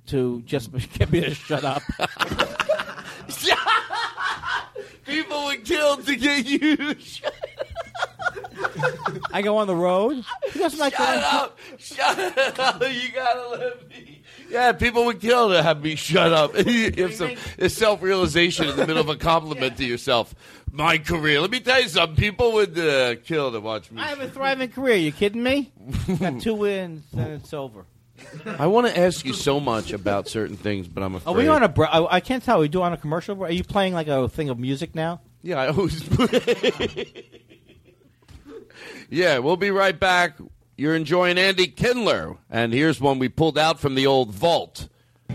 [0.09, 1.83] to just get me to shut up.
[5.05, 6.77] People would kill to get you.
[6.77, 7.35] to shut
[9.33, 10.25] I go on the road.
[10.53, 11.59] Who doesn't like going- up!
[11.79, 12.83] Shut up!
[12.83, 14.23] You gotta let me.
[14.51, 16.57] Yeah, people would kill to have me shut up.
[16.67, 17.37] you have some
[17.69, 20.35] self realization in the middle of a compliment to yourself.
[20.73, 21.41] My career.
[21.41, 22.17] Let me tell you something.
[22.17, 24.01] People would uh, kill to watch me.
[24.01, 24.97] I have a thriving career.
[24.97, 25.71] You kidding me?
[26.19, 27.85] Got two wins, and it's over.
[28.47, 31.33] I want to ask you so much about certain things, but I'm afraid.
[31.33, 31.69] Are we on a?
[31.69, 32.59] Br- I I can't tell.
[32.59, 33.35] Are we doing on a commercial?
[33.35, 33.51] break?
[33.51, 35.21] Are you playing like a thing of music now?
[35.43, 37.13] Yeah, I always play.
[39.11, 40.39] yeah, we'll be right back.
[40.77, 44.89] You're enjoying Andy Kindler, and here's one we pulled out from the old vault.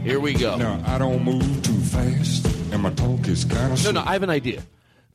[0.03, 0.55] Here we go.
[0.57, 4.13] Now, I don't move too fast, and my talk is kind of No, no, I
[4.13, 4.63] have an idea.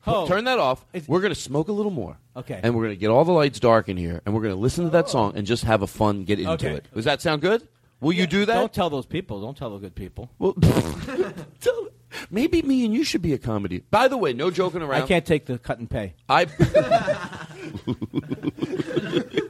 [0.09, 0.27] Oh.
[0.27, 0.85] Turn that off.
[1.07, 2.17] We're going to smoke a little more.
[2.35, 2.59] Okay.
[2.63, 4.59] And we're going to get all the lights dark in here, and we're going to
[4.59, 6.71] listen to that song and just have a fun get into Okay.
[6.73, 6.85] it.
[6.93, 7.67] Does that sound good?
[8.01, 8.53] Will you do that?
[8.53, 9.41] Don't tell those people.
[9.41, 10.29] Don't tell the good people.
[10.39, 10.53] Well,
[11.59, 11.87] tell-
[12.31, 13.83] maybe me and you should be a comedy.
[13.91, 15.01] By the way, no joking around.
[15.03, 16.13] I can't take the cut and pay.
[16.29, 16.47] I.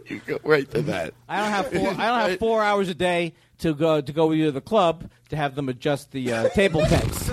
[0.10, 1.14] you go right to that.
[1.28, 1.90] I don't have four.
[1.90, 4.62] I don't have four hours a day to go to go with you to the
[4.62, 7.30] club to have them adjust the uh, table tents.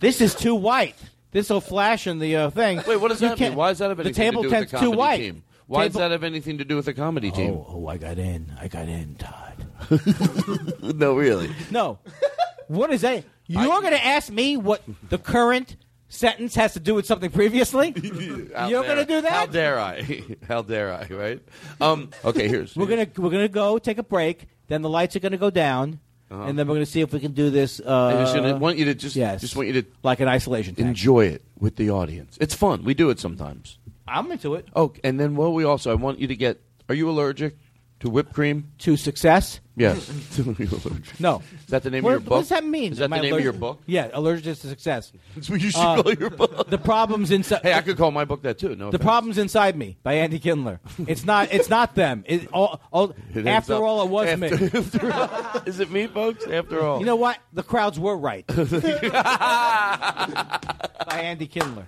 [0.00, 0.96] This is too white.
[1.32, 2.82] This will flash in the uh, thing.
[2.86, 3.48] Wait, what does You that mean?
[3.50, 5.16] can't- Why does that have anything to do with tent's the too comedy white.
[5.18, 5.42] team?
[5.68, 7.52] Why does Table- that have anything to do with the comedy team?
[7.52, 8.52] Oh, oh, I got in.
[8.60, 9.66] I got in, Todd.
[10.98, 11.50] no, really.
[11.70, 12.00] No.
[12.66, 13.24] What is that?
[13.46, 15.76] You're going to ask me what the current
[16.08, 17.92] sentence has to do with something previously?
[18.54, 19.30] How You're dare- going to do that?
[19.32, 20.22] How dare I?
[20.48, 21.06] How dare I?
[21.14, 21.40] Right?
[21.80, 22.74] Um, okay, here's.
[22.74, 24.46] We're gonna we're gonna go take a break.
[24.66, 26.44] Then the lights are gonna go down, Uh-huh.
[26.44, 27.80] and then we're gonna see if we can do this.
[27.80, 30.28] Uh, I just gonna- want you to just, yes, just want you to like an
[30.28, 30.74] isolation.
[30.74, 30.88] Tank.
[30.88, 32.38] enjoy it with the audience.
[32.40, 32.84] It's fun.
[32.84, 33.78] We do it sometimes.
[34.06, 34.68] I'm into it.
[34.74, 36.60] Oh, and then what we also I want you to get.
[36.88, 37.56] Are you allergic
[38.00, 38.70] to whipped cream?
[38.78, 39.60] To success?
[39.76, 40.08] Yes.
[40.38, 41.20] Are you allergic?
[41.20, 41.42] No.
[41.64, 42.30] Is that the name What, of your book?
[42.30, 42.92] what does that mean?
[42.92, 43.80] Is that Am the I name of allergic- your book?
[43.86, 45.12] Yeah, allergic to success.
[45.34, 46.68] That's what you should Uh, call your book.
[46.68, 47.60] The problems inside.
[47.62, 48.70] Hey, I could call my book that too.
[48.70, 49.02] No, the offense.
[49.04, 50.80] problems inside me by Andy Kindler.
[51.06, 51.52] It's not.
[51.52, 52.24] It's not them.
[52.26, 54.70] It, all, all, It ends after up- all, it was after- me.
[54.74, 56.46] after all- Is it me, folks?
[56.46, 57.38] After all, You know what?
[57.52, 58.46] The crowds were right.
[58.46, 58.56] by
[61.08, 61.86] Andy Kindler.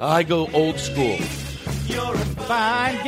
[0.00, 1.18] I go old school.
[1.86, 2.18] You're a
[2.48, 2.98] fine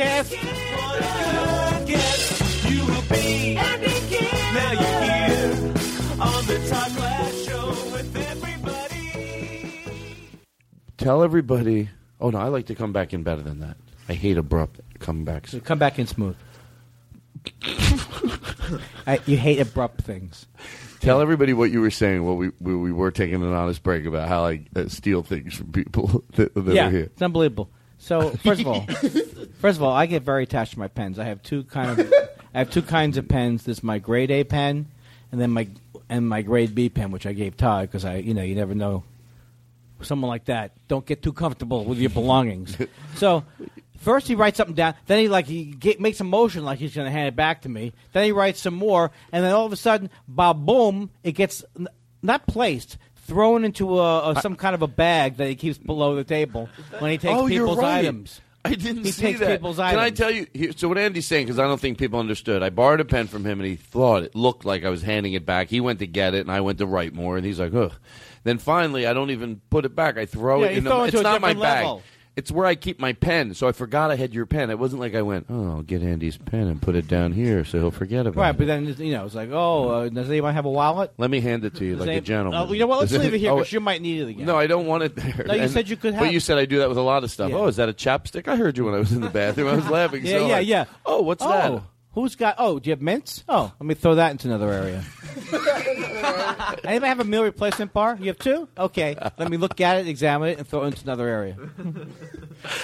[4.53, 5.53] now you're here
[6.19, 9.73] on the Todd Glass Show with everybody.
[10.97, 11.89] Tell everybody.
[12.19, 13.77] Oh no, I like to come back in better than that.
[14.09, 15.63] I hate abrupt comebacks.
[15.63, 16.35] Come back in smooth.
[19.07, 20.47] I, you hate abrupt things.
[20.99, 22.25] Tell everybody what you were saying.
[22.25, 25.55] Well, we we, we were taking an honest break about how I uh, steal things
[25.55, 27.03] from people that, that yeah, are here.
[27.03, 27.69] it's unbelievable.
[27.97, 28.81] So first of all,
[29.59, 31.19] first of all, I get very attached to my pens.
[31.19, 32.13] I have two kind of
[32.53, 33.63] I have two kinds of pens.
[33.63, 34.87] This is my grade A pen,
[35.31, 35.67] and then my
[36.09, 38.75] and my grade B pen, which I gave Todd because I, you know, you never
[38.75, 39.03] know.
[40.01, 42.75] Someone like that, don't get too comfortable with your belongings.
[43.15, 43.45] so,
[43.99, 46.95] first he writes something down, then he like he get, makes a motion like he's
[46.95, 47.93] going to hand it back to me.
[48.11, 51.63] Then he writes some more, and then all of a sudden, ba boom, it gets
[51.79, 51.87] n-
[52.21, 52.97] not placed.
[53.27, 56.67] Thrown into a, a some kind of a bag that he keeps below the table
[56.99, 57.99] when he takes oh, people's right.
[57.99, 58.41] items.
[58.65, 59.61] I didn't He see that.
[59.61, 60.45] Can I tell you?
[60.53, 62.61] Here, so what Andy's saying, because I don't think people understood.
[62.61, 65.33] I borrowed a pen from him, and he thought it looked like I was handing
[65.33, 65.69] it back.
[65.69, 67.91] He went to get it, and I went to write more, and he's like, "Ugh."
[68.43, 70.17] Then finally, I don't even put it back.
[70.17, 70.83] I throw Yeah, it in.
[70.83, 72.01] the, it it's not my different bag.
[72.37, 73.53] It's where I keep my pen.
[73.53, 74.69] So I forgot I had your pen.
[74.69, 77.65] It wasn't like I went, "Oh, I'll get Andy's pen and put it down here,
[77.65, 80.09] so he'll forget about Right, it." Right, but then you know it's like, oh, uh,
[80.09, 81.11] does anyone have a wallet?
[81.17, 82.67] Let me hand it to you Does like a gentleman.
[82.69, 82.99] Oh, you know what?
[82.99, 84.45] Let's leave it here oh, because you might need it again.
[84.45, 85.43] No, I don't want it there.
[85.45, 86.23] No, you And- said you could have.
[86.23, 87.49] But you said I do that with a lot of stuff.
[87.49, 87.57] Yeah.
[87.57, 88.47] Oh, is that a chapstick?
[88.47, 89.67] I heard you when I was in the bathroom.
[89.67, 90.25] I was laughing.
[90.25, 90.65] Yeah, so yeah, hard.
[90.65, 90.85] yeah.
[91.05, 91.83] Oh, what's oh, that?
[92.13, 92.55] Who's got?
[92.57, 93.43] Oh, do you have mints?
[93.47, 95.01] Oh, let me throw that into another area.
[96.83, 98.17] Anybody have a meal replacement bar?
[98.19, 98.67] You have two?
[98.77, 101.55] Okay, let me look at it, examine it, and throw it into another area.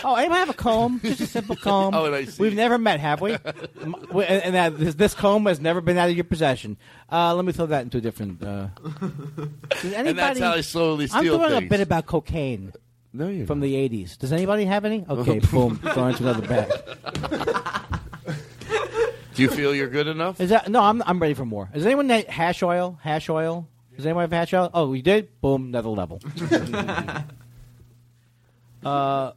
[0.05, 1.01] oh, anybody have a comb?
[1.03, 1.93] Just a simple comb.
[1.93, 2.41] Oh, and I see.
[2.41, 3.34] We've never met, have we?
[3.82, 6.78] M- we- and and that, this, this comb has never been out of your possession.
[7.11, 8.41] Uh, let me throw that into a different.
[8.41, 12.71] Uh, does anybody, And that's how I slowly I'm steal throwing a bit about cocaine.
[13.11, 14.17] No, you from the '80s.
[14.17, 15.05] Does anybody have any?
[15.09, 16.71] Okay, boom, throw into another bag.
[19.38, 20.41] Do you feel you're good enough?
[20.41, 20.81] Is that no?
[20.81, 21.69] I'm I'm ready for more.
[21.71, 22.97] Is anyone that hash oil?
[23.03, 23.67] Hash oil?
[23.95, 24.71] Does anyone have hash oil?
[24.73, 25.29] Oh, we did.
[25.41, 26.19] Boom, another level.
[28.83, 29.33] uh,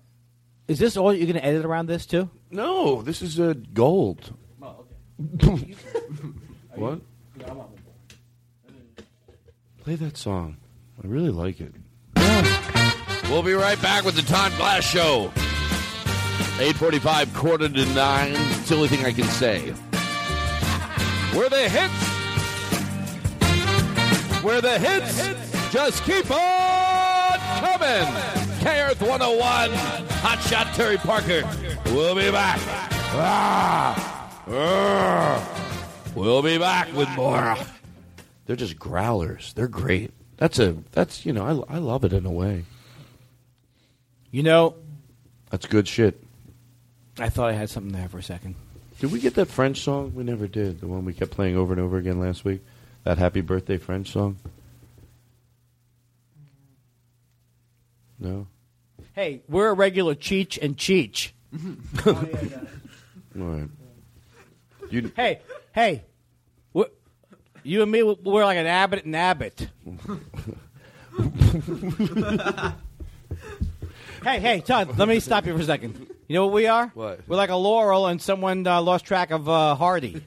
[0.68, 2.30] is this all you're going to edit around this too?
[2.50, 4.34] No, this is uh, gold.
[4.62, 4.86] Oh,
[6.76, 7.00] what?
[9.82, 10.56] Play that song.
[11.04, 11.74] I really like it.
[13.28, 15.30] We'll be right back with the Todd Glass Show.
[16.58, 18.32] 845, quarter to nine.
[18.32, 19.74] It's the only thing I can say.
[21.34, 21.94] Where the hits,
[24.42, 28.06] where the hits, just keep on coming.
[28.60, 31.42] KRF 101, Hot Shot Terry Parker.
[31.86, 32.60] We'll be back.
[33.12, 36.12] Ah, ah.
[36.14, 37.56] We'll be back with more.
[38.46, 39.52] They're just growlers.
[39.54, 40.12] They're great.
[40.36, 42.64] That's a that's you know I, I love it in a way.
[44.32, 44.74] You know,
[45.50, 46.22] That's good shit.
[47.18, 48.54] I thought I had something there for a second.
[49.00, 50.12] Did we get that French song?
[50.14, 50.80] We never did.
[50.80, 52.60] The one we kept playing over and over again last week.
[53.04, 54.36] That Happy Birthday French song.
[58.18, 58.46] No.
[59.14, 61.30] Hey, we're a regular Cheech and Cheech.
[63.36, 63.68] Oh, All right.
[64.90, 65.40] You Hey,
[65.72, 66.02] hey,
[66.72, 66.84] we
[67.62, 69.68] you and me, we're like an Abbott and Abbott.
[74.24, 76.08] hey, hey, Todd, let me stop you for a second.
[76.30, 76.92] You know what we are?
[76.94, 77.22] What?
[77.26, 80.12] We're like a Laurel and someone uh, lost track of uh, Hardy.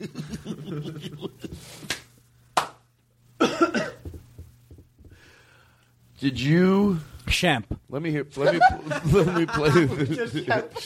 [6.19, 6.99] Did you?
[7.27, 7.63] Shemp.
[7.87, 8.27] Let me hear.
[8.35, 8.59] Let me.
[9.13, 9.69] let me play.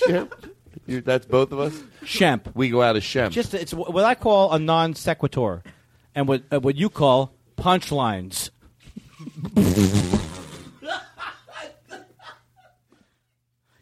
[0.06, 0.34] Shemp.
[0.86, 1.82] You, that's both of us.
[2.04, 2.54] Shemp.
[2.54, 3.32] We go out as Shemp.
[3.32, 5.64] Just it's what I call a non sequitur,
[6.14, 8.52] and what uh, what you call punchlines.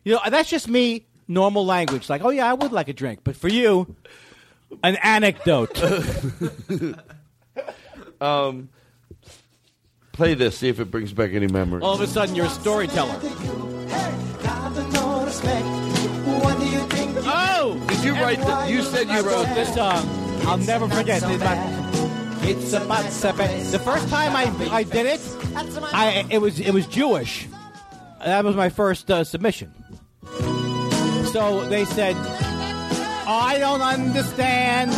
[0.05, 2.09] you know, that's just me, normal language.
[2.09, 3.95] Like, oh yeah, I would like a drink, but for you,
[4.83, 5.81] an anecdote.
[8.21, 8.69] um,
[10.11, 10.57] play this.
[10.57, 11.83] See if it brings back any memories.
[11.83, 13.19] All of a sudden, you're a storyteller.
[17.27, 17.83] Oh!
[17.87, 20.07] Did you write the- you said you I wrote this song.
[20.45, 21.23] I'll never forget.
[21.23, 21.85] It's about-
[22.47, 23.49] It's about seven.
[23.71, 25.19] The first time I I did it,
[25.55, 27.47] I it was it was Jewish.
[28.23, 29.73] That was my first uh, submission.
[31.35, 32.15] So they said,
[33.27, 34.89] "I don't understand.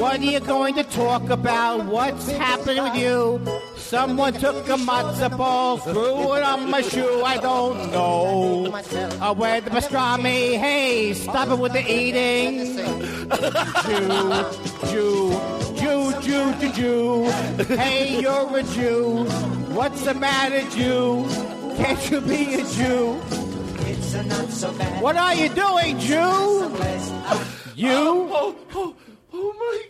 [0.00, 1.84] What are you going to talk about?
[1.84, 3.38] What's happening with you?
[3.76, 7.22] Someone took a matzo ball, threw it on my shoe.
[7.22, 8.72] I don't know.
[9.20, 10.56] I wear the pastrami?
[10.56, 12.78] Hey, stop it with the eating.
[13.84, 14.08] Jew,
[14.88, 15.12] Jew,
[15.76, 17.74] Jew, Jew, Jew, Jew.
[17.76, 19.26] Hey, you're a Jew.
[19.76, 21.28] What's the matter, Jew?
[21.76, 23.20] Can't you be a Jew?
[25.00, 26.14] What are you doing, Jew?
[27.74, 27.90] You?
[27.92, 28.94] Oh, oh, oh,
[29.32, 29.82] oh my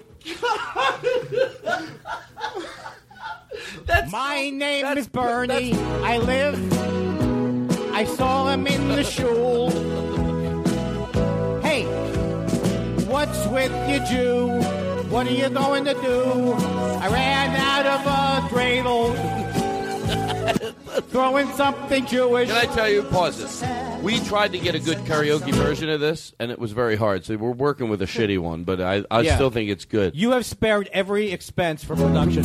[3.87, 4.11] God.
[4.11, 5.75] My name is Bernie.
[6.03, 6.77] I live
[7.97, 9.71] I saw him in the shul.
[11.63, 11.85] Hey,
[13.07, 14.49] what's with you, Jew?
[15.09, 16.53] What are you going to do?
[17.01, 19.46] I ran out of a dreidel.
[21.11, 22.49] Throwing something Jewish.
[22.49, 23.03] Can I tell you?
[23.05, 24.03] Pause this.
[24.03, 27.25] We tried to get a good karaoke version of this, and it was very hard.
[27.25, 29.35] So we're working with a shitty one, but I, I Yeah.
[29.37, 30.15] still think it's good.
[30.15, 32.45] You have spared every expense for production.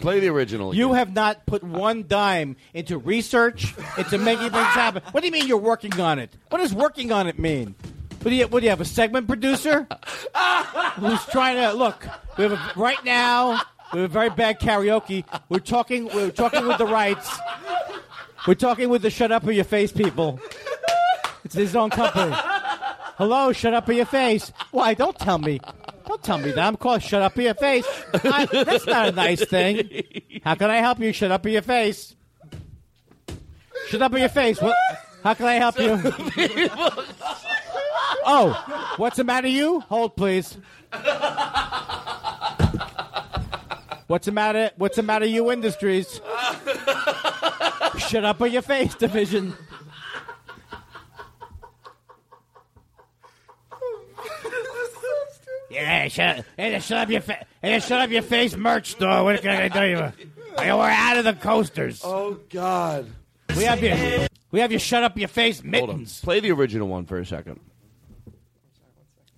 [0.00, 0.74] Play the original.
[0.74, 5.02] You have not put one dime into research, into making things happen.
[5.12, 6.30] What do you mean you're working on it?
[6.50, 7.74] What does working on it mean?
[8.20, 9.86] What do you, what do you have, a segment producer?
[10.96, 12.06] Who's trying to, look,
[12.38, 13.60] we have a, right now,
[13.92, 15.24] we have very bad karaoke.
[15.48, 17.30] We're talking, we're talking with the rights.
[18.46, 20.40] We're talking with the shut up or your face people.
[21.44, 22.32] It's his own company.
[23.16, 24.52] Hello, shut up or your face.
[24.70, 25.60] Why, don't tell me.
[26.06, 26.66] Don't tell me that.
[26.66, 27.86] I'm called shut up or your face.
[28.14, 30.02] I, that's not a nice thing.
[30.44, 31.12] How can I help you?
[31.12, 32.14] Shut up or your face.
[33.88, 34.60] Shut up or your face.
[34.60, 34.76] What?
[35.22, 36.00] How can I help you?
[38.24, 39.80] Oh, what's the matter, you?
[39.80, 40.56] Hold, please.
[44.06, 44.70] What's the matter?
[44.76, 46.20] What's the matter, you industries?
[47.98, 49.54] Shut up or your face, division.
[55.70, 57.44] Yeah, shut, hey, shut up your face.
[57.62, 59.24] Hey, shut up your face merch store.
[59.24, 60.12] What can I tell you?
[60.58, 62.02] Hey, we're out of the coasters.
[62.04, 63.10] Oh God.
[63.56, 65.70] We have your, we have your shut up your face Hold on.
[65.70, 66.20] mittens.
[66.20, 67.58] Play the original one for a second.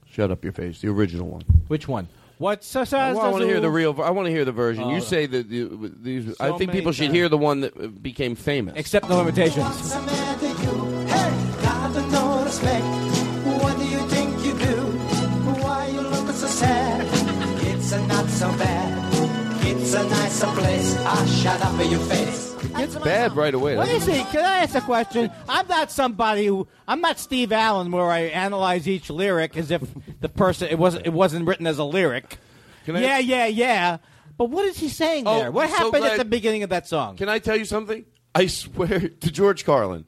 [0.06, 0.80] Shut up your face.
[0.80, 1.42] The original one.
[1.68, 2.08] Which one?
[2.38, 4.00] What's uh, Well, I want to hear the real.
[4.02, 4.84] I want to hear the version.
[4.84, 4.94] Oh.
[4.94, 6.34] you say that the, these.
[6.40, 7.14] I think people should times.
[7.14, 8.74] hear the one that uh, became famous.
[8.76, 9.92] Except no limitations.
[9.92, 10.02] Got
[12.10, 12.84] no respect.
[13.62, 14.76] What do you think you do?
[15.62, 16.46] Why you look so?
[17.68, 19.64] It's a not so bad.
[19.66, 20.96] It's a nicer place.
[21.00, 22.53] Ah, shut up in your face.
[22.76, 23.76] It's bad right away.
[23.76, 24.22] What is he?
[24.24, 25.30] Can I ask a question?
[25.48, 29.82] I'm not somebody who I'm not Steve Allen, where I analyze each lyric as if
[30.20, 32.38] the person it wasn't it wasn't written as a lyric.
[32.84, 33.96] Can I- yeah, yeah, yeah.
[34.36, 35.52] But what is he saying Oh, there?
[35.52, 37.16] What so happened at glad- the beginning of that song?
[37.16, 38.04] Can I tell you something?
[38.34, 40.04] I swear to George Carlin,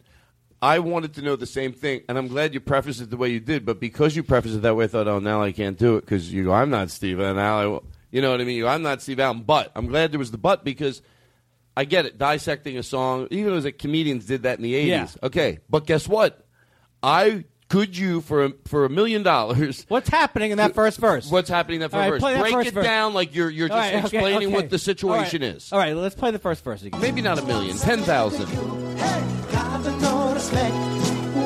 [0.60, 3.28] I wanted to know the same thing, and I'm glad you prefaced it the way
[3.28, 3.64] you did.
[3.64, 6.00] But because you prefaced it that way, I thought, oh, now I can't do it
[6.00, 8.56] because you go, I'm not Steve, and now I, will- you know what I mean.
[8.56, 11.02] You go, I'm not Steve Allen, but I'm glad there was the but because
[11.76, 12.18] I get it.
[12.18, 14.86] Dissecting a song, even as like comedians did that in the 80s.
[14.86, 15.06] Yeah.
[15.22, 16.46] Okay, but guess what?
[17.02, 19.84] I could you for a, for a million dollars.
[19.88, 21.30] What's happening in that first verse?
[21.30, 22.52] What's happening in that All right, first play that verse?
[22.52, 22.84] Break first it verse.
[22.84, 24.54] down like you're you're just All right, okay, explaining okay.
[24.54, 25.56] what the situation All right.
[25.56, 25.72] is.
[25.72, 27.00] All right, let's play the first verse again.
[27.00, 28.46] Maybe not a million, ten thousand.
[29.52, 30.74] Got no respect.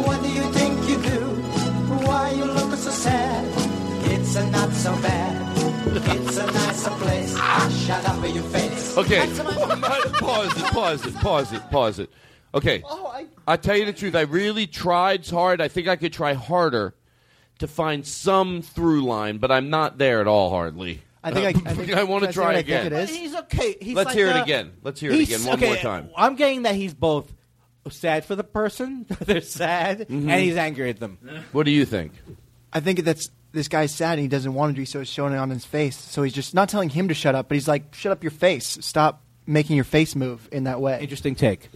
[0.07, 1.20] What do you think you do?
[2.07, 3.45] Why you look so sad?
[4.12, 5.50] It's not so bad.
[5.93, 7.34] It's a nicer place.
[7.36, 8.97] Ah, shut up in your face.
[8.97, 9.26] Okay.
[9.26, 12.11] pause it, pause it, pause it, pause it.
[12.55, 12.82] Okay.
[12.84, 15.61] oh, I I tell you the truth, I really tried hard.
[15.61, 16.95] I think I could try harder
[17.59, 21.03] to find some through line, but I'm not there at all hardly.
[21.22, 22.82] I think I- I think- I want to I try what I again.
[22.91, 23.16] think it is?
[23.16, 23.76] He's okay.
[23.80, 24.72] He's Let's like hear it again.
[24.82, 26.11] Let's hear it again one okay, more time.
[26.16, 27.32] I'm getting that he's both
[27.91, 30.28] sad for the person, they're sad, Mhm.
[30.30, 31.18] and he's angry at them.
[31.53, 32.12] What do you think?
[32.72, 35.33] I think that's this guy's sad and he doesn't want to be, so it's showing
[35.33, 35.97] it on his face.
[35.97, 38.31] So he's just not telling him to shut up, but he's like, "Shut up your
[38.31, 38.79] face!
[38.81, 41.69] Stop making your face move in that way." Interesting take.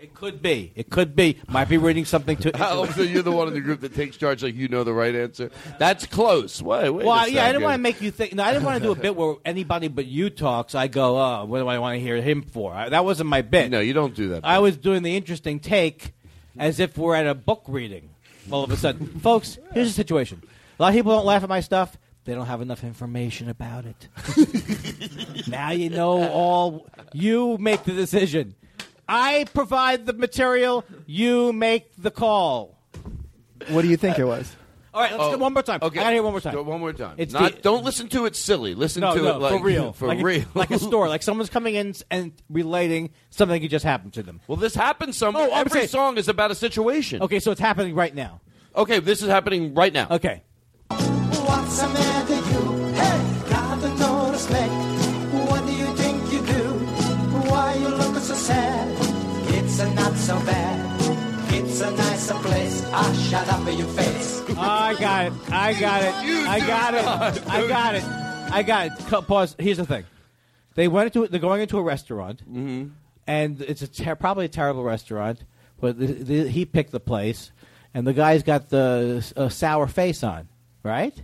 [0.00, 0.72] It could be.
[0.74, 1.36] It could be.
[1.46, 2.52] Might be reading something to.
[2.56, 4.94] How, so you're the one in the group that takes charge like you know the
[4.94, 5.50] right answer?
[5.78, 6.62] That's close.
[6.62, 8.34] Wait, wait well, a yeah, I didn't want to make you think.
[8.34, 10.74] No, I didn't want to do a bit where anybody but you talks.
[10.74, 12.72] I go, oh, what do I want to hear him for?
[12.72, 13.70] I, that wasn't my bit.
[13.70, 14.40] No, you don't do that.
[14.42, 16.14] I was doing the interesting take
[16.58, 18.08] as if we're at a book reading.
[18.50, 20.42] All of a sudden, folks, here's the situation.
[20.80, 21.98] A lot of people don't laugh at my stuff.
[22.24, 24.08] They don't have enough information about it.
[25.48, 26.86] now you know all.
[27.12, 28.54] You make the decision.
[29.06, 30.86] I provide the material.
[31.04, 32.78] You make the call.
[33.68, 34.56] What do you think it was?
[34.94, 35.80] All right, let's Oh, do it one more time.
[35.82, 36.00] Okay.
[36.00, 36.54] I gotta hear one more time.
[36.54, 37.14] Do it one more time.
[37.18, 38.74] It's Not, the- don't listen to it silly.
[38.74, 41.10] Listen no, to no, it like for real, For like real, a, like a story,
[41.10, 44.40] like someone's coming in and relating something that just happened to them.
[44.48, 45.48] Well, this happens somewhere.
[45.50, 47.20] Oh, Every saying- song is about a situation.
[47.22, 48.40] Okay, so it's happening right now.
[48.74, 50.06] Okay, this is happening right now.
[50.10, 50.42] Okay.
[64.60, 65.32] I got it.
[65.50, 66.14] I got it.
[66.14, 67.46] I got it.
[67.48, 68.04] I got it.
[68.52, 68.92] I got it.
[69.06, 69.56] Co- Pause.
[69.58, 70.04] Here's the thing.
[70.74, 71.28] They went into.
[71.28, 72.42] They're going into a restaurant,
[73.26, 75.44] and it's a ter- probably a terrible restaurant.
[75.80, 77.52] But the, the, he picked the place,
[77.94, 80.48] and the guy's got the uh, sour face on,
[80.82, 81.14] right?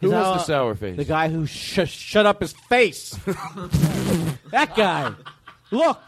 [0.00, 0.96] Who He's all- the sour face?
[0.96, 3.10] The guy who sh- shut up his face.
[4.50, 5.12] that guy.
[5.70, 6.00] Look.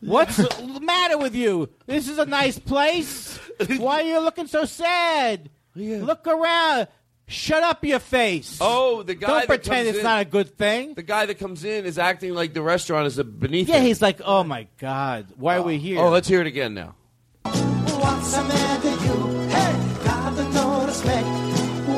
[0.00, 1.68] What's the matter with you?
[1.86, 3.38] This is a nice place.
[3.76, 5.50] Why are you looking so sad?
[5.74, 6.88] Look around.
[7.28, 8.58] Shut up your face.
[8.60, 10.94] Oh, the guy Don't that pretend comes it's in- not a good thing.
[10.94, 13.84] The guy that comes in is acting like the restaurant is a beneath Yeah, him.
[13.84, 16.00] he's like, oh my God, why are we here?
[16.00, 16.96] Oh, let's hear it again now.
[17.44, 19.48] What's the matter you?
[19.48, 21.26] Hey, got no respect.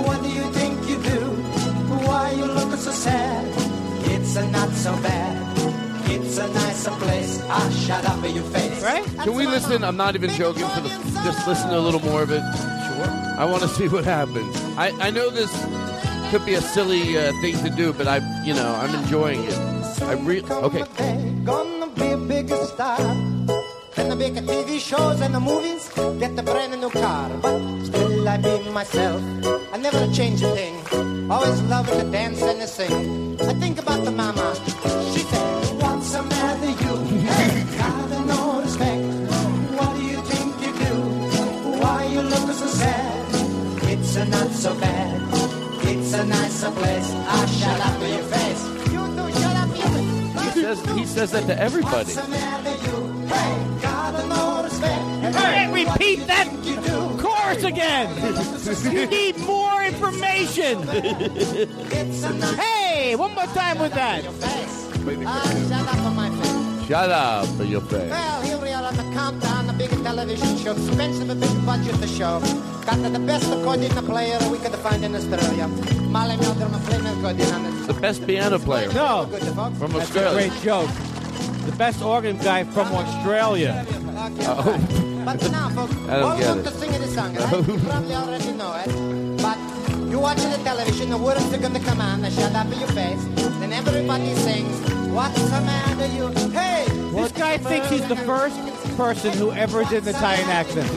[0.07, 1.21] What do you think you do?
[2.07, 3.47] Why you looking so sad?
[4.11, 6.11] It's a not so bad.
[6.11, 7.41] It's a nicer place.
[7.45, 8.83] Ah, shut up in your face.
[8.83, 9.05] Right?
[9.25, 9.83] Can we listen?
[9.83, 10.67] I'm not even joking.
[10.69, 10.89] For the
[11.25, 12.43] just listen to a little more of it.
[13.43, 14.55] I want to see what happens.
[14.79, 15.51] I I know this
[16.31, 19.59] could be a silly uh, thing to do, but I you know I'm enjoying it.
[20.11, 20.85] I re- okay.
[21.43, 23.03] Gonna be a bigger star.
[23.97, 25.91] The bigger TV shows and the movies.
[26.21, 27.31] Get a brand new car.
[27.43, 29.21] But still I be myself.
[29.75, 30.77] I never change a thing.
[31.29, 33.41] Always loving to dance and to sing.
[33.43, 34.55] I think about the mama.
[44.15, 45.23] It's a not so bad.
[45.89, 47.11] It's a nicer place.
[47.25, 48.63] Ah, shut up in your face.
[48.93, 50.45] You do shut up your face.
[50.45, 52.13] He says he says that to everybody.
[55.33, 56.47] Hey, repeat that
[57.23, 58.11] chorus again.
[58.93, 60.83] you need more information.
[62.59, 64.27] hey, one more time with that.
[66.93, 67.57] Shut up on my face.
[67.57, 68.11] Shut up in your face.
[68.11, 70.73] Well, here we are on the countdown, the big television show.
[70.73, 72.41] Expensive, a big budget to show.
[72.85, 75.69] Got the best accordion player we could find in Australia.
[76.13, 77.87] Molly Meldrum, playing accordion on.
[77.87, 78.93] The best piano player.
[78.93, 79.25] No,
[79.79, 80.29] From that's Australia.
[80.29, 80.91] a great joke.
[81.65, 83.87] The best organ guy from Australia.
[84.43, 85.23] Oh.
[85.25, 86.63] But now, folks, I don't all get it.
[86.65, 87.53] to sing the song, right?
[87.53, 87.65] Oh.
[87.73, 88.89] you probably already know it.
[89.41, 89.59] But
[90.11, 92.79] you watching the television, the words are going to come on, they shut up in
[92.81, 93.25] your face.
[93.61, 96.29] Then everybody sings, What's the matter, you?
[96.51, 96.72] Hey!
[97.23, 98.59] This guy thinks he's the first
[98.97, 100.91] person who ever did an Italian accent.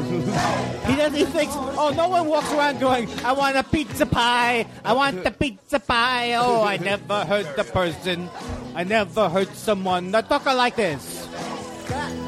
[0.89, 1.13] he doesn't.
[1.13, 4.65] He thinks, oh, no one walks around going, "I want a pizza pie.
[4.83, 8.29] I want the pizza pie." Oh, I never heard the person.
[8.73, 11.25] I never heard someone that talk like this.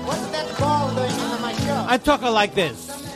[0.05, 1.85] What's that ball doing in my show?
[1.87, 3.06] I talk like this.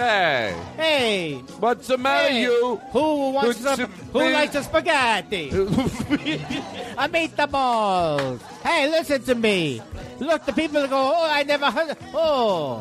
[0.00, 0.56] Hey.
[0.76, 1.34] Hey.
[1.60, 2.80] What's the matter, Hey, you?
[2.92, 5.50] Who wants Good the, Who likes the spaghetti?
[6.96, 8.40] I made the balls.
[8.62, 9.82] Hey, listen to me.
[10.18, 11.98] Look, the people go, oh, I never heard.
[12.14, 12.78] Oh.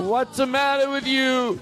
[0.00, 1.56] What's the matter with you?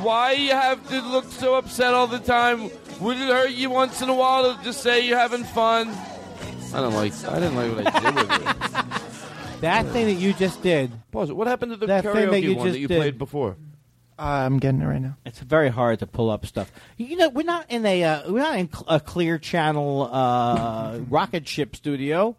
[0.00, 2.70] Why you have to look so upset all the time?
[3.00, 5.90] Would it hurt you once in a while to just say you're having fun?
[6.72, 7.12] I don't like.
[7.26, 9.20] I didn't like what I did with it.
[9.64, 10.90] That thing that you just did.
[11.12, 11.36] Pause it.
[11.36, 12.98] What happened to the That thing that karaoke you one just that you did.
[12.98, 13.56] played before?
[14.18, 15.16] Uh, I'm getting it right now.
[15.26, 16.70] It's very hard to pull up stuff.
[16.96, 20.98] You know, we're not in a uh, we're not in cl- a clear channel uh,
[21.08, 22.36] rocket ship studio.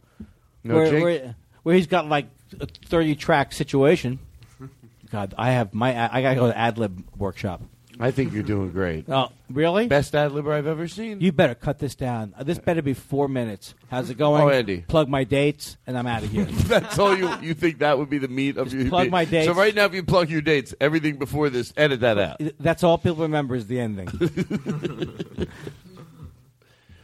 [0.64, 1.04] No, where, Jake?
[1.04, 2.28] where, where he's got like
[2.60, 4.20] a thirty track situation.
[5.12, 7.62] God, I have my I gotta go to ad lib workshop.
[8.00, 9.06] I think you're doing great.
[9.10, 9.88] Oh, really?
[9.88, 11.22] Best ad libber I've ever seen.
[11.22, 12.34] You better cut this down.
[12.38, 13.74] Uh, This better be four minutes.
[13.90, 14.42] How's it going?
[14.42, 14.82] Oh, Andy.
[14.82, 16.46] Plug my dates, and I'm out of here.
[16.68, 19.48] That's all you you think that would be the meat of your plug my dates.
[19.48, 22.42] So right now, if you plug your dates, everything before this, edit that out.
[22.60, 24.08] That's all people remember is the ending.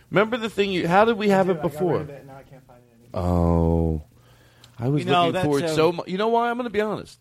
[0.10, 0.88] Remember the thing you?
[0.90, 2.06] How did we have it before?
[3.14, 4.04] Oh,
[4.78, 6.08] I was You know, looking forward uh, so much.
[6.10, 6.50] You know why?
[6.50, 7.18] I'm going to be honest.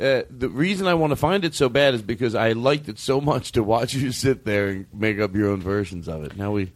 [0.00, 2.98] Uh, the reason I want to find it so bad is because I liked it
[2.98, 6.36] so much to watch you sit there and make up your own versions of it.
[6.36, 6.72] Now we.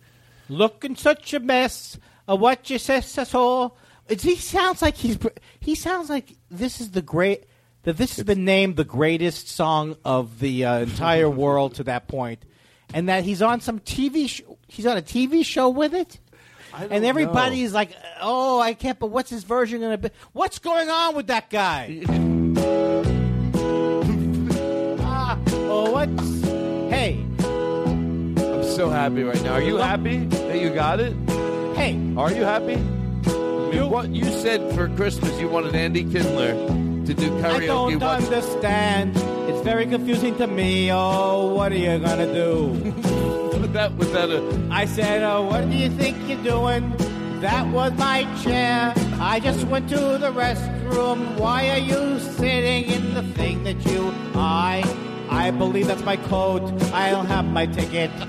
[0.48, 1.98] looking such a mess.
[2.28, 3.72] Uh, what you say, so
[4.08, 5.18] it's, he sounds like he's
[5.60, 7.46] he sounds like this is the great
[7.84, 12.08] that this has been named the greatest song of the uh, entire world to that
[12.08, 12.44] point,
[12.92, 16.18] and that he's on some TV sh- he's on a TV show with it.
[16.90, 20.14] And everybody's like, "Oh, I can't." But what's his version going to be?
[20.32, 22.02] What's going on with that guy?
[25.00, 25.38] ah,
[25.68, 26.40] oh, what's?
[26.90, 29.54] Hey, I'm so happy right now.
[29.54, 31.14] Are you happy that you got it?
[31.76, 32.76] Hey, are you happy?
[32.76, 36.52] Mean, what you said for Christmas, you wanted Andy Kindler
[37.06, 37.62] to do karaoke.
[37.62, 39.16] I don't What- understand.
[39.48, 40.90] It's very confusing to me.
[40.92, 42.72] Oh, what are you gonna do?
[43.72, 44.68] that was that a?
[44.70, 46.92] I said, oh, what do you think you're doing?
[47.46, 48.92] That was my chair.
[49.20, 51.38] I just went to the restroom.
[51.38, 54.12] Why are you sitting in the thing that you?
[54.34, 54.82] I,
[55.30, 56.64] I believe that's my coat.
[56.92, 58.10] I don't have my ticket.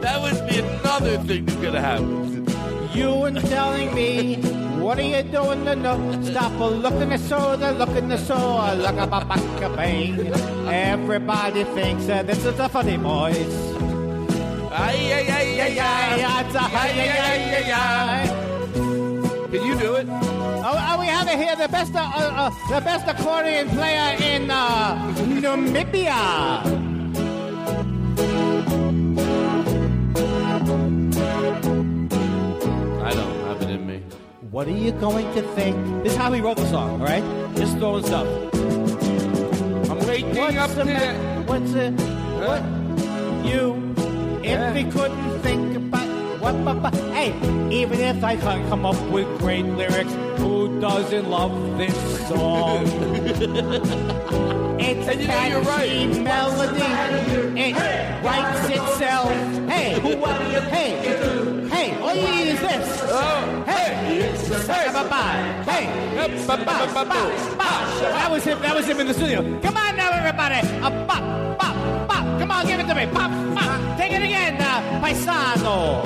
[0.00, 2.46] That would be another thing that's gonna happen.
[2.94, 4.36] You were telling me,
[4.80, 5.62] what are you doing?
[5.64, 8.34] No, no, stop a looking at so, the looking the so,
[8.76, 10.32] look at my back a bang.
[10.68, 13.99] Everybody thinks that this is a funny voice.
[14.70, 16.44] Ay, ay, ay, ay, ay.
[16.46, 19.48] It's a hi, ay, ay, ay, ay.
[19.50, 20.06] Can you do it?
[21.30, 24.96] to hear the best, uh, uh, the best accordion player in uh,
[25.42, 26.10] Namibia.
[33.02, 34.02] I don't have it in me.
[34.50, 35.76] What are you going to think?
[36.02, 37.22] This is how he wrote the song, all right?
[37.54, 38.26] Just throwing stuff.
[39.90, 41.48] I'm waking What's up the to ma- that.
[41.48, 41.92] What's it?
[42.42, 42.62] What?
[43.46, 43.89] You,
[44.42, 46.08] if we couldn't think about
[46.40, 47.34] what, but, but, hey,
[47.70, 51.94] even if I can't come up with great lyrics, who doesn't love this
[52.28, 52.84] song?
[54.80, 56.22] it's And you catchy right.
[56.22, 57.60] melody.
[57.60, 57.74] It
[58.24, 59.30] writes itself.
[59.68, 60.00] Hey,
[60.70, 63.00] hey, hey, all you need is this.
[63.02, 63.94] Oh, Hey,
[64.64, 64.90] hey.
[65.64, 66.10] Hey.
[68.00, 68.60] That was him.
[68.60, 69.42] That was him in the studio.
[69.60, 70.66] Come on now, everybody.
[70.84, 71.49] A bop.
[72.50, 73.06] Come on, give it to me.
[73.06, 73.96] Pop, pop.
[73.96, 76.02] Take it again, uh, paisano.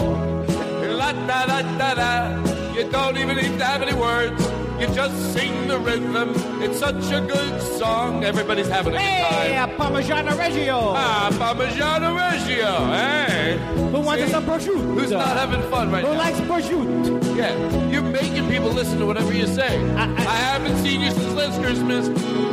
[0.98, 2.74] La da da da da.
[2.74, 4.42] You don't even need to have any words.
[4.78, 6.34] You just sing the rhythm.
[6.62, 8.24] It's such a good song.
[8.24, 9.70] Everybody's having a good time.
[9.70, 10.92] uh, Parmigiano Reggio.
[10.94, 12.92] Ah, Parmigiano Reggio.
[12.92, 13.56] Hey.
[13.90, 14.30] Who wants See?
[14.30, 15.00] some prosciutto?
[15.00, 16.14] Who's not having fun right Who now?
[16.14, 17.36] Who likes prosciutto?
[17.38, 19.78] Yeah, you're making people listen to whatever you say.
[19.94, 20.06] I,
[20.50, 22.08] haven't seen you since last Christmas.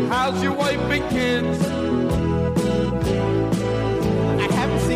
[0.08, 2.21] How's your wife and kids?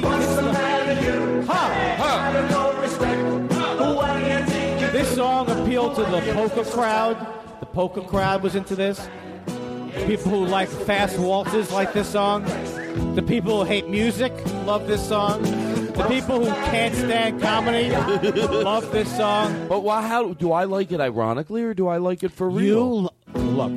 [0.03, 1.47] I haven't seen this.
[1.47, 2.31] Huh.
[4.91, 7.17] This song appealed to the poker crowd.
[7.59, 9.07] The poker crowd was into this.
[10.07, 12.43] People who like fast waltzes like this song.
[13.15, 14.31] The people who hate music
[14.65, 15.41] love this song.
[15.43, 19.67] The people who can't stand comedy love this song.
[19.69, 20.05] But why?
[20.05, 20.99] How do I like it?
[20.99, 23.11] Ironically, or do I like it for You real?
[23.35, 23.71] l- look.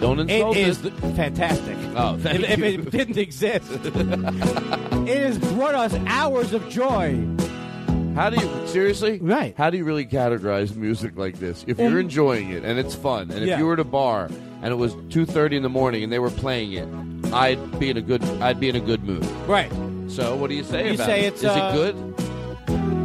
[0.00, 0.90] Don't insult is it.
[0.98, 1.76] th- fantastic.
[1.96, 7.18] Oh, thank if, if it didn't exist, it has brought us hours of joy.
[8.14, 9.18] How do you seriously?
[9.20, 9.54] Right.
[9.56, 11.64] How do you really categorize music like this?
[11.66, 13.58] If you're enjoying it and it's fun, and if Yeah.
[13.58, 14.30] you were at a bar
[14.62, 16.88] and it was two thirty in the morning and they were playing it,
[17.32, 18.22] I'd be in a good.
[18.40, 19.24] I'd be in a good mood.
[19.46, 19.70] Right.
[20.08, 21.34] So what do you say You about say it?
[21.34, 21.96] it's, Is uh, it good?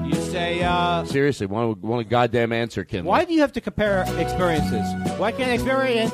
[0.07, 3.03] You say, uh, Seriously, want a, want a goddamn answer, Kim?
[3.05, 4.85] why do you have to compare experiences?
[5.19, 6.13] Why can't experience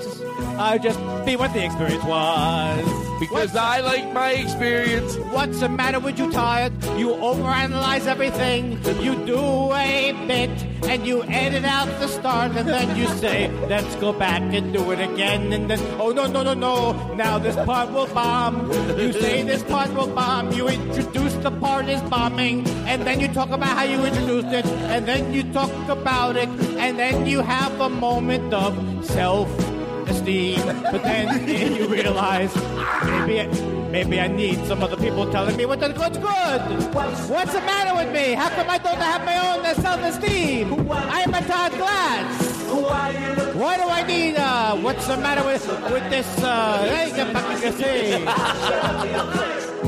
[0.57, 3.19] uh, just be what the experience was?
[3.19, 5.17] Because I like my experience.
[5.31, 6.73] What's the matter with you, tired?
[6.97, 8.79] You overanalyze everything.
[9.01, 10.51] You do a bit
[10.83, 14.91] and you edit out the start, and then you say, "Let's go back and do
[14.91, 17.13] it again." And then, oh no, no, no, no!
[17.15, 18.71] Now this part will bomb.
[18.97, 20.51] You say this part will bomb.
[20.53, 24.65] You introduce the part is bombing, and then you talk about how you introduced it,
[24.93, 28.73] and then you talk about it, and then you have a moment of
[29.05, 29.49] self
[30.09, 32.53] esteem, but then you realize
[33.05, 33.47] maybe
[33.91, 36.61] maybe I need some other people telling me what the good's good.
[37.29, 38.33] What's the matter with me?
[38.33, 40.89] How come I don't have my own self esteem?
[40.91, 42.57] I am a Todd Glass.
[43.55, 46.85] Why do I need uh what's the matter with with this uh.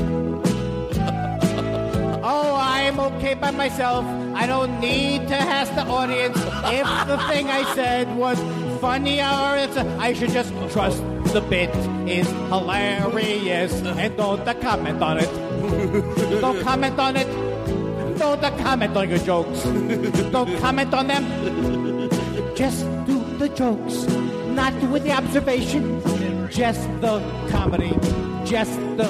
[2.22, 4.04] Oh, I'm okay by myself.
[4.34, 8.38] I don't need to ask the audience if the thing I said was
[8.80, 11.02] funny or it's I should just trust
[11.32, 11.70] the bit
[12.08, 15.30] is hilarious and don't comment on it.
[16.40, 17.28] don't comment on it.
[18.18, 19.62] Don't comment on your jokes.
[20.32, 21.24] Don't comment on them.
[22.56, 24.06] Just do the jokes,
[24.56, 26.00] not with the observation.
[26.50, 27.20] Just the
[27.50, 27.92] comedy.
[28.44, 29.08] Just the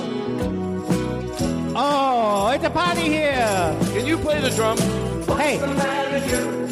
[1.77, 3.77] Oh, it's a party here.
[3.95, 5.10] Can you play the drums?
[5.37, 5.57] Hey,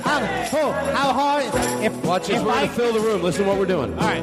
[0.02, 0.18] how,
[0.52, 1.44] oh, how hard?
[1.82, 2.38] If Watch this.
[2.38, 3.22] if We're I, gonna fill the room.
[3.22, 3.92] Listen to what we're doing.
[3.94, 4.22] All right.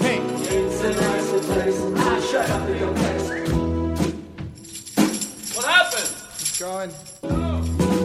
[0.00, 0.18] Hey.
[5.54, 6.14] What happened?
[6.58, 7.98] Going.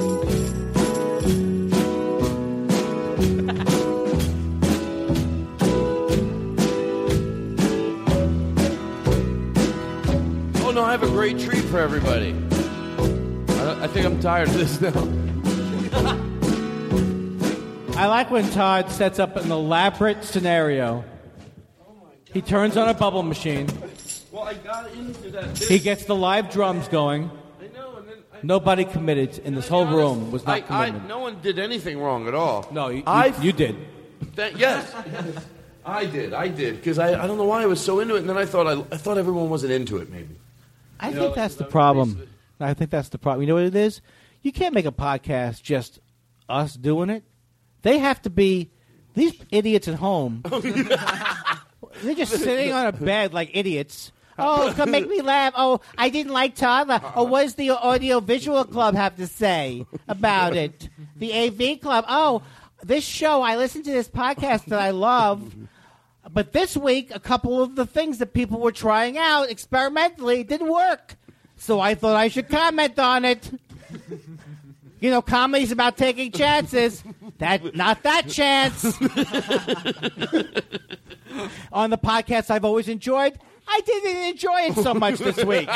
[10.65, 12.42] Oh no, I have a great treat for everybody.
[13.83, 14.93] I, I think I'm tired of this now.
[18.01, 21.03] I like when Todd sets up an elaborate scenario.
[22.33, 23.67] He turns on a bubble machine.
[24.31, 25.57] Well, I got into that.
[25.57, 27.29] He gets the live drums going.
[27.61, 28.03] I know.
[28.41, 31.07] Nobody committed in this whole room was not I, committed.
[31.07, 32.67] no one did anything wrong at all.
[32.71, 33.75] No, you, you, I you did.
[34.35, 34.91] Th- yes,
[35.85, 36.33] I did.
[36.33, 38.37] I did because I, I don't know why I was so into it, and then
[38.37, 40.09] I thought I, I thought everyone wasn't into it.
[40.09, 40.35] Maybe.
[40.99, 42.27] I You think know, that's the problem.
[42.63, 43.41] I think that's the problem.
[43.41, 44.01] You know what it is?
[44.41, 45.99] You can't make a podcast just
[46.49, 47.23] us doing it.
[47.81, 48.71] They have to be
[49.13, 50.43] these idiots at home.
[51.85, 55.53] Oh, they're just sitting on a bed like idiots, Oh, come make me laugh.
[55.55, 56.95] Oh, I didn't like Toddler.
[56.95, 60.89] Uh, oh, what does the Audio Visual Club have to say about it?
[61.15, 62.05] The AV Club.
[62.07, 62.41] Oh,
[62.81, 65.55] this show, I listen to this podcast that I love.
[66.31, 70.71] But this week, a couple of the things that people were trying out experimentally didn't
[70.71, 71.15] work.
[71.63, 73.49] So I thought I should comment on it.
[74.99, 77.01] You know, comedy's about taking chances.
[77.37, 78.83] That not that chance.
[81.71, 85.69] on the podcast I've always enjoyed, I didn't enjoy it so much this week.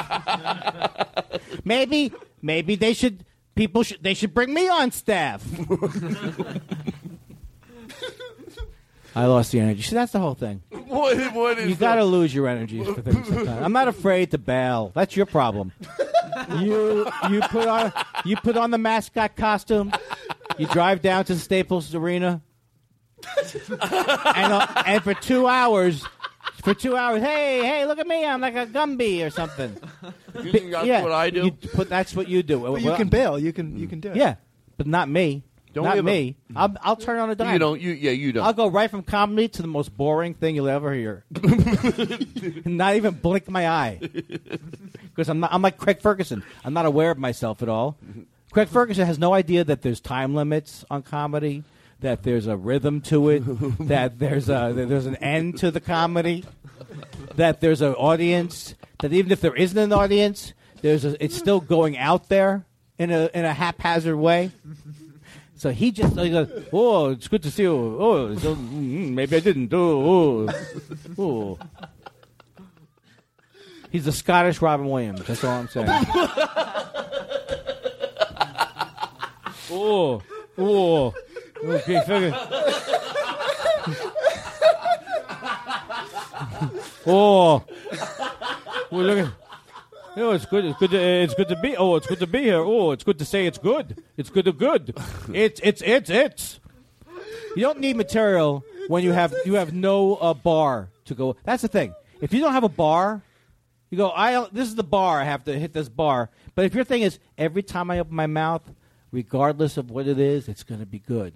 [1.64, 2.12] maybe,
[2.42, 3.24] maybe they should
[3.56, 5.42] people should they should bring me on staff.
[9.18, 9.82] I lost the energy.
[9.82, 10.62] See, that's the whole thing.
[10.88, 13.62] What, what is You got to lose your energy for things sometimes.
[13.62, 14.94] I'm not afraid to bail.
[14.96, 15.74] That's your problem.
[16.60, 17.92] You you put on
[18.24, 19.92] you put on the mascot costume.
[20.58, 22.42] You drive down to the Staples Arena,
[23.82, 26.06] and uh, and for two hours,
[26.64, 29.76] for two hours, hey hey, look at me, I'm like a Gumby or something.
[30.42, 31.46] You think that's yeah, what I do?
[31.46, 32.60] You put, that's what you do.
[32.60, 33.38] But you Well, can bail.
[33.38, 34.16] You can you can do it.
[34.16, 34.36] Yeah,
[34.78, 35.44] but not me.
[35.78, 36.36] Don't not me.
[36.56, 37.54] I'll, I'll turn on a dime.
[37.54, 37.80] You don't.
[37.80, 38.10] You yeah.
[38.10, 38.44] You don't.
[38.44, 41.24] I'll go right from comedy to the most boring thing you'll ever hear.
[42.66, 44.00] not even blink my eye.
[45.18, 46.44] Because I'm not, I'm like Craig Ferguson.
[46.64, 47.98] I'm not aware of myself at all.
[48.52, 51.64] Craig Ferguson has no idea that there's time limits on comedy,
[52.02, 53.40] that there's a rhythm to it,
[53.88, 56.46] that there's a that there's an end to the comedy,
[57.34, 61.62] that there's an audience, that even if there isn't an audience, there's a, it's still
[61.62, 62.64] going out there
[63.00, 64.52] in a in a haphazard way.
[65.58, 67.98] So he just he goes, "Oh, it's good to see you.
[68.00, 69.74] Oh, so, mm, maybe I didn't.
[69.74, 70.54] Oh, oh,
[71.18, 71.58] oh."
[73.92, 75.26] He's the Scottish Robin Williams.
[75.26, 75.90] That's all I'm saying.
[79.72, 80.22] oh,
[80.60, 81.16] oh,
[81.64, 82.34] okay, figure.
[87.08, 87.64] oh,
[88.92, 89.28] well, look
[90.18, 90.24] at.
[90.24, 90.66] Oh, it's good.
[90.66, 90.92] It's good.
[90.92, 91.78] To, it's good to be.
[91.78, 92.60] Oh, it's good to be here.
[92.60, 94.04] Oh, it's good to say it's good.
[94.18, 94.98] It's good to good.
[95.34, 96.60] It's it's it's it's.
[97.56, 101.36] You don't need material when you have you have no uh, bar to go.
[101.44, 101.94] That's the thing.
[102.22, 103.22] If you don't have a bar,
[103.90, 104.12] you go.
[104.12, 105.20] I this is the bar.
[105.20, 106.30] I have to hit this bar.
[106.56, 108.64] But if your thing is every time I open my mouth,
[109.12, 111.34] regardless of what it is, it's going to be good.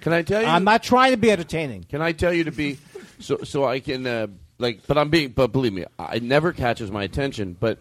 [0.00, 0.48] Can I tell you?
[0.48, 1.84] I'm not trying to be entertaining.
[1.84, 2.78] Can I tell you to be
[3.18, 4.26] so so I can uh,
[4.58, 4.86] like?
[4.86, 5.30] But I'm being.
[5.30, 7.56] But believe me, I never catches my attention.
[7.58, 7.78] But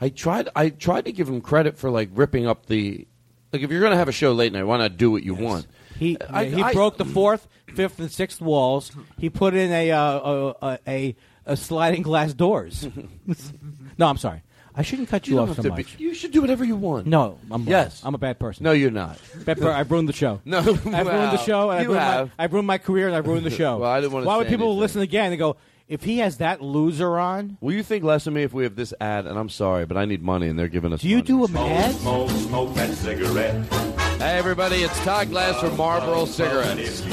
[0.00, 0.48] I tried.
[0.56, 3.06] I tried to give him credit for like ripping up the.
[3.52, 5.34] Like if you're going to have a show late night, why not do what you
[5.34, 5.66] want?
[5.98, 8.90] He I- he I- broke the fourth, fifth, and sixth walls.
[9.18, 11.16] He put in a uh, a, a
[11.46, 12.86] a sliding glass doors.
[13.98, 14.42] no, I'm sorry.
[14.78, 15.98] I shouldn't cut you, don't off so to be- much.
[15.98, 17.06] you should do whatever you want.
[17.06, 18.02] No, I'm Yes.
[18.04, 18.64] I'm a bad person.
[18.64, 19.18] No, you're not.
[19.46, 20.42] Bad per- I've ruined the show.
[20.44, 21.70] No, I've ruined the show.
[21.70, 22.26] And I've you ruined, have.
[22.36, 23.78] My, I've ruined my career, and I've ruined the show.
[23.78, 24.80] Well, I didn't wanna Why would say people anything.
[24.80, 25.56] listen again and go?
[25.88, 28.74] If he has that loser on, Will you think less of me if we have
[28.74, 29.26] this ad?
[29.26, 31.00] And I'm sorry, but I need money, and they're giving us.
[31.00, 31.26] do you money.
[31.26, 31.94] do a ad?
[31.94, 33.64] Smoke, smoke that cigarette.
[34.18, 34.76] Hey, everybody!
[34.82, 37.04] It's Todd Glass from Marlboro Cigarettes.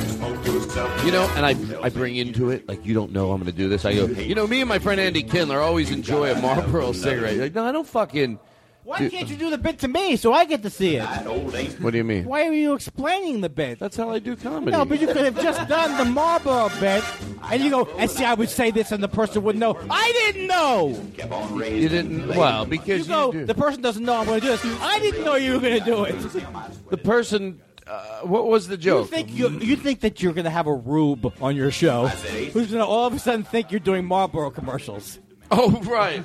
[1.06, 3.58] You know, and I I bring into it like you don't know I'm going to
[3.58, 3.86] do this.
[3.86, 7.36] I go, you know, me and my friend Andy Kindler always enjoy a Marlboro cigarette.
[7.36, 8.40] You're like, no, I don't fucking.
[8.84, 11.06] Why do- can't you do the bit to me so I get to see it?
[11.82, 12.26] What do you mean?
[12.26, 13.80] Why are you explaining the bit?
[13.80, 14.72] That's how I do comedy.
[14.72, 17.04] No, but you could have just done the Marlboro bit,
[17.50, 19.78] and you go, and see, I would say this, and the person wouldn't know.
[19.90, 20.90] I didn't know.
[21.64, 22.28] You didn't.
[22.36, 23.46] Well, because You go, do.
[23.46, 24.66] the person doesn't know I'm going to do this.
[24.82, 26.16] I didn't know you were going to do it.
[26.90, 27.62] the person.
[27.86, 29.10] Uh, what was the You joke?
[29.10, 32.72] think you, you think that you're going to have a rube on your show who's
[32.72, 35.20] going to all of a sudden think you're doing Marlboro commercials?
[35.52, 36.24] Oh, right.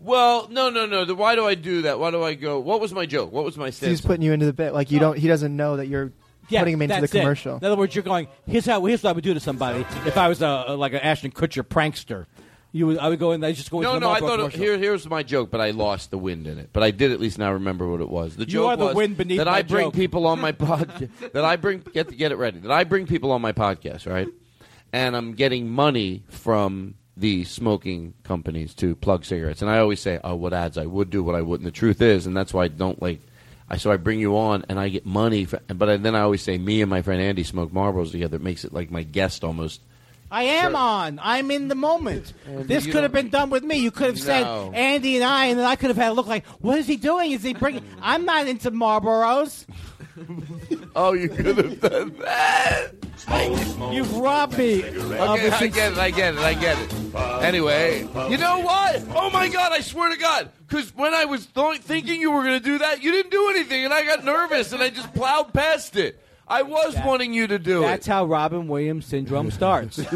[0.00, 1.04] Well, no, no, no.
[1.04, 1.98] The- Why do I do that?
[1.98, 2.58] Why do I go?
[2.58, 3.32] What was my joke?
[3.32, 4.00] What was my He's stance?
[4.00, 4.72] putting you into the bit.
[4.72, 5.02] Like you oh.
[5.02, 5.18] don't.
[5.18, 6.12] He doesn't know that you're
[6.48, 7.20] Yeah, putting him into the that's it.
[7.20, 7.56] commercial.
[7.58, 8.28] In other words, you're going.
[8.46, 8.84] Here's how.
[8.84, 11.62] Here's what I would do to somebody if I was a, like an Ashton Kutcher
[11.62, 12.26] prankster.
[12.72, 12.98] You would.
[12.98, 13.42] I would go in.
[13.44, 14.06] I just go into No, the no.
[14.06, 14.60] No, I Marlboro thought it, commercial.
[14.60, 16.70] here, here's my joke, but I lost the wind in it.
[16.72, 18.36] But I did at least now remember what it was.
[18.36, 19.94] The You joke are the was wind beneath that my I bring joke.
[19.94, 21.10] people on my podcast.
[21.32, 22.60] that I bring get to get it ready.
[22.60, 24.28] That I bring people on my podcast, right?
[24.92, 29.62] And I'm getting money from the smoking companies to plug cigarettes.
[29.62, 32.02] And I always say, "Oh, what ads I would do, what I wouldn't." The truth
[32.02, 33.20] is, and that's why I don't like.
[33.68, 35.44] I so I bring you on, and I get money.
[35.44, 38.36] For, but I, then I always say, me and my friend Andy smoke Marlboros together.
[38.36, 39.80] It makes it like my guest almost.
[40.32, 41.18] I am on.
[41.22, 42.32] I'm in the moment.
[42.46, 43.76] this could have been done with me.
[43.78, 44.70] You could have said No.
[44.72, 46.96] Andy and I, and then I could have had a look like, what is he
[46.96, 47.32] doing?
[47.32, 47.84] Is he bringing?
[48.02, 49.66] I'm not into Marlboros.
[50.96, 52.90] Oh, you could have done that.
[53.92, 54.84] You've robbed me.
[54.84, 55.98] Okay, I get it.
[55.98, 56.40] I get it.
[56.40, 56.94] I get it.
[57.14, 59.02] Anyway, you know what?
[59.14, 59.72] Oh my God!
[59.72, 62.78] I swear to God, because when I was th- thinking you were going to do
[62.78, 66.22] that, you didn't do anything, and I got nervous, and I just plowed past it.
[66.46, 67.88] I was wanting you to do That's it.
[67.88, 70.00] That's how Robin Williams syndrome starts.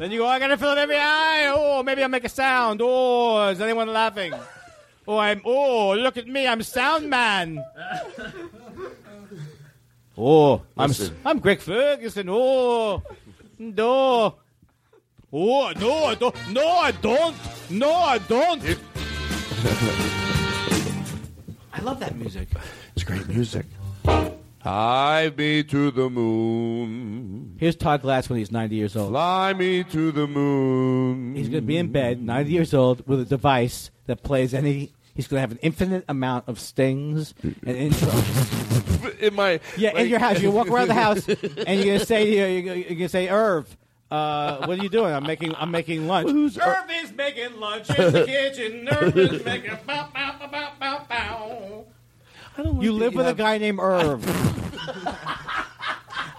[0.00, 1.52] Then you go, oh, I gotta fill it every eye.
[1.54, 2.80] Oh, maybe I'll make a sound.
[2.82, 4.32] Oh, is anyone laughing?
[5.06, 5.42] Oh, I'm.
[5.44, 6.46] Oh, look at me.
[6.46, 7.62] I'm sound man.
[10.16, 10.90] Oh, I'm.
[11.26, 12.30] I'm Greg Ferguson.
[12.30, 13.02] Oh,
[13.58, 14.36] no.
[15.32, 16.34] Oh, no, I don't.
[16.50, 17.36] No, I don't.
[17.70, 18.62] No, I don't.
[21.72, 22.48] I love that music.
[22.96, 23.66] It's great music.
[24.60, 27.56] Fly me to the moon.
[27.60, 29.10] Here's Todd Glass when he's 90 years old.
[29.10, 31.36] Fly me to the moon.
[31.36, 34.90] He's going to be in bed, 90 years old, with a device that plays any.
[35.14, 37.54] He's going to have an infinite amount of stings and
[37.92, 39.20] intros.
[39.20, 40.40] In my Yeah, in your house.
[40.40, 41.38] You walk around the house, and
[41.78, 43.76] you're going to say to you, you're going to say, Irv,
[44.10, 45.12] uh, what are you doing?
[45.14, 46.28] I'm making I'm making lunch.
[46.28, 48.88] Who's Ir- Irv is making lunch in the kitchen.
[48.90, 51.84] Irv is making bow, bow, bow, bow, bow, bow.
[52.80, 54.24] You live with a guy named Irv.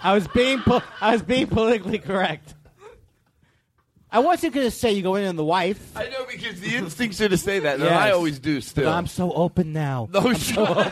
[0.04, 2.54] I was being po- I was being politically correct.
[4.14, 5.96] I wasn't going to say you go in on the wife.
[5.96, 7.92] I know because the instincts are to say that, and Yes.
[7.92, 8.84] I always do still.
[8.84, 10.06] But I'm so open now.
[10.12, 10.90] No, I'm shut so open.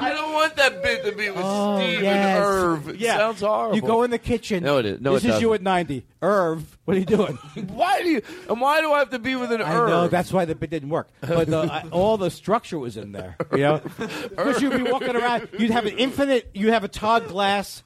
[0.00, 2.16] I don't want that bit to be with Oh, Steve yes.
[2.36, 2.88] and Irv.
[2.90, 3.16] It Yeah.
[3.18, 3.76] sounds horrible.
[3.76, 4.62] You go in the kitchen.
[4.64, 5.00] No, it is.
[5.00, 5.54] No, this it is you doesn't.
[5.54, 6.04] at 90.
[6.22, 7.34] Irv, what are you doing?
[7.72, 8.22] Why do you?
[8.48, 9.88] And why do I have to be with an I Irv?
[9.88, 13.12] know that's why the bit didn't work, but the, I, all the structure was in
[13.12, 13.36] there.
[13.52, 17.28] You know, because you'd be walking around, you'd have an infinite, you have a Todd
[17.28, 17.82] Glass,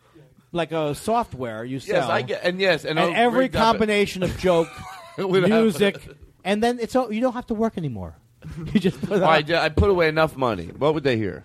[0.53, 1.97] like a software you sell.
[2.03, 3.79] Yes, I get, and yes, and, and every rig up it.
[3.79, 4.69] combination of joke,
[5.19, 5.99] music,
[6.45, 8.17] and then it's all, you don't have to work anymore.
[8.73, 9.29] You just put it All on.
[9.29, 10.67] right, I put away enough money.
[10.79, 11.45] What would they hear?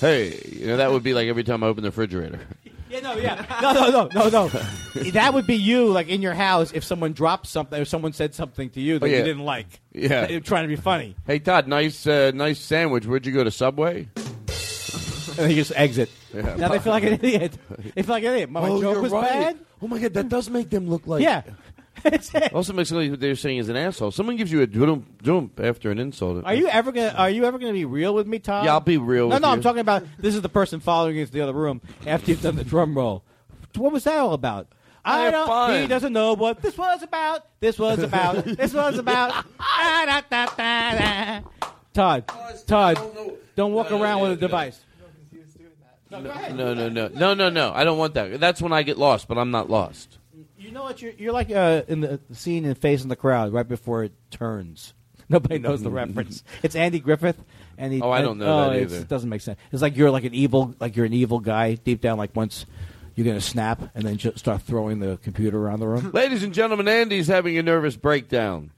[0.00, 2.40] Hey, you know that would be like every time I open the refrigerator.
[2.90, 4.48] Yeah, no, yeah, no, no, no, no, no.
[5.12, 8.34] that would be you, like in your house, if someone dropped something or someone said
[8.34, 9.18] something to you that Oh, yeah.
[9.18, 9.80] you didn't like.
[9.92, 10.26] Yeah.
[10.26, 13.06] They were trying to be funny, Hey Todd, nice, uh, nice sandwich.
[13.06, 14.08] Where'd you go to Subway?
[14.16, 16.10] and then you just exit.
[16.34, 16.56] Yeah.
[16.56, 17.56] Now they feel like an idiot.
[17.94, 18.50] They feel like an idiot.
[18.50, 19.56] My oh, joke was bad.
[19.80, 21.22] Oh my god, that does make them look like.
[21.22, 21.42] Yeah.
[22.52, 24.10] Also makes it look like what they're saying is an asshole.
[24.10, 26.44] Someone gives you a doom doom after an insult.
[26.44, 28.64] Are you ever gonna Are you ever gonna be real with me, Tom?
[28.64, 29.52] Yeah, I'll be real No, with no, you.
[29.54, 32.42] I'm talking about this is the person following you into the other room after you've
[32.42, 33.24] done the drum roll.
[33.76, 34.68] What was that all about?
[35.04, 35.46] I have don't.
[35.46, 35.80] fun.
[35.82, 37.46] He doesn't know what this was about.
[37.60, 38.44] This was about.
[38.44, 39.44] this was about.
[39.58, 41.40] Ah, da, da, da.
[41.92, 42.30] Todd,
[42.66, 42.98] Todd,
[43.56, 44.80] don't walk around with a device.
[46.10, 47.72] No, no, no, no, no, no, no.
[47.72, 48.40] I don't want that.
[48.40, 50.18] That's when I get lost, but I'm not lost.
[50.70, 51.02] You know what?
[51.02, 54.12] You're, you're like uh, in the scene in Face in the Crowd right before it
[54.30, 54.94] turns.
[55.28, 56.44] Nobody knows the reference.
[56.62, 57.42] It's Andy Griffith,
[57.76, 58.00] and he.
[58.00, 58.98] Oh, I don't know that either.
[58.98, 59.58] It doesn't make sense.
[59.72, 62.18] It's like you're like an evil, like you're an evil guy deep down.
[62.18, 62.66] Like once
[63.16, 66.10] you're gonna snap, and then just start throwing the computer around the room.
[66.14, 68.70] Ladies and gentlemen, Andy's having a nervous breakdown.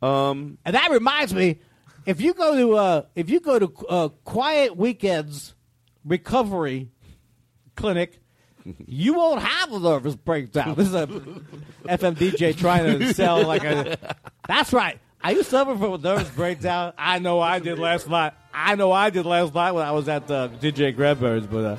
[0.00, 1.58] Um, and that reminds me,
[2.06, 5.54] if you go to uh, if you go to uh, Quiet Weekends
[6.02, 6.88] Recovery
[7.76, 8.20] Clinic.
[8.86, 10.74] You won't have a nervous breakdown.
[10.74, 13.98] This is a FM DJ trying to sell like a.
[14.48, 14.98] That's right.
[15.22, 16.92] Are you suffering from a nervous breakdown?
[16.98, 18.32] I know I did last night.
[18.52, 21.76] I know I did last night when I was at uh, DJ Grandparents, but uh,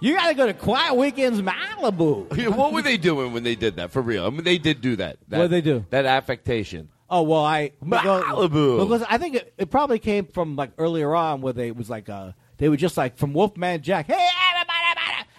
[0.00, 2.48] you got to go to Quiet Weekends Malibu.
[2.56, 3.90] what were they doing when they did that?
[3.90, 4.26] For real?
[4.26, 5.18] I mean, they did do that.
[5.28, 5.84] that What'd they do?
[5.90, 6.88] That affectation.
[7.10, 8.78] Oh well, I Malibu.
[8.78, 12.08] because I think it, it probably came from like earlier on where they was like
[12.08, 14.28] uh they were just like from Wolfman Jack, hey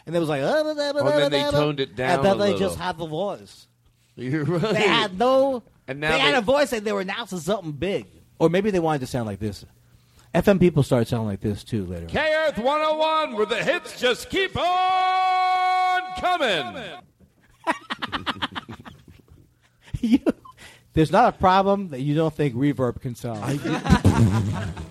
[0.06, 2.44] and they was like, oh, and then they toned it down and then a they
[2.54, 2.60] little.
[2.60, 3.68] just had the voice.
[4.16, 4.74] You're right.
[4.74, 5.64] They had no.
[5.88, 8.06] And now they had a voice like they were announcing something big,
[8.40, 9.66] or maybe they wanted to sound like this.
[10.34, 12.04] FM people started sounding like this too later.
[12.04, 12.10] on.
[12.10, 16.84] K Earth 101, where the hits just keep on coming.
[20.02, 20.20] you,
[20.94, 23.40] there's not a problem that you don't think reverb can solve.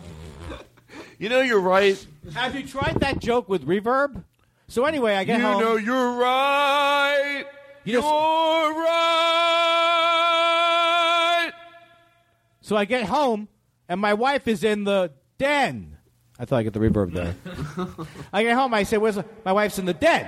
[1.18, 2.02] You know, you're right.
[2.32, 4.24] Have you tried that joke with reverb?
[4.70, 5.60] So anyway, I get you home.
[5.60, 7.44] know, you're right.
[7.82, 8.84] You know- you're
[10.20, 11.50] right.
[12.60, 13.48] So I get home,
[13.88, 15.96] and my wife is in the den.
[16.38, 17.34] I thought I get the reverb there.
[18.32, 20.24] I get home, I say, "Where's the-" my wife's in the den?"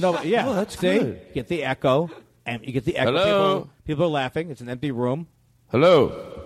[0.00, 1.20] no, but yeah, Oh, that's see, good.
[1.28, 2.10] You get the echo,
[2.46, 3.12] and you get the echo.
[3.12, 3.24] Hello?
[3.60, 4.50] People, people are laughing.
[4.50, 5.26] It's an empty room.
[5.70, 6.40] Hello.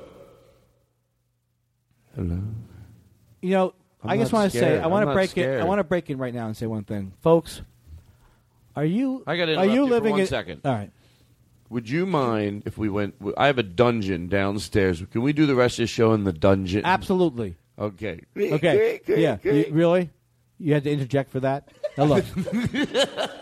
[2.17, 2.41] Hello.
[3.43, 4.79] You know, I'm I just want to say.
[4.79, 5.61] I want to not break it.
[5.61, 7.63] I want to break in right now and say one thing, folks.
[8.77, 9.25] Are you?
[9.27, 10.29] I gotta Are you you for living one it?
[10.29, 10.61] second.
[10.65, 10.91] All right.
[11.71, 13.17] Would you mind if we went?
[13.37, 15.03] I have a dungeon downstairs.
[15.11, 16.83] Can we do the rest of the show in the dungeon?
[16.85, 17.57] Absolutely.
[17.79, 18.21] Okay.
[18.37, 19.01] Okay.
[19.09, 19.39] yeah.
[19.43, 20.11] You- really?
[20.61, 21.69] You had to interject for that?
[21.97, 22.25] Now look,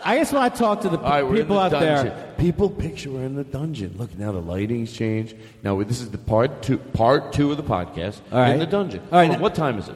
[0.05, 2.05] I just want to talk to the All right, we're people the out dungeon.
[2.15, 2.33] there.
[2.37, 3.95] People picture we're in the dungeon.
[3.97, 5.35] Look now, the lighting's changed.
[5.63, 6.77] Now this is the part two.
[6.77, 8.19] Part two of the podcast.
[8.31, 8.51] All right.
[8.53, 9.01] In the dungeon.
[9.11, 9.95] All right, Hold now- what time is it?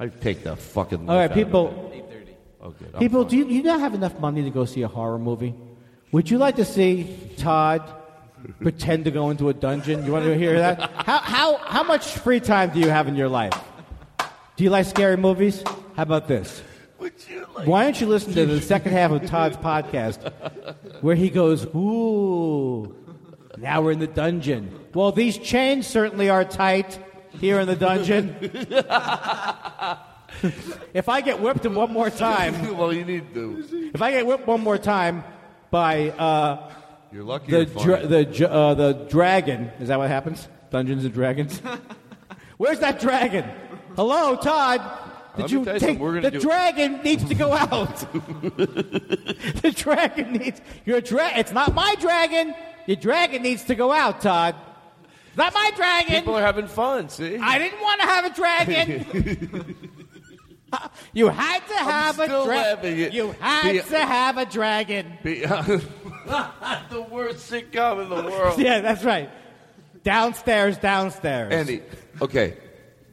[0.00, 1.08] I take the fucking.
[1.08, 1.92] All right, life out of people.
[2.62, 2.90] Oh, good.
[2.94, 3.30] I'm People, fine.
[3.30, 5.54] do you, you not have enough money to go see a horror movie?
[6.12, 7.82] Would you like to see Todd
[8.60, 10.04] pretend to go into a dungeon?
[10.04, 10.90] You want to hear that?
[11.06, 13.54] How, how, how much free time do you have in your life?
[14.56, 15.62] Do you like scary movies?
[15.96, 16.62] How about this?
[17.64, 20.32] Why don't you listen to the second half of Todd's podcast
[21.02, 22.94] where he goes, Ooh,
[23.56, 24.78] now we're in the dungeon.
[24.94, 26.98] Well, these chains certainly are tight
[27.40, 28.36] here in the dungeon.
[30.94, 33.90] if I get whipped one more time, well, you need to.
[33.94, 35.24] if I get whipped one more time
[35.70, 36.70] by uh,
[37.12, 37.50] You're lucky.
[37.52, 40.48] the you're dra- the uh, the dragon, is that what happens?
[40.70, 41.60] Dungeons and Dragons.
[42.58, 43.44] Where's that dragon?
[43.96, 44.80] Hello, Todd.
[45.36, 47.96] Did Let you you take the do- dragon needs to go out.
[48.52, 52.54] the dragon needs your dra- It's not my dragon.
[52.86, 54.54] Your dragon needs to go out, Todd.
[55.36, 56.14] Not my dragon.
[56.16, 57.08] People are having fun.
[57.08, 59.76] See, I didn't want to have a dragon.
[61.12, 63.12] you had to have a still dragon.
[63.12, 65.18] You had to have a dragon.
[66.90, 68.60] The worst sitcom in the world.
[68.60, 69.30] Yeah, that's right.
[70.04, 71.52] Downstairs, downstairs.
[71.52, 71.82] Andy,
[72.20, 72.56] okay.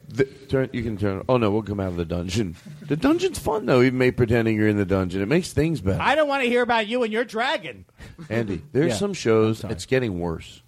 [0.08, 1.24] The, turn, you can turn.
[1.28, 2.54] Oh no, we'll come out of the dungeon.
[2.82, 5.20] The dungeon's fun though, even me pretending you're in the dungeon.
[5.20, 6.00] It makes things better.
[6.00, 7.84] I don't want to hear about you and your dragon.
[8.30, 8.98] Andy, there's Yeah.
[8.98, 10.62] some shows it's getting worse.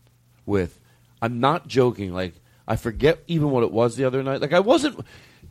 [0.44, 0.80] With,
[1.22, 2.12] I'm not joking.
[2.12, 2.34] Like
[2.66, 4.40] I forget even what it was the other night.
[4.40, 5.01] Like I wasn't.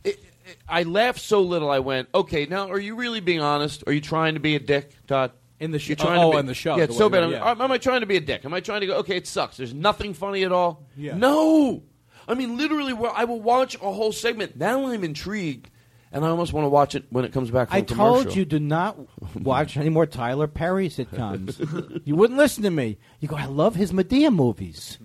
[0.04, 1.70] It, it, I laughed so little.
[1.70, 2.46] I went, okay.
[2.46, 3.84] Now, are you really being honest?
[3.86, 5.32] Are you trying to be a dick, Todd?
[5.58, 7.10] In the show, You're trying oh, to be, in the show, Yeah, the it's so
[7.10, 7.30] bad.
[7.30, 7.50] Yeah.
[7.50, 8.46] Am, am I trying to be a dick?
[8.46, 8.94] Am I trying to go?
[9.00, 9.58] Okay, it sucks.
[9.58, 10.86] There's nothing funny at all.
[10.96, 11.18] Yeah.
[11.18, 11.82] No.
[12.26, 14.56] I mean, literally, I will watch a whole segment.
[14.56, 15.68] Now I'm intrigued,
[16.12, 18.24] and I almost want to watch it when it comes back from I commercial.
[18.24, 18.96] told you do not
[19.34, 22.00] watch any more Tyler Perry sitcoms.
[22.06, 22.96] you wouldn't listen to me.
[23.18, 24.98] You go, I love his Madea movies.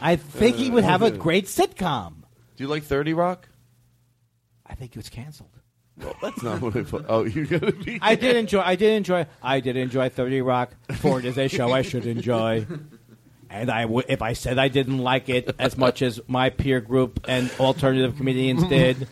[0.00, 2.14] I think he would uh, have a great sitcom.
[2.56, 3.48] Do you like Thirty Rock?
[4.66, 5.50] I think it was canceled.
[5.96, 7.06] Well, that's not what I thought.
[7.08, 7.98] Oh, you're gonna be.
[8.00, 8.60] I did enjoy.
[8.60, 9.26] I did enjoy.
[9.42, 10.72] I did enjoy Thirty Rock.
[10.96, 12.66] For it is a show I should enjoy.
[13.50, 16.80] And I w- if I said I didn't like it as much as my peer
[16.82, 19.08] group and alternative comedians did,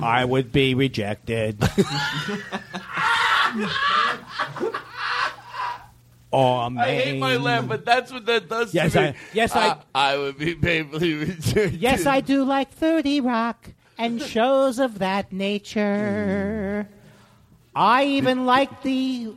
[0.00, 1.58] I would be rejected.
[6.32, 6.84] oh man!
[6.84, 9.06] I hate my laugh, but that's what that does Yes, to me.
[9.08, 11.74] I- yes, I- I would be painfully rejected.
[11.80, 16.88] Yes, I do like 30 Rock and shows of that nature.
[17.74, 19.34] I even like the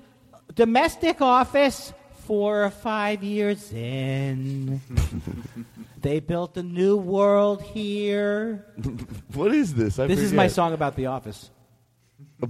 [0.55, 1.93] domestic office
[2.25, 4.81] four or five years in.
[6.01, 8.65] they built a new world here.
[9.33, 9.99] What is this?
[9.99, 11.49] I this is my song about the office.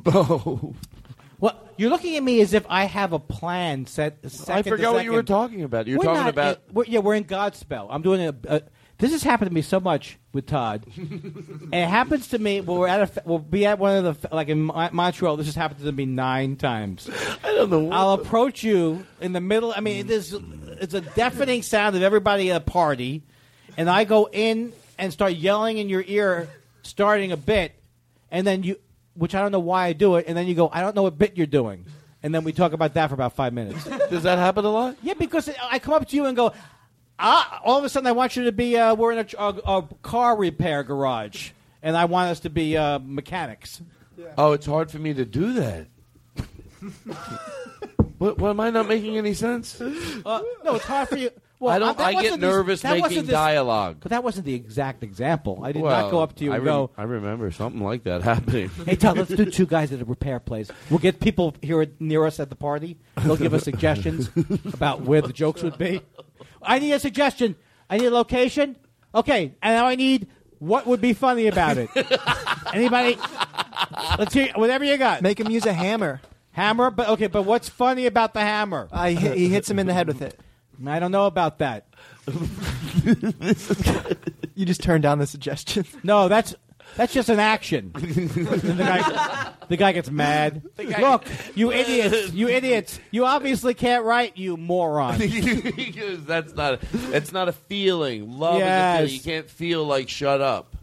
[0.06, 0.74] Oh,
[1.82, 4.20] you're looking at me as if I have a plan set.
[4.48, 5.88] I forgot what you were talking about.
[5.88, 6.62] You're We're talking about.
[6.68, 7.88] in- we're- yeah, we're in Godspell.
[7.90, 8.36] I'm doing a.
[8.48, 8.62] a
[8.99, 10.86] this has happened to me so much with Todd.
[11.74, 12.62] it happens to me.
[12.62, 15.38] Well, we're at a, we'll be at one of the like in Montreal.
[15.38, 17.10] This has happened to me nine times.
[17.44, 17.91] I don't know.
[17.91, 19.74] I'll approach you in the middle.
[19.76, 23.24] I mean, there's it's a deafening sound of everybody at a party,
[23.76, 26.48] and I go in and start yelling in your ear,
[26.84, 27.72] starting a bit,
[28.30, 28.76] and then you,
[29.14, 31.04] which I don't know why I do it, and then you go, I don't know
[31.04, 31.86] what bit you're doing,
[32.24, 33.84] and then we talk about that for about five minutes.
[34.10, 34.98] Does that happen a lot?
[35.02, 36.54] Yeah, because I come up to you and go,
[37.20, 39.78] ah, all of a sudden I want you to be, uh, we're in a, a,
[39.78, 41.52] a car repair garage,
[41.82, 43.82] and I want us to be uh, mechanics.
[44.38, 45.88] Oh, it's hard for me to do that.
[48.18, 48.50] what, what?
[48.50, 49.80] Am I not making any sense?
[49.82, 51.32] Uh, no, it's hard for you.
[51.62, 53.98] Well, I don't- uh, I get wasn't the- nervous that wasn't making the- dialogue.
[54.02, 55.62] But that wasn't the exact example.
[55.64, 57.82] I did Well, not go up to you I and rem- go, I remember something
[57.82, 58.70] like that happening.
[58.86, 60.70] "Hey, Todd, let's do two guys at a repair place.
[60.90, 62.98] We'll get people here near us at the party.
[63.24, 64.30] They'll give us suggestions
[64.74, 66.02] about where the jokes would be.
[66.64, 67.56] I need a suggestion.
[67.90, 68.76] I need a location.
[69.14, 70.28] Okay, and now I need
[70.58, 71.90] what would be funny about it.
[72.74, 73.18] Anybody?
[74.18, 75.22] Let's hear whatever you got.
[75.22, 76.22] Make him use a hammer.
[76.54, 78.88] Hammer, but okay, but what's funny about the hammer?
[78.92, 80.40] Uh, I, he hits him in the head with it.
[80.88, 81.88] I don't know about that.
[84.53, 85.86] You just turned down the suggestion.
[86.03, 86.53] No, that's
[86.98, 87.91] that's just an action.
[87.95, 90.62] And the, guy, the guy gets mad.
[90.78, 91.24] Look,
[91.56, 92.34] you idiots!
[92.34, 92.99] You idiots!
[93.12, 95.20] You obviously can't write, you moron.
[95.20, 96.80] because that's not.
[97.14, 98.38] It's not a feeling.
[98.38, 98.98] Love is a Yes.
[98.99, 99.14] feeling.
[99.14, 100.76] You can't feel like shut up.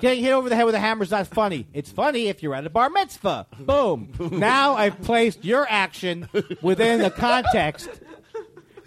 [0.00, 1.66] Getting hit over the head with a hammer is not funny.
[1.74, 3.46] It's funny if you're at a bar mitzvah.
[3.58, 4.12] Boom.
[4.32, 6.26] now I've placed your action
[6.62, 7.90] within a context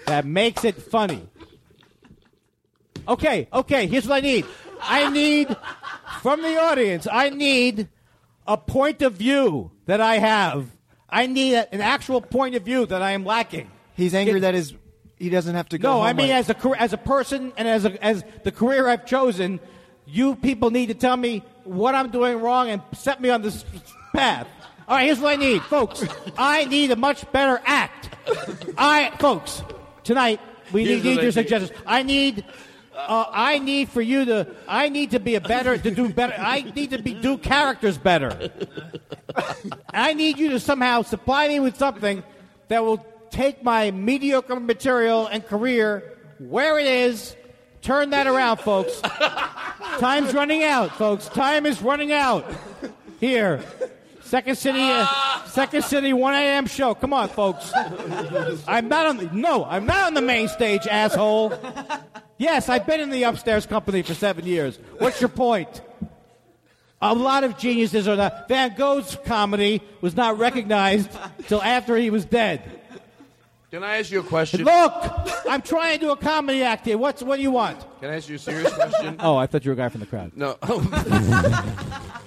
[0.07, 1.27] that makes it funny.
[3.07, 4.45] Okay, okay, here's what I need.
[4.81, 5.55] I need,
[6.21, 7.89] from the audience, I need
[8.47, 10.67] a point of view that I have.
[11.09, 13.69] I need a- an actual point of view that I am lacking.
[13.95, 14.73] He's angry that his
[15.19, 15.93] he doesn't have to go.
[15.97, 18.87] No, I mean like- as a as a person and as a, as the career
[18.89, 19.59] I've chosen,
[20.05, 23.63] you people need to tell me what I'm doing wrong and set me on this
[24.13, 24.47] path.
[24.87, 26.03] All right, here's what I need, folks.
[26.37, 28.09] I need a much better act.
[28.77, 29.61] I, folks,
[30.03, 30.39] tonight
[30.71, 31.71] we Here's need, need your suggestions.
[31.85, 32.45] I need,
[32.95, 36.35] uh, I need for you to, I need to be a better, to do better.
[36.37, 38.51] I need to be do characters better.
[39.93, 42.23] I need you to somehow supply me with something
[42.67, 47.35] that will take my mediocre material and career where it is.
[47.81, 49.01] Turn that around, folks.
[49.99, 51.27] Time's running out, folks.
[51.27, 52.45] Time is running out.
[53.19, 53.61] Here,
[54.33, 56.65] Second City, uh, Second City, 1 a.m.
[56.65, 56.95] show.
[56.95, 57.71] Come on, folks.
[58.67, 59.17] I'm not on.
[59.17, 61.53] The, no, I'm not on the main stage, asshole.
[62.39, 64.79] Yes, I've been in the upstairs company for seven years.
[64.97, 65.83] What's your point?
[66.99, 68.47] A lot of geniuses are not.
[68.47, 71.11] Van Gogh's comedy was not recognized
[71.47, 72.81] till after he was dead.
[73.69, 74.63] Can I ask you a question?
[74.63, 74.93] Look,
[75.47, 76.97] I'm trying to do a comedy act here.
[76.97, 77.85] What's what do you want?
[77.99, 79.15] Can I ask you a serious question?
[79.19, 80.31] Oh, I thought you were a guy from the crowd.
[80.35, 80.57] No.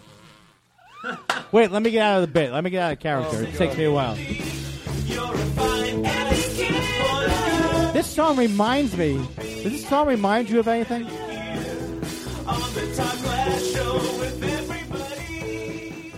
[1.53, 2.53] Wait, let me get out of the bit.
[2.53, 3.43] Let me get out of character.
[3.43, 4.17] It takes me a while.
[4.17, 7.93] You're a fine ass kid, boy.
[7.93, 9.17] This song reminds me.
[9.37, 11.05] Does this song remind you of anything?
[11.05, 16.13] On the Todd Glass show with everybody.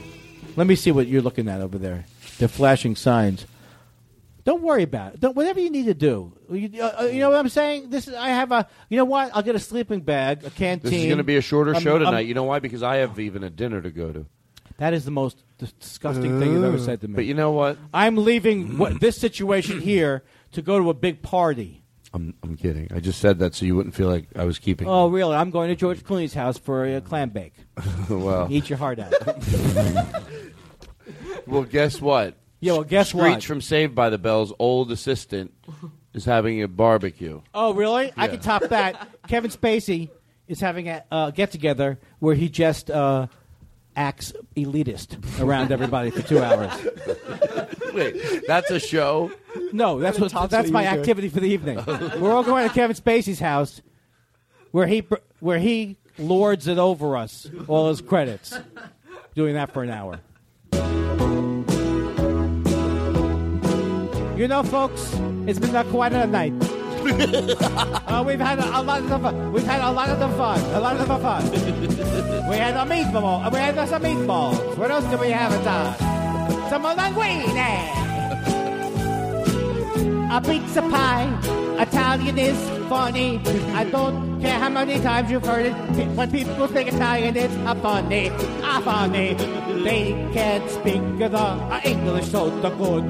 [0.57, 2.05] Let me see what you're looking at over there.
[2.39, 3.47] The flashing signs.
[4.45, 5.21] Don't worry about it.
[5.21, 6.33] Don't, whatever you need to do.
[6.51, 7.91] You, uh, uh, you know what I'm saying?
[7.91, 8.67] This is, I have a.
[8.89, 9.31] You know what?
[9.35, 10.91] I'll get a sleeping bag, a canteen.
[10.91, 12.21] This is going to be a shorter Um, show um, tonight.
[12.27, 12.59] you know why?
[12.59, 14.25] Because I have even a dinner to go to.
[14.79, 17.15] That is the most dis- disgusting thing you've ever said to me.
[17.15, 17.77] But you know what?
[17.93, 20.23] I'm leaving what, this situation here
[20.53, 21.85] to go to a big party.
[22.15, 22.89] I'm, I'm kidding.
[22.95, 24.89] I just said that so you wouldn't feel like I was keeping.
[24.89, 25.35] Oh, really?
[25.37, 27.53] I'm going to George Clooney's house for a clam bake.
[28.09, 29.13] well, Eat your heart out.
[31.47, 32.37] well, guess what?
[32.61, 33.45] Yeah, well, guess Screech what?
[33.45, 35.53] from Saved by the Bell's old assistant
[36.15, 37.41] is having a barbecue.
[37.55, 38.13] Oh, really?
[38.17, 38.31] I Yeah.
[38.33, 39.09] can top that.
[39.29, 40.09] Kevin Spacey
[40.49, 43.27] is having a uh, get together where he just uh,
[43.97, 46.73] acts elitist around everybody for two hours.
[47.95, 49.33] Wait, that's a show?
[49.73, 51.01] No, that's what that's my he doing.
[51.01, 51.83] activity for the evening.
[52.21, 53.83] We're all going to Kevin Spacey's house,
[54.71, 55.07] where he
[55.41, 58.59] where he lords it over us, all his credits,
[59.35, 60.21] doing that for an hour.
[64.37, 65.13] You know, folks,
[65.49, 66.53] it's been uh, quite a night.
[68.07, 69.53] uh, we've had a, lot of fun.
[69.53, 70.61] We've had a lot of fun.
[70.75, 71.51] A lot of fun.
[72.51, 73.51] we had a meatball.
[73.51, 74.77] We had some meatballs.
[74.77, 76.71] What else did we have at time?
[76.71, 77.99] Some linguine.
[80.31, 81.27] A pizza pie.
[81.81, 83.41] Italian is funny.
[83.73, 85.73] I don't care how many times you've heard it.
[86.17, 89.35] When people speak Italian, it's a funny, a funny.
[89.83, 93.09] They can't speak the uh, English so the good.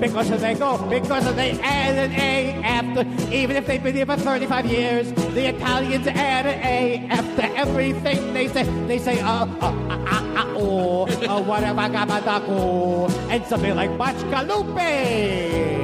[0.00, 3.00] because they go, because they add an A after,
[3.32, 8.34] even if they've been here for 35 years, the Italians add an A after everything
[8.34, 8.64] they say.
[8.86, 15.80] They say, uh, uh, uh, uh, uh oh, uh, whatever, gabadago, and something like Bachkalupe.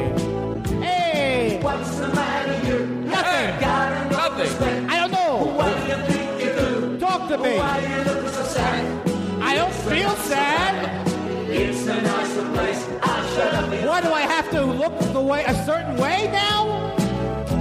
[1.66, 1.78] Hey!
[1.78, 2.68] What's the matter?
[2.68, 3.60] You're Nothing.
[3.60, 4.90] got no respect.
[4.90, 5.52] I don't know.
[5.56, 6.98] What do you think you do?
[6.98, 7.58] Talk to me.
[7.58, 9.08] Why are you looking so sad?
[9.42, 11.06] I don't feel sad.
[11.50, 12.88] It's a nicer place.
[13.02, 13.86] I shut up.
[13.86, 16.94] What do I have to look the way a certain way now?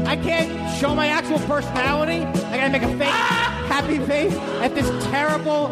[0.05, 2.21] I can't show my actual personality.
[2.25, 3.65] I gotta make a fake ah!
[3.67, 5.69] happy face at this terrible,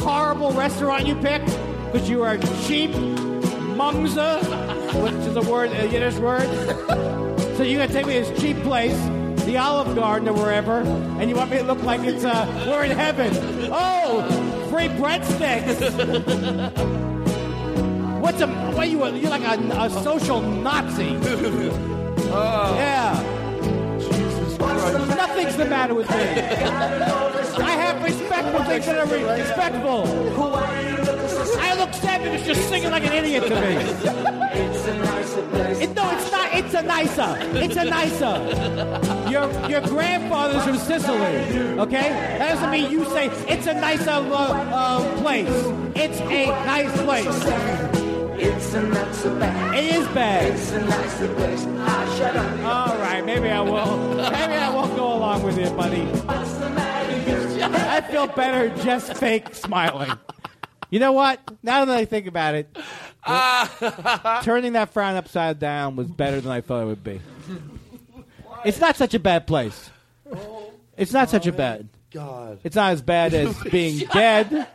[0.00, 1.46] horrible restaurant you picked
[1.90, 2.36] because you are
[2.66, 2.90] cheap,
[3.74, 4.40] mungza,
[5.02, 6.48] which is a word, a Yiddish word.
[7.56, 8.96] So you're gonna take me to this cheap place,
[9.44, 10.80] the Olive Garden or wherever,
[11.18, 13.32] and you want me to look like it's uh, we're in heaven.
[13.72, 14.22] Oh,
[14.70, 15.80] free breadsticks.
[18.20, 19.04] What's a what are you?
[19.16, 21.18] You're like a, a social Nazi.
[22.32, 23.41] Yeah.
[25.16, 26.16] Nothing's the matter with me.
[26.16, 30.06] I have respect for things that are re- respectful.
[31.60, 31.92] I look
[32.42, 33.76] because you're singing like an idiot to me.
[34.54, 35.80] It's a place.
[35.80, 36.54] It, no, it's not.
[36.54, 37.36] It's a nicer.
[37.56, 39.30] It's a nicer.
[39.30, 41.78] Your your grandfather's from Sicily.
[41.78, 45.48] Okay, that doesn't mean you say it's a nicer uh, uh, place.
[45.94, 48.01] It's a nice place.
[48.44, 49.74] It's a not so bad.
[49.74, 50.52] It is bad.
[50.52, 51.64] It's a nicer place.
[51.64, 52.90] I shut up.
[52.90, 54.16] All right, maybe I will.
[54.16, 56.02] Maybe I won't go along with it, buddy.
[56.02, 57.62] What's the matter?
[57.64, 60.10] I feel better just fake smiling.
[60.90, 61.40] You know what?
[61.62, 62.76] Now that I think about it,
[63.24, 64.40] ah.
[64.44, 67.20] turning that frown upside down was better than I thought it would be.
[68.64, 69.90] It's not such a bad place.
[70.96, 71.88] It's not such a bad.
[72.10, 72.58] God.
[72.62, 74.66] It's not as bad as being dead.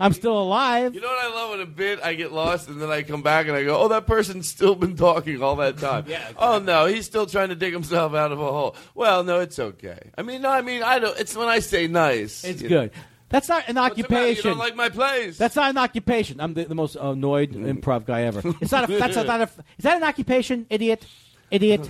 [0.00, 0.94] I'm still alive.
[0.94, 2.00] You know what I love in a bit?
[2.02, 4.74] I get lost and then I come back and I go, "Oh, that person's still
[4.74, 8.32] been talking all that time." Yeah, Oh no, he's still trying to dig himself out
[8.32, 8.74] of a hole.
[8.94, 10.10] Well, no, it's okay.
[10.16, 11.16] I mean, no, I mean, I don't.
[11.20, 12.42] It's when I say nice.
[12.42, 12.90] It's good.
[13.28, 14.36] That's not an What's occupation.
[14.36, 15.38] You don't like my plays?
[15.38, 16.40] That's not an occupation.
[16.40, 17.80] I'm the, the most annoyed mm.
[17.80, 18.42] improv guy ever.
[18.60, 18.90] It's not.
[18.90, 19.44] A, that's not, not a.
[19.78, 20.66] Is that an occupation?
[20.68, 21.06] Idiot,
[21.50, 21.88] idiot,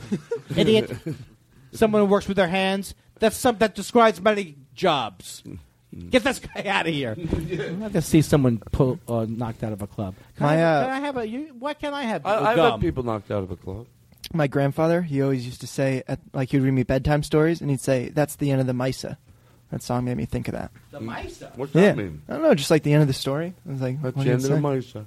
[0.56, 0.92] idiot.
[1.72, 2.94] Someone who works with their hands.
[3.20, 5.42] That's some that describes many jobs.
[5.46, 5.58] Mm.
[6.10, 7.16] Get this guy out of here.
[7.18, 10.14] I'd like to see someone pull, uh, knocked out of a club.
[10.36, 11.26] Can, My, I, uh, can I have a?
[11.26, 12.24] You, why can't I have?
[12.24, 12.72] I've gum?
[12.72, 13.86] had people knocked out of a club.
[14.32, 17.70] My grandfather, he always used to say, at, like, he'd read me bedtime stories, and
[17.70, 19.16] he'd say, "That's the end of the Misa."
[19.70, 20.70] That song made me think of that.
[20.90, 21.56] The Misa.
[21.56, 22.22] What's yeah, that mean?
[22.28, 23.54] I don't know, just like the end of the story.
[23.68, 25.00] I was like, That's what the did end of the say?
[25.00, 25.06] Misa.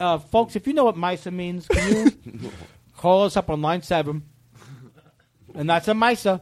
[0.00, 2.50] Uh, folks, if you know what MISA means, can you
[2.96, 4.22] call us up on line seven?
[5.54, 6.40] And that's a MISA.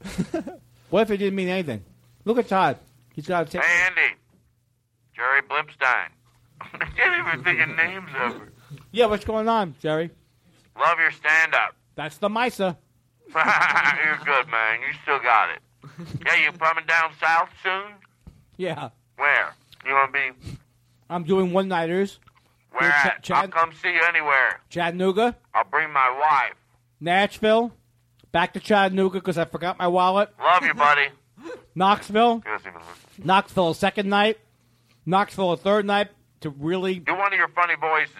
[0.90, 1.84] what if it didn't mean anything?
[2.24, 2.78] Look at Todd.
[3.14, 3.62] He's got a take.
[3.62, 4.14] Hey, Andy.
[5.14, 6.08] Jerry Blimpstein.
[6.60, 8.52] I can't even think of names ever.
[8.92, 10.10] Yeah, what's going on, Jerry?
[10.78, 11.74] Love your stand up.
[11.94, 12.76] That's the MISA.
[13.34, 14.80] You're good, man.
[14.80, 15.60] You still got it.
[16.26, 17.94] Yeah, you coming down south soon?
[18.56, 18.90] Yeah.
[19.16, 19.54] Where?
[19.86, 20.56] You want to be
[21.10, 22.18] I'm doing one nighters.
[22.70, 23.22] where Ch- at?
[23.22, 24.60] Chad- I'll come see you anywhere.
[24.70, 26.54] Chattanooga, I'll bring my wife.
[27.00, 27.72] Nashville,
[28.30, 30.30] back to Chattanooga because I forgot my wallet.
[30.40, 31.08] Love you, buddy.
[31.74, 33.26] Knoxville, He doesn't even listen.
[33.26, 34.38] Knoxville a second night,
[35.06, 36.08] Knoxville a third night
[36.40, 36.98] to really.
[36.98, 38.14] Do one of your funny voices.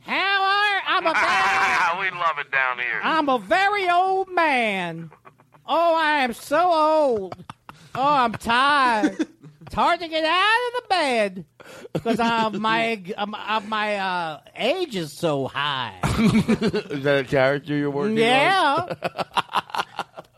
[0.00, 1.12] How are I'm a
[2.00, 3.00] very, we love it down here.
[3.02, 5.10] I'm a very old man.
[5.66, 7.36] Oh, I am so old.
[7.94, 9.26] Oh, I'm tired.
[9.62, 11.44] It's hard to get out of the bed
[11.94, 15.98] because I'm my um, uh, my uh, age is so high.
[16.18, 18.92] Is that a character you're working Yeah.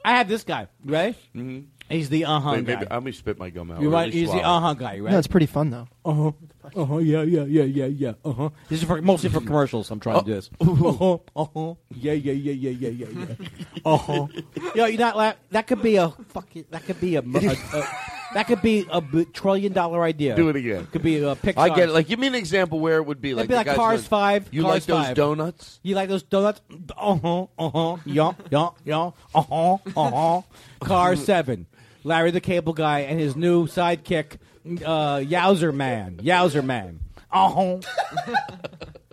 [0.04, 1.16] I have this guy, right?
[1.34, 1.66] Mm-hmm.
[1.88, 2.74] He's the uh huh Maybe, guy.
[2.80, 3.80] maybe, let me spit my gum out.
[3.80, 4.08] You Or right?
[4.08, 4.56] at He's least the swallow.
[4.56, 5.12] uh huh guy, right?
[5.12, 5.86] No, it's pretty fun though.
[6.04, 6.32] Uh huh.
[6.74, 6.96] Uh huh.
[6.98, 8.12] Yeah, yeah, yeah, yeah, yeah.
[8.24, 8.48] Uh huh.
[8.68, 9.90] This is for, mostly for commercials.
[9.92, 10.50] I'm trying to do this.
[10.60, 11.18] Uh huh.
[11.36, 11.74] Uh huh.
[11.94, 13.34] Yeah, yeah, yeah, yeah, yeah, yeah, yeah.
[13.84, 14.26] Uh huh.
[14.74, 16.64] Yo, you're not la- that could be a fucking.
[16.70, 17.20] That could be a.
[17.20, 17.88] a, a
[18.34, 20.34] that could be a b- trillion dollar idea.
[20.34, 20.86] Do it again.
[20.90, 21.54] Could be a Pixar.
[21.58, 21.92] I get it.
[21.92, 23.28] Like, give me an example where it would be.
[23.30, 24.48] It'd Like, be the like guy's Cars going, Five.
[24.50, 25.16] You Cars like those 5.
[25.16, 25.80] donuts?
[25.84, 26.60] You like those donuts?
[26.98, 27.46] Uh huh.
[27.56, 27.96] Uh huh.
[28.04, 28.32] Yeah.
[28.50, 28.68] Yeah.
[28.84, 29.10] Yeah.
[29.32, 29.74] Uh huh.
[29.96, 30.42] Uh huh.
[30.80, 31.66] Car Seven.
[32.06, 36.18] Larry the Cable Guy and his new sidekick, uh, Yowzer Man.
[36.22, 37.00] Yowzer Man.
[37.32, 38.34] Uh huh.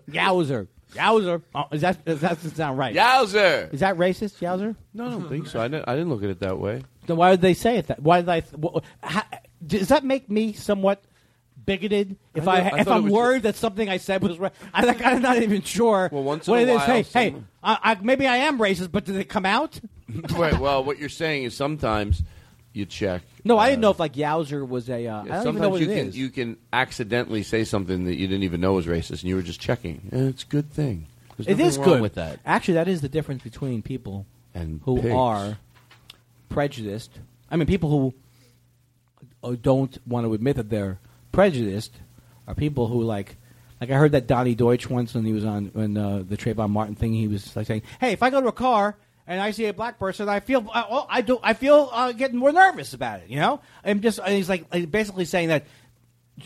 [0.09, 0.67] Yowzer.
[0.93, 1.41] Yowzer.
[1.55, 2.95] Oh, is that does that sound right?
[2.95, 3.73] Yowzer.
[3.73, 4.75] Is that racist, Yowzer?
[4.93, 5.59] No, I don't think so.
[5.59, 6.83] I didn't, I didn't look at it that way.
[7.07, 7.99] Then why would they say it that?
[8.03, 8.39] Why did I?
[8.41, 9.23] Th- wh- how,
[9.65, 11.03] does that make me somewhat
[11.65, 12.15] bigoted?
[12.35, 14.21] If I I, thought- I if thought it I'm was worried that something I said
[14.21, 17.11] was right, I, like, I'm not even sure Well, once what in it a is.
[17.11, 19.79] Hey, while, hey, I, I, maybe I am racist, but did it come out?
[20.35, 20.59] right.
[20.59, 22.21] Well, what you're saying is sometimes
[22.73, 23.21] you check.
[23.43, 25.07] No, I didn't know if like Yowzer was a.
[25.07, 26.17] Uh, I don't even know what you it can is.
[26.17, 29.41] you can accidentally say something that you didn't even know was racist, and you were
[29.43, 30.09] just checking.
[30.11, 31.07] Eh, it's a good thing.
[31.37, 32.39] There's It nothing is wrong good with that.
[32.45, 35.13] Actually, that is the difference between people And who pigs.
[35.15, 35.57] are
[36.49, 37.11] prejudiced.
[37.49, 38.13] I mean, people who
[39.43, 40.99] uh, don't want to admit that they're
[41.31, 41.93] prejudiced
[42.47, 43.37] are people who like.
[43.81, 46.69] Like I heard that Donny Deutsch once when he was on when uh, the Trayvon
[46.69, 47.13] Martin thing.
[47.13, 48.95] He was like saying, "Hey, if I go to a car
[49.27, 52.11] and I see a black person, I feel uh, well, I do I feel uh,
[52.11, 53.29] getting more nervous about it.
[53.29, 55.65] You know, I'm just and he's like basically saying that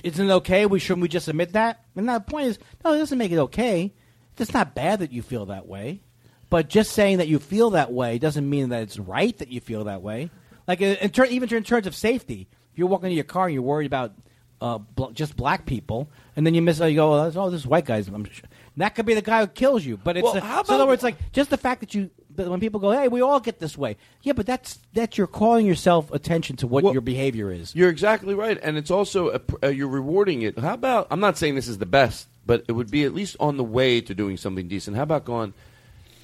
[0.04, 0.66] isn't it okay?
[0.66, 1.84] We shouldn't we just admit that?
[1.96, 3.94] And the point is, no, it doesn't make it okay.
[4.38, 6.02] It's not bad that you feel that way,
[6.50, 9.60] but just saying that you feel that way doesn't mean that it's right that you
[9.60, 10.30] feel that way.
[10.68, 13.54] Like in, ter- even in terms of safety, if you're walking to your car and
[13.54, 14.14] you're worried about
[14.62, 17.86] uh, bl- just black people, and then you miss, you go, oh, oh this white
[17.86, 18.08] guy's.
[18.08, 18.50] I'm sure.
[18.78, 19.98] That could be the guy who kills you.
[19.98, 22.10] But it's Well, a- how so in other words, like just the fact that you.
[22.38, 25.28] But when people go, "Hey, we all get this way," yeah, but that's that you're
[25.28, 27.76] calling yourself attention to what Well, your behavior is.
[27.76, 30.58] You're exactly right, and it's also a, uh, you're rewarding it.
[30.60, 31.08] How about?
[31.10, 33.64] I'm not saying this is the best, but it would be at least on the
[33.64, 34.96] way to doing something decent.
[34.96, 35.54] How about going?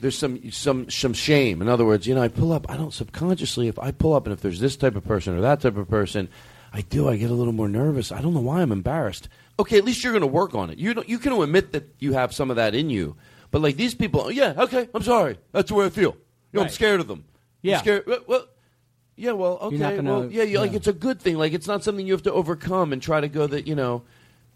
[0.01, 1.63] There's some some some shame.
[1.63, 2.69] In other words, you know, I pull up.
[2.69, 3.67] I don't subconsciously.
[3.67, 5.89] If I pull up, and if there's this type of person or that type of
[5.89, 6.29] person,
[6.71, 7.09] I do.
[7.09, 8.11] I get a little more nervous.
[8.11, 9.29] I don't know why I'm embarrassed.
[9.59, 10.77] Okay, at least you're going to work on it.
[10.77, 13.15] You don't, you can admit that you have some of that in you.
[13.53, 15.37] But like these people, yeah, okay, I'm sorry.
[15.51, 16.17] That's the way I feel.
[16.51, 16.73] You know, I'm Right.
[16.73, 17.23] scared of them.
[17.63, 17.77] I'm Yeah.
[17.77, 18.03] scared.
[18.07, 18.45] Well, well,
[19.15, 19.75] yeah, well, okay.
[19.77, 20.77] You're not gonna- well, yeah, you like yeah.
[20.77, 21.37] it's a good thing.
[21.37, 24.01] Like it's not something you have to overcome and try to go that you know,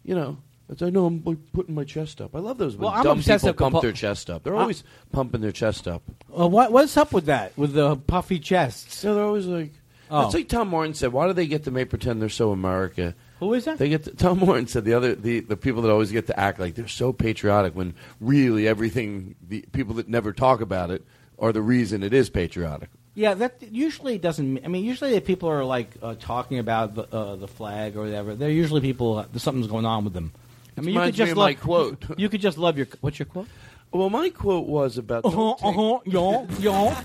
[0.03, 0.37] you know.
[0.69, 2.35] It's, I know I'm like, putting my chest up.
[2.35, 4.41] I love those when Well, I'm dumb people pump their chest up.
[4.43, 6.01] They're I- always pumping their chest up.
[6.37, 7.55] Uh, what what's up with that?
[7.55, 9.03] With the puffy chests?
[9.03, 9.73] Yeah, they're always like.
[10.09, 10.25] Oh.
[10.25, 11.13] It's like Tom Martin said.
[11.13, 13.13] Why do they get to make pretend they're so America?
[13.39, 13.77] Who is that?
[13.77, 16.39] They get to, Tom Martin said the other the, the people that always get to
[16.39, 21.05] act like they're so patriotic when really everything the people that never talk about it
[21.39, 22.89] are the reason it is patriotic.
[23.13, 24.63] Yeah, that usually doesn't.
[24.63, 28.03] I mean, usually if people are like uh, talking about the, uh, the flag or
[28.03, 29.17] whatever, they're usually people.
[29.17, 30.33] Uh, something's going on with them.
[30.77, 32.05] I mean, you could just of love, my quote.
[32.19, 32.87] You could just love your.
[33.01, 33.47] What's your quote?
[33.91, 35.25] Well, my quote was about.
[35.25, 35.51] Uh huh.
[35.51, 35.99] Uh huh.
[36.05, 36.47] Yawn.
[36.59, 36.95] Yawn.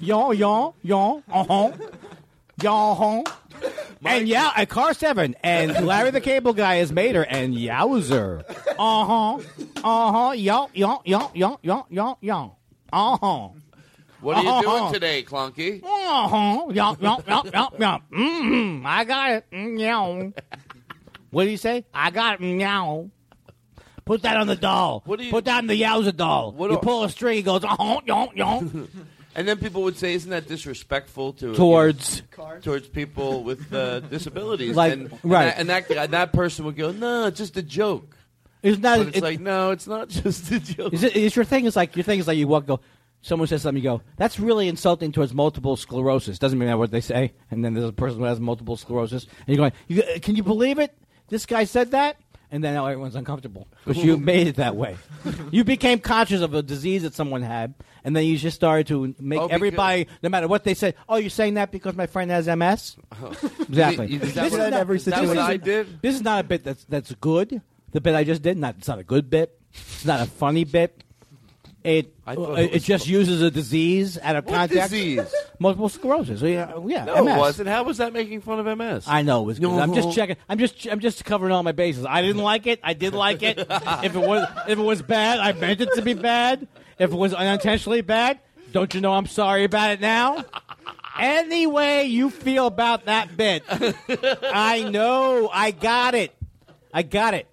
[0.00, 0.36] Yawn.
[0.36, 0.72] Yawn.
[0.82, 1.22] Yawn.
[1.32, 1.72] Uh huh.
[2.62, 3.24] Yawn.
[4.04, 8.42] and yeah, a car seven, and Larry the Cable Guy is Mater, and Yowzer.
[8.78, 9.38] Uh huh.
[9.82, 10.32] Uh huh.
[10.32, 12.50] Yaw, yaw, yaw, yaw, yaw, yaw, yaw.
[12.92, 13.48] Uh huh.
[14.20, 14.62] What are you Uh-huh.
[14.80, 15.82] doing today, Clunky?
[15.84, 16.66] Uh huh.
[16.72, 17.98] Yaw, yaw, yaw, yaw, yaw.
[18.12, 19.46] Mm, I got it.
[19.52, 20.32] Meow.
[21.30, 21.84] What do you say?
[21.92, 22.40] I got it.
[22.40, 23.10] Meow.
[24.04, 25.02] Put that on the doll.
[25.06, 26.52] What do you- Put that on the Yowza doll.
[26.52, 28.60] What you pull a string, he goes, uh huh, yaw.
[29.36, 33.72] And then people would say, "Isn't that disrespectful to Towards- you know, towards people with
[33.72, 35.52] uh, disabilities?" Like- and, right.
[35.56, 38.16] And that, and that that person would go, "No, it's just a joke."
[38.62, 40.92] Isn't But it's it- like, no, it's not just a joke.
[40.94, 41.16] Is it?
[41.16, 42.80] Is your thing is like your thing is like you walk go.
[43.22, 44.02] Someone says something, you go.
[44.18, 46.38] That's really insulting towards multiple sclerosis.
[46.38, 47.32] Doesn't mean that what they say.
[47.50, 50.42] And then there's a person who has multiple sclerosis, and you're going, you, "Can you
[50.42, 50.94] believe it?
[51.28, 52.16] This guy said that."
[52.54, 54.96] And then now everyone's uncomfortable because you made it that way.
[55.50, 57.74] you became conscious of a disease that someone had,
[58.04, 60.94] and then you just started to make Oh, because- everybody, no matter what they say,
[61.08, 62.96] "Oh, you're saying that because my friend has MS."
[63.68, 64.14] Exactly.
[64.14, 66.00] Is This is not- is that this what is- I did?
[66.00, 67.60] This is not a bit that's that's good.
[67.90, 69.58] The bit I just did, not it's not a good bit.
[69.72, 71.03] It's not a funny bit.
[71.84, 74.90] It I thought it, it was just uses a disease out of What context.
[74.90, 75.34] disease?
[75.58, 76.40] Multiple sclerosis.
[76.40, 77.04] So, yeah, oh, yeah.
[77.04, 77.34] No, MS.
[77.34, 77.68] it wasn't.
[77.68, 79.04] How was that making fun of MS?
[79.06, 79.70] I know it was good.
[79.70, 80.36] I'm just checking.
[80.48, 82.06] I'm just I'm just covering all my bases.
[82.08, 82.80] I didn't like it.
[82.82, 83.58] I did like it.
[83.58, 86.66] if it was if it was bad, I meant it to be bad.
[86.98, 88.40] If it was unintentionally bad,
[88.72, 90.42] don't you know I'm sorry about it now?
[91.18, 95.50] Any way you feel about that bit, I know.
[95.52, 96.34] I got it.
[96.94, 97.46] I got it.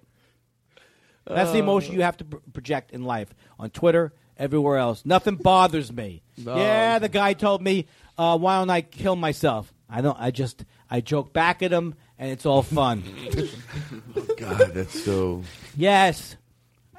[1.26, 4.12] That's the emotion you have to pr- project in life on Twitter,
[4.42, 5.06] everywhere else.
[5.06, 6.22] Nothing bothers me.
[6.44, 6.56] No.
[6.56, 7.86] Yeah, the guy told me,
[8.16, 10.18] uh, "Why don't I kill myself?" I don't.
[10.18, 13.04] I just I joke back at him, and it's all fun.
[14.16, 15.42] oh, God, that's so.
[15.76, 16.36] yes,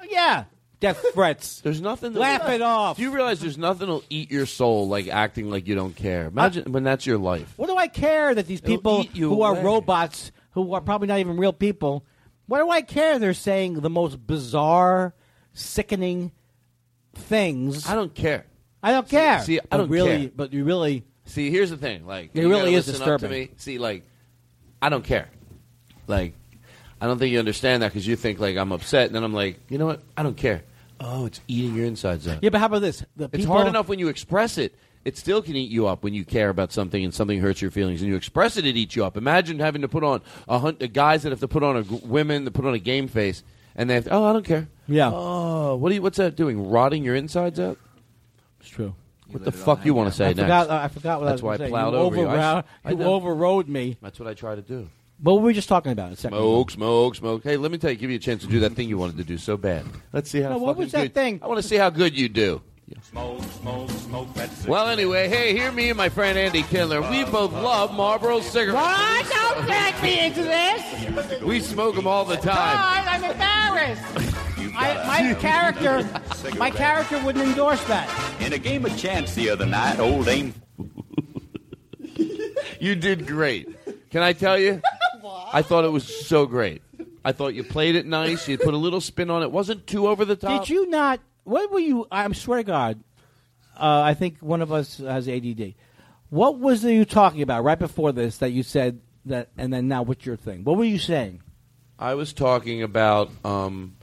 [0.08, 0.44] yeah,
[0.78, 1.60] death threats.
[1.64, 2.12] There's nothing.
[2.12, 2.96] That Laugh it off.
[2.96, 6.26] Do you realize there's nothing that'll eat your soul like acting like you don't care?
[6.26, 7.52] Imagine when that's your life.
[7.56, 11.18] What do I care that these It'll people who are robots, who are probably not
[11.18, 12.06] even real people,
[12.46, 13.18] what do I care?
[13.18, 15.12] They're saying the most bizarre,
[15.52, 16.30] sickening
[17.16, 17.88] things.
[17.88, 18.44] I don't care.
[18.82, 19.40] I don't care.
[19.40, 20.30] See, I But don't really, care.
[20.36, 22.06] But you really, See, here's the thing.
[22.06, 23.50] Like, It you really is listen up to me.
[23.56, 24.04] See, like,
[24.82, 25.28] I don't care.
[26.06, 26.34] Like,
[27.00, 29.32] I don't think you understand that because you think like I'm upset, and then I'm
[29.32, 30.02] like, you know what?
[30.16, 30.62] I don't care.
[31.00, 32.42] Oh, it's eating your insides out.
[32.42, 32.50] yeah.
[32.50, 33.04] But how about this?
[33.16, 34.74] The It's people, hard enough when you express it.
[35.04, 37.70] It still can eat you up when you care about something and something hurts your
[37.70, 38.64] feelings, and you express it.
[38.66, 39.16] It eats you up.
[39.18, 42.00] Imagine having to put on a hunt, guys that have to put on a g-
[42.04, 43.42] women that put on a game face,
[43.76, 44.04] and they have.
[44.04, 44.68] To, oh, I don't care.
[44.86, 45.10] Yeah.
[45.12, 46.02] Oh, what are you?
[46.02, 46.68] What's that doing?
[46.70, 47.78] Rotting your insides out?
[48.60, 48.94] It's true.
[49.30, 50.40] What the fuck you want to say I next?
[50.40, 50.70] forgot.
[50.70, 51.70] I forgot what That's I why was I gonna say.
[51.70, 52.22] plowed you over you.
[52.22, 53.14] I overrode- s- I you know.
[53.14, 53.96] overrode me.
[54.02, 54.88] That's what I try to do.
[55.22, 56.12] What were we just talking about?
[56.12, 56.44] A second ago?
[56.44, 57.42] Smoke, smoke, smoke.
[57.44, 59.16] Hey, let me tell you, give you a chance to do that thing you wanted
[59.18, 59.84] to do so bad.
[60.12, 60.50] Let's see how.
[60.50, 61.40] No, what fucking was that good- thing?
[61.42, 62.60] I want to see how good you do.
[63.02, 64.68] Smoke, smoke, smoke that cigarette.
[64.68, 67.00] Well, anyway, hey, here me and my friend Andy Kindler.
[67.10, 68.74] We both love Marlboro cigarettes.
[68.74, 69.30] What?
[69.30, 71.42] Don't drag me into this.
[71.42, 72.76] We smoke them all the time.
[72.76, 74.02] God, I'm embarrassed.
[74.76, 76.08] I, my character,
[76.58, 78.08] my character wouldn't endorse that.
[78.40, 80.54] In a game of chance the other night, old aim.
[82.80, 84.10] You did great.
[84.10, 84.82] Can I tell you?
[85.24, 86.82] I thought it was so great.
[87.24, 88.46] I thought you played it nice.
[88.46, 89.50] You put a little spin on it.
[89.50, 90.66] Wasn't too over the top.
[90.66, 91.20] Did you not?
[91.44, 92.06] What were you?
[92.10, 93.00] I swear to God,
[93.76, 95.74] uh, I think one of us has ADD.
[96.30, 100.02] What was you talking about right before this that you said that, and then now
[100.02, 100.64] what's your thing?
[100.64, 101.42] What were you saying?
[101.98, 103.30] I was talking about.
[103.44, 103.96] Um,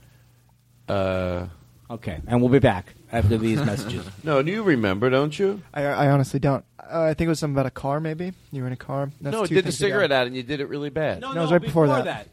[0.87, 1.47] uh,
[1.89, 4.05] Okay, and we'll be back after these messages.
[4.23, 5.61] no, do you remember, don't you?
[5.73, 6.63] I, I honestly don't.
[6.79, 7.99] Uh, I think it was something about a car.
[7.99, 9.11] Maybe you were in a car.
[9.19, 9.87] That's no, it two did the things ago.
[9.89, 11.19] cigarette out, and you did it really bad.
[11.19, 12.05] No, No, it was right before that.
[12.05, 12.27] that.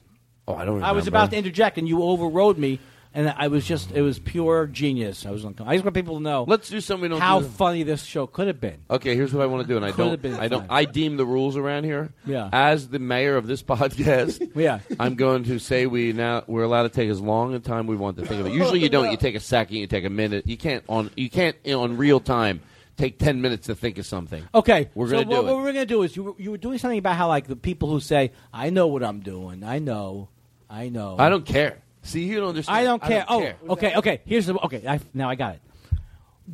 [0.46, 0.86] Oh, I don't remember.
[0.86, 2.78] I was about to interject, and you overrode me,
[3.14, 5.24] and I was just, it was pure genius.
[5.26, 7.40] I was, uncom- I just want people to know Let's do something we don't how
[7.40, 7.46] do.
[7.48, 8.78] funny this show could have been.
[8.90, 10.32] Okay, here's what I want to do, and I Could have don't.
[10.32, 10.60] been I don't.
[10.60, 10.68] fun.
[10.70, 12.12] I deem the rules around here.
[12.26, 12.48] Yeah.
[12.52, 14.80] As the mayor of this podcast, Yeah.
[15.00, 17.96] I'm going to say we now we're allowed to take as long a time we
[17.96, 18.52] want to think of it.
[18.52, 19.10] Usually, you don't.
[19.10, 19.76] You take a second.
[19.76, 20.46] You take a minute.
[20.46, 21.10] You can't on.
[21.16, 22.60] You can't on real time
[22.96, 24.42] take ten minutes to think of something.
[24.54, 25.44] Okay, We're gonna do what, it.
[25.44, 27.46] what we're going to do is you were, you were doing something about how like
[27.46, 29.62] the people who say, "I know what I'm doing.
[29.62, 30.28] I know,
[30.68, 31.78] I know." I don't care.
[32.08, 32.78] See, you don't understand.
[32.78, 33.24] I don't care.
[33.28, 33.56] oh, care.
[33.68, 34.20] okay, okay.
[34.24, 34.82] Here's the okay.
[34.86, 35.62] I, now I got it.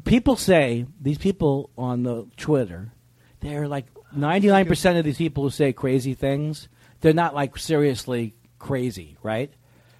[0.05, 2.93] People say these people on the Twitter,
[3.39, 6.68] they're like ninety nine percent of these people who say crazy things.
[7.01, 9.52] They're not like seriously crazy, right?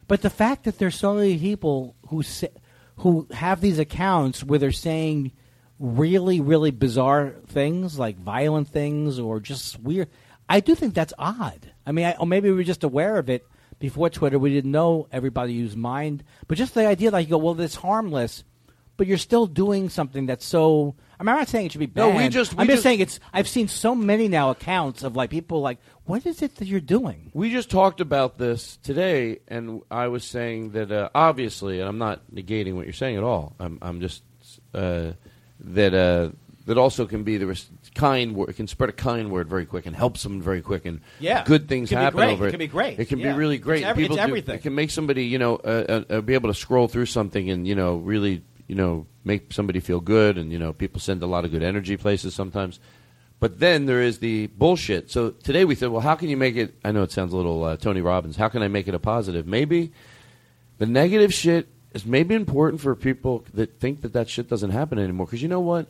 [0.09, 2.49] But the fact that there's so many people who say,
[2.97, 5.33] who have these accounts where they're saying
[5.79, 10.09] really, really bizarre things, like violent things or just weird,
[10.49, 11.73] I do think that's odd.
[11.87, 13.47] I mean, I, or maybe we're just aware of it
[13.79, 14.39] before Twitter.
[14.39, 17.75] We didn't know everybody used mind, but just the idea, like you go, well, it's
[17.77, 18.45] harmless,
[18.97, 20.95] but you're still doing something that's so.
[21.19, 22.15] I mean, I'm not saying it should be banned.
[22.15, 23.21] No, we just- I'm just just- saying it's.
[23.33, 26.81] I've seen so many now accounts of like people like, what is it that you're
[26.81, 27.31] doing?
[27.35, 31.99] We just talked about this today, and I was saying that uh, obviously, and I'm
[31.99, 33.55] not negating what you're saying at all.
[33.61, 34.23] I'm, I'm just
[34.75, 35.13] uh,
[35.61, 36.31] that uh,
[36.67, 38.49] that also can be the res- kind word.
[38.51, 41.45] It can spread a kind word very quick and help someone very quick, and Yeah.
[41.45, 42.51] good things It can be happen over It it.
[42.51, 42.99] can be great.
[42.99, 43.33] It can Yeah.
[43.33, 43.85] be really It's great.
[43.85, 44.55] every- People it's do- everything.
[44.57, 47.49] It can make somebody, you know, uh, uh, uh, be able to scroll through something
[47.51, 51.23] and you know really, you know, make somebody feel good, and you know, people send
[51.23, 52.81] a lot of good energy places sometimes.
[53.41, 55.11] But then there is the bullshit.
[55.11, 56.75] So today we said, well, how can you make it?
[56.85, 58.37] I know it sounds a little uh, Tony Robbins.
[58.37, 59.47] How can I make it a positive?
[59.47, 59.93] Maybe
[60.79, 64.99] the negative shit is maybe important for people that think that that shit doesn't happen
[64.99, 65.27] anymore.
[65.27, 65.89] Because you know what?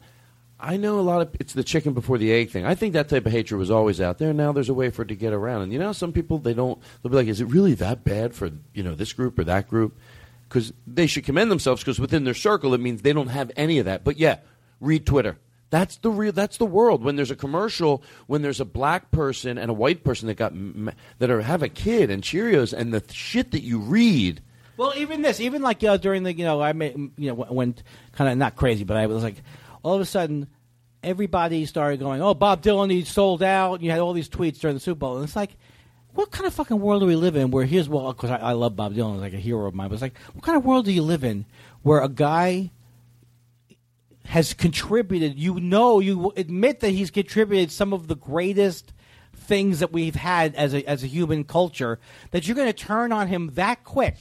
[0.59, 2.64] I know a lot of it's the chicken before the egg thing.
[2.64, 4.32] I think that type of hatred was always out there.
[4.32, 5.62] Now there's a way for it to get around.
[5.62, 6.81] And you know, some people they don't.
[7.02, 9.68] They'll be like, "Is it really that bad for you know this group or that
[9.68, 9.98] group?"
[10.48, 11.82] Because they should commend themselves.
[11.82, 14.05] Because within their circle, it means they don't have any of that.
[14.05, 14.39] But yeah,
[14.81, 15.39] read Twitter.
[15.70, 16.32] That's the real.
[16.32, 17.02] That's the world.
[17.02, 20.52] When there's a commercial, when there's a black person and a white person that got
[21.18, 24.40] that are have a kid and Cheerios and the shit that you read.
[24.76, 27.82] Well, even this, even like uh, during the, you know, I made, you know, went
[28.12, 29.36] kind of not crazy, but I was like,
[29.85, 30.48] all of a sudden,
[31.05, 34.74] everybody started going, "Oh, Bob Dylan, he sold out." You had all these tweets during
[34.74, 35.56] the Super Bowl, and it's like,
[36.15, 37.51] what kind of fucking world do we live in?
[37.51, 39.94] Where here's well, because I, I love Bob Dylan, like a hero of mine, but
[39.94, 41.44] it's like, what kind of world do you live in
[41.82, 42.70] where a guy
[44.24, 45.39] has contributed?
[45.39, 48.93] You know, you admit that he's contributed some of the greatest
[49.35, 51.98] things that we've had as a as a human culture.
[52.31, 54.16] That you're going to turn on him that quick.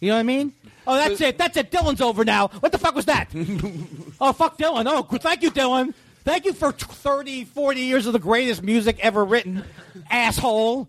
[0.00, 0.52] You know what I mean?
[0.86, 1.38] Oh, that's it.
[1.38, 1.70] That's it.
[1.70, 2.48] Dylan's over now.
[2.48, 3.28] What the fuck was that?
[4.20, 4.84] oh, fuck Dylan.
[4.86, 5.94] Oh, thank you, Dylan.
[6.24, 9.64] Thank you for t- 30, 40 years of the greatest music ever written.
[10.10, 10.88] Asshole.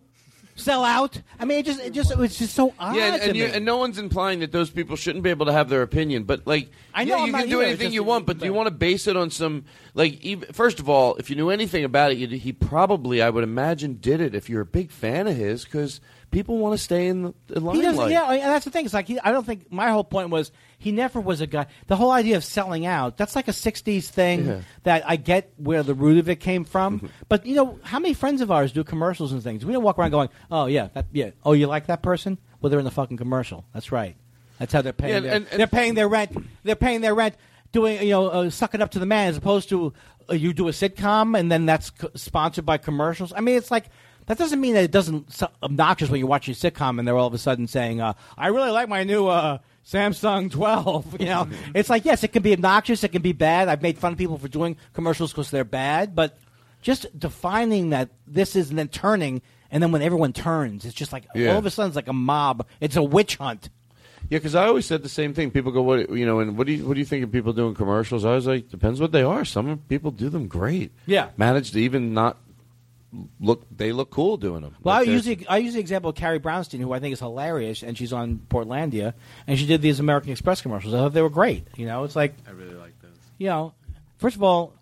[0.55, 1.21] Sell out.
[1.39, 3.45] I mean, it just, it just, it was just so odd Yeah, and, and, you,
[3.45, 6.47] and no one's implying that those people shouldn't be able to have their opinion, but
[6.47, 8.53] like, I know yeah, I'm you can do either, anything you want, but do you
[8.53, 10.19] want to base it on some like?
[10.21, 13.43] Even, first of all, if you knew anything about it, you'd, he probably, I would
[13.43, 16.01] imagine, did it if you're a big fan of his, because
[16.31, 18.11] people want to stay in the, the He limelight.
[18.11, 18.85] Yeah, and that's the thing.
[18.85, 21.67] It's like he, I don't think my whole point was he never was a guy.
[21.87, 24.61] The whole idea of selling out that's like a '60s thing Yeah.
[24.83, 27.09] that I get where the root of it came from.
[27.29, 29.65] but you know, how many friends of ours do commercials and things?
[29.65, 32.37] We don't walk around going, "Oh yeah, that, yeah, oh you like that person?
[32.61, 33.65] Well, they're in the fucking commercial.
[33.73, 34.15] That's right.
[34.59, 35.13] That's how they're paying.
[35.13, 36.35] Yeah, their, and- and- they're paying their rent.
[36.63, 37.35] They're paying their rent."
[37.73, 39.91] Doing you know, uh, suck it up to the man, as opposed to
[40.29, 43.33] uh, you do a sitcom and then that's co- sponsored by commercials.
[43.35, 43.87] I mean, it's like
[44.27, 47.17] that doesn't mean that it doesn't so obnoxious when you're watching a sitcom and they're
[47.17, 51.25] all of a sudden saying, uh, "I really like my new uh, Samsung 12." You
[51.27, 53.67] know, it's like yes, it can be obnoxious, it can be bad.
[53.67, 56.37] I've made fun of people for doing commercials because they're bad, but
[56.81, 59.41] just defining that this is and then turning,
[59.71, 61.51] and then when everyone turns, it's just like Yeah.
[61.53, 62.65] all of a sudden it's like a mob.
[62.79, 63.69] It's a witch hunt.
[64.29, 65.51] Yeah, because I always said the same thing.
[65.51, 67.53] People go, "What you know?" And what do you what do you think of people
[67.53, 68.25] doing commercials?
[68.25, 69.45] I was like, depends what they are.
[69.45, 70.91] Some people do them great.
[71.05, 71.29] Yeah.
[71.37, 72.35] manage to even not
[73.39, 73.65] look.
[73.75, 74.75] They look cool doing them.
[74.83, 77.19] Well, I use the I use the example of Carrie Brownstein, who I think is
[77.19, 79.13] hilarious, and she's on Portlandia,
[79.47, 80.93] and she did these American Express commercials.
[80.93, 81.67] I thought they were great.
[81.75, 83.11] You know, it's like I really like those.
[83.37, 83.73] you know,
[84.17, 84.73] first of all,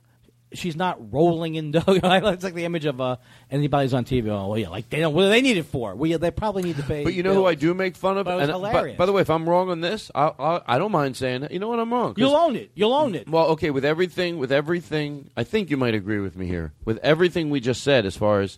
[0.55, 1.83] she's not rolling in dough.
[1.87, 3.17] it's like the image of uh,
[3.51, 4.27] anybody's on TV.
[4.29, 5.13] Oh, well, yeah, like they don't.
[5.13, 5.95] What do they need it for?
[5.95, 7.03] Well, yeah, they probably need to pay.
[7.03, 7.45] But you know who.
[7.45, 8.25] I do make fun of?
[8.25, 8.97] But And- hilarious.
[8.97, 11.51] by the way, if I'm wrong on this, I, I, I don't mind saying it.
[11.51, 11.79] You know what?
[11.79, 12.13] I'm wrong.
[12.17, 12.71] You'll own it.
[12.75, 13.29] You'll own it.
[13.29, 16.73] Well, okay, with everything, with everything, I think you might agree with me here.
[16.85, 18.57] With everything we just said, as far as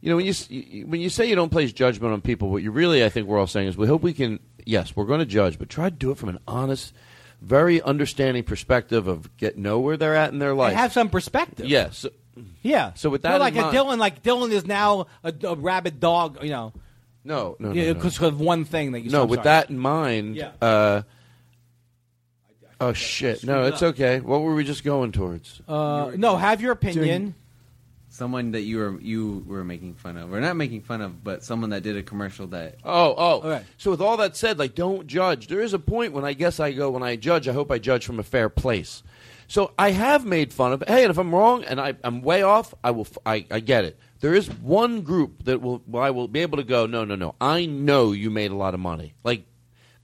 [0.00, 2.70] you know, when you- when you say you don't place judgment on people, what you
[2.70, 4.38] really, I think, we're all saying is we hope we can.
[4.64, 6.92] Yes, we're going to judge, but try to do it from an honest,
[7.40, 10.72] very understanding perspective of get know where they're at in their life.
[10.72, 11.66] They have some perspective.
[11.66, 12.04] Yes.
[12.62, 12.92] Yeah.
[12.94, 15.54] So with Not that like in a mind- Dylan, like Dylan is now a, a
[15.54, 16.42] rabid dog.
[16.42, 16.72] You know.
[17.24, 17.94] No, no, no, Yeah, no.
[17.94, 19.10] because of one thing that you.
[19.10, 19.44] no, I'm with sorry.
[19.44, 20.36] that in mind.
[20.36, 20.52] Yeah.
[20.62, 21.02] Uh,
[22.80, 23.44] oh shit!
[23.44, 24.20] No, it's okay.
[24.20, 25.60] What were we just going towards?
[25.68, 27.34] Uh, no, have your opinion.
[28.18, 31.44] Someone that you were you were making fun of, or not making fun of, but
[31.44, 32.74] someone that did a commercial that.
[32.82, 33.60] Oh, oh.
[33.76, 35.46] So with all that said, like, don't judge.
[35.46, 37.46] There is a point when I guess I go when I judge.
[37.46, 39.04] I hope I judge from a fair place.
[39.46, 40.82] So I have made fun of.
[40.88, 43.06] Hey, and if I'm wrong and I, I'm way off, I will.
[43.24, 43.96] I, I get it.
[44.18, 45.80] There is one group that will.
[45.86, 46.86] Well, I will be able to go.
[46.86, 47.36] No, no, no.
[47.40, 49.14] I know you made a lot of money.
[49.22, 49.46] Like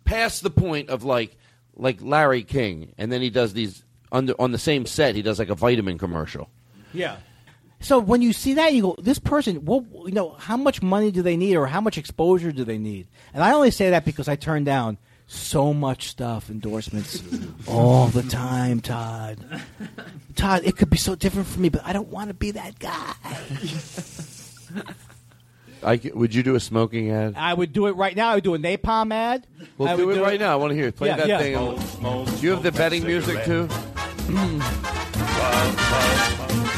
[0.04, 1.36] past the point of like
[1.74, 3.82] like Larry King, and then he does these
[4.12, 5.16] on the, on the same set.
[5.16, 6.48] He does like a vitamin commercial.
[6.92, 7.16] Yeah.
[7.84, 11.10] So when you see that, you go, "This person, well, you know, how much money
[11.10, 14.04] do they need, or how much exposure do they need?" And I only say that
[14.06, 14.96] because I turn down
[15.26, 17.22] so much stuff, endorsements,
[17.68, 19.38] all the time, Todd.
[20.34, 22.78] Todd, it could be so different for me, but I don't want to be that
[22.78, 23.12] guy.
[25.82, 27.34] I c- would you do a smoking ad?
[27.36, 28.30] I would do it right now.
[28.30, 29.46] I would do a napalm ad.
[29.76, 30.54] Well, I do would it right now.
[30.54, 30.96] I want to hear it.
[30.96, 31.38] Play Yeah, that yeah.
[31.38, 31.54] thing.
[32.36, 33.66] do you have the betting music too?
[33.66, 34.60] Hmm.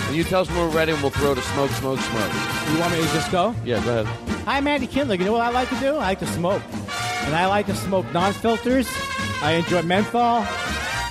[0.06, 2.32] Can you tell us when we're ready, and we'll throw to smoke, smoke, smoke.
[2.72, 3.54] You want me to just go?
[3.64, 4.06] Yeah, go ahead.
[4.44, 5.16] Hi, I'm Andy Kindler.
[5.16, 5.96] You know what I like to do?
[5.96, 6.62] I like to smoke.
[7.24, 8.88] And I like to smoke non filters.
[9.42, 10.46] I enjoy menthol.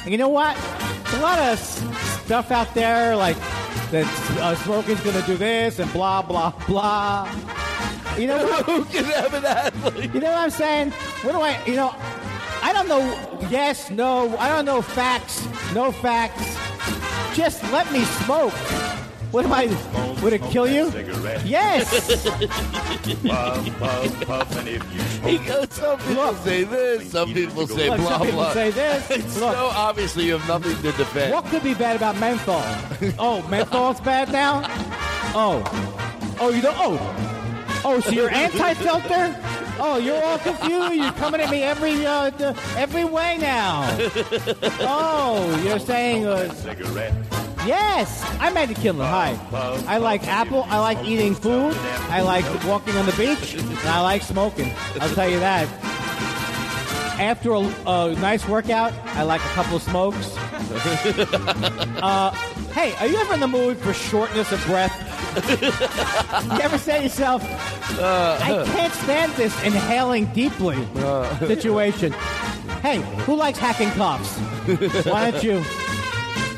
[0.03, 0.55] And you know what?
[1.03, 3.37] There's a lot of stuff out there like
[3.91, 4.07] that
[4.39, 7.29] uh, smoking's going to do this and blah, blah, blah.
[8.17, 8.65] You know what?
[8.65, 10.13] Who can have an athlete?
[10.13, 10.91] You know what I'm saying?
[11.21, 11.93] What do I, you know,
[12.63, 16.57] I don't know yes, no, I don't know facts, no facts.
[17.35, 18.53] Just let me smoke.
[19.31, 19.65] What am I,
[20.23, 20.89] would it kill you?
[21.43, 21.91] Yes.
[25.23, 28.53] He goes, some people say this, some people say Look, blah some people blah.
[28.53, 29.11] say this.
[29.11, 29.53] It's Look.
[29.53, 31.33] so obviously you have nothing to defend.
[31.33, 32.61] What could be bad about menthol?
[33.19, 34.61] Oh, menthol's bad now?
[35.35, 35.61] Oh.
[36.39, 37.81] Oh, you don't oh.
[37.83, 39.35] Oh, so you're anti-filter?
[39.77, 40.93] Oh, you're all confused.
[40.95, 43.85] You're coming at me every uh, d- every way now.
[44.87, 46.53] Oh, you're saying uh,
[47.65, 49.05] Yes, I'm Andy Kindler.
[49.05, 49.37] Hi.
[49.87, 50.63] I like apple.
[50.69, 51.75] I like eating food.
[52.09, 53.55] I like walking on the beach.
[53.55, 54.71] And I like smoking.
[55.01, 55.67] I'll tell you that.
[57.19, 60.35] After a, a nice workout, I like a couple of smokes.
[62.05, 62.31] Uh,
[62.73, 64.91] hey, are you ever in the mood for shortness of breath?
[65.35, 67.43] You ever say to yourself,
[67.99, 68.65] I uh, uh.
[68.65, 71.37] can't stand this inhaling deeply uh.
[71.39, 72.13] situation?
[72.81, 74.37] Hey, who likes hacking coughs?
[75.05, 75.59] Why don't you?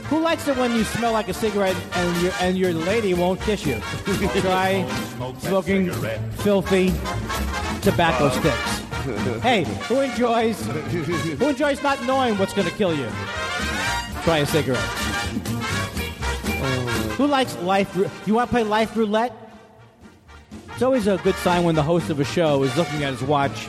[0.09, 3.41] Who likes it when you smell like a cigarette and your and your lady won't
[3.41, 3.79] kiss you?
[4.41, 4.87] Try
[5.39, 5.91] smoking
[6.31, 6.93] filthy
[7.81, 9.41] tobacco sticks.
[9.41, 13.09] Hey, who enjoys who enjoys not knowing what's going to kill you?
[14.23, 15.56] Try a cigarette.
[17.17, 17.95] Who likes life?
[18.25, 19.33] You want to play life roulette?
[20.71, 23.23] It's always a good sign when the host of a show is looking at his
[23.23, 23.67] watch.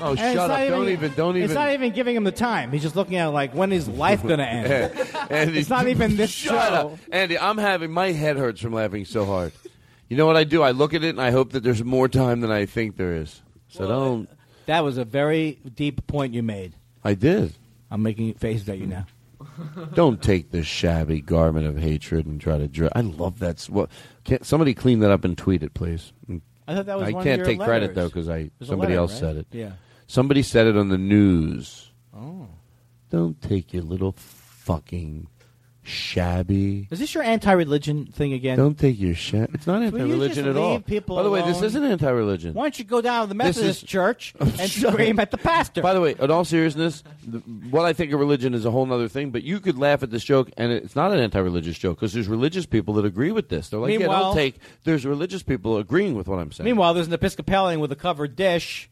[0.00, 0.48] Oh, And shut up!
[0.48, 2.72] not don't even, don't It's not even giving him the time.
[2.72, 5.08] He's just looking at it like when is life going to end?
[5.30, 6.88] Andy, it's not even this shut show.
[6.92, 6.98] up.
[7.12, 9.52] Andy, I'm having my head hurts from laughing so hard.
[10.08, 10.62] You know what I do?
[10.62, 13.14] I look at it and I hope that there's more time than I think there
[13.14, 13.42] is.
[13.68, 14.28] So don't.
[14.66, 16.74] That was a very deep point you made.
[17.04, 17.52] I did.
[17.90, 19.06] I'm making faces at you now.
[19.94, 22.68] Don't take this shabby garment of hatred and try to.
[22.68, 23.62] Dr- I love that.
[23.64, 23.90] What?
[24.24, 26.12] Can't somebody clean that up and tweet it, please?
[26.28, 26.40] Mm.
[26.68, 29.00] I thought that was I one can't your take credit though because I somebody letter,
[29.00, 29.20] else right?
[29.20, 29.46] said it.
[29.50, 29.72] Yeah.
[30.06, 31.90] Somebody said it on the news.
[32.14, 32.48] Oh.
[33.10, 35.26] Don't take your little fucking
[35.90, 36.88] shabby.
[36.90, 38.56] Is this your anti-religion thing again?
[38.56, 39.50] Don't take your shit.
[39.52, 40.80] It's not anti-religion at all.
[40.80, 41.64] people By the way, this alone?
[41.64, 42.54] isn't anti-religion.
[42.54, 45.38] Why don't you go down to the This Methodist is- church and scream at the
[45.38, 45.82] pastor?
[45.82, 47.38] By the way, in all seriousness, the,
[47.70, 49.30] what I think of religion is a whole other thing.
[49.30, 52.28] But you could laugh at this joke, and it's not an anti-religious joke because there's
[52.28, 53.68] religious people that agree with this.
[53.68, 54.56] They're like, yeah, Meanwhile- don't take.
[54.84, 56.64] There's religious people agreeing with what I'm saying.
[56.66, 58.88] Meanwhile, there's an Episcopalian with a covered dish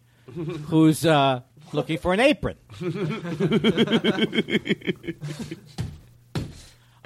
[0.66, 1.41] who's uh,
[1.73, 2.57] looking for an apron.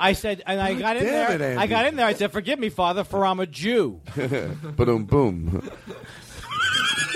[0.03, 1.33] I said, and I got in Damn there.
[1.33, 1.57] it, Andy.
[1.63, 2.07] I got in there.
[2.07, 5.71] I said, "Forgive me, Father, for I'm a Jew." boom, boom.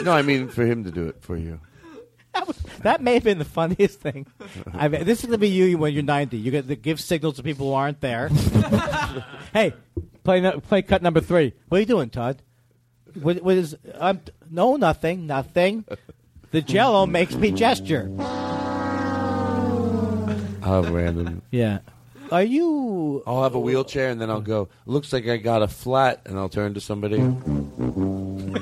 [0.03, 1.61] no, I mean for him to do it for you.
[2.33, 4.27] That was, that may have been the funniest thing.
[4.73, 6.37] I mean, this is gonna be you when you're 90.
[6.37, 8.29] You get to give signals to people who aren't there.
[9.53, 9.73] hey,
[10.23, 11.55] play nu- play cut number three.
[11.69, 12.41] What are you doing, Todd?
[13.21, 13.75] What, what is?
[13.95, 15.85] Um, no, nothing, nothing.
[16.53, 18.11] The Jello makes me gesture.
[20.63, 21.43] How random.
[21.51, 21.79] Yeah.
[22.31, 23.23] Are you?
[23.27, 24.69] I'll have a wheelchair and then I'll go.
[24.85, 27.21] Looks like I got a flat, and I'll turn to somebody.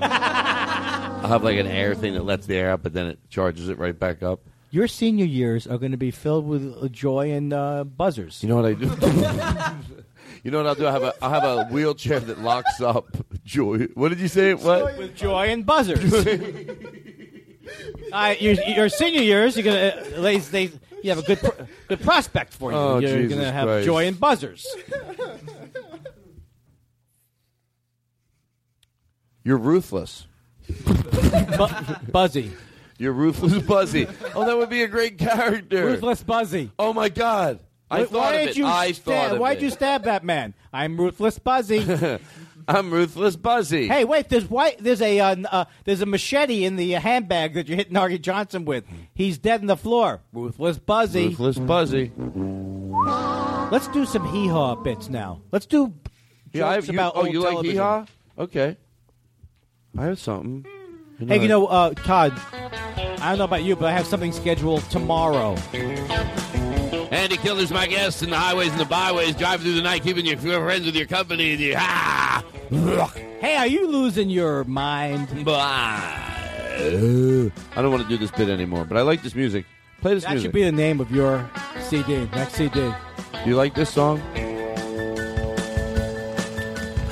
[0.02, 3.68] I'll have like an air thing that lets the air out, but then it charges
[3.68, 4.40] it right back up.
[4.70, 8.42] Your senior years are going to be filled with uh, joy and uh, buzzers.
[8.42, 8.86] You know what I do?
[10.42, 10.86] you know what I'll do?
[10.86, 13.16] I have a I have a wheelchair that locks up.
[13.44, 13.86] Joy.
[13.94, 14.54] What did you say?
[14.54, 14.98] What?
[14.98, 16.12] With joy and buzzers.
[18.12, 20.70] uh, your, your senior years, you're gonna uh, they, they,
[21.04, 22.76] you have a good pro- good prospect for you.
[22.78, 23.84] Oh, you're Jesus gonna have Christ.
[23.86, 24.66] joy and buzzers.
[29.42, 30.26] You're ruthless.
[30.86, 31.66] Bu-
[32.10, 32.52] Buzzy.
[32.98, 34.06] You're ruthless, Buzzy.
[34.34, 35.84] Oh, that would be a great character.
[35.84, 36.70] Ruthless Buzzy.
[36.78, 37.58] Oh my God!
[37.90, 38.56] I Why- thought of did it.
[38.56, 39.62] you I stab, thought of Why'd it.
[39.64, 40.54] you stab that man?
[40.72, 41.80] I'm Ruthless Buzzy.
[42.68, 43.88] I'm ruthless, Buzzy.
[43.88, 44.28] hey, wait!
[44.28, 44.76] There's white.
[44.78, 48.64] There's a uh, uh, there's a machete in the handbag that you're hitting Nargy Johnson
[48.64, 48.84] with.
[49.14, 50.20] He's dead on the floor.
[50.32, 51.28] Ruthless Buzzy.
[51.28, 52.12] Ruthless, Buzzy.
[53.70, 55.42] Let's do some hee haw bits now.
[55.52, 55.92] Let's do
[56.52, 57.72] Yeah, I jokes have, you, about oh, old you like television.
[57.74, 58.06] hee haw?
[58.38, 58.76] Okay.
[59.98, 60.66] I have something.
[61.18, 64.82] Hey, you know, uh, Todd, I don't know about you, but I have something scheduled
[64.90, 65.54] tomorrow.
[67.12, 70.26] Andy Kindler's my guest in the highways and the byways, driving through the night, keeping
[70.26, 71.52] your friends with your company.
[71.52, 72.13] And you, ah!
[72.74, 75.28] Hey, are you losing your mind?
[75.48, 79.64] I don't want to do this bit anymore, but I like this music.
[80.00, 80.28] Play this music.
[80.28, 80.48] That music.
[80.48, 81.48] should be the name of your
[81.82, 82.80] CD, next CD.
[82.80, 82.92] Do
[83.46, 84.20] you like this song?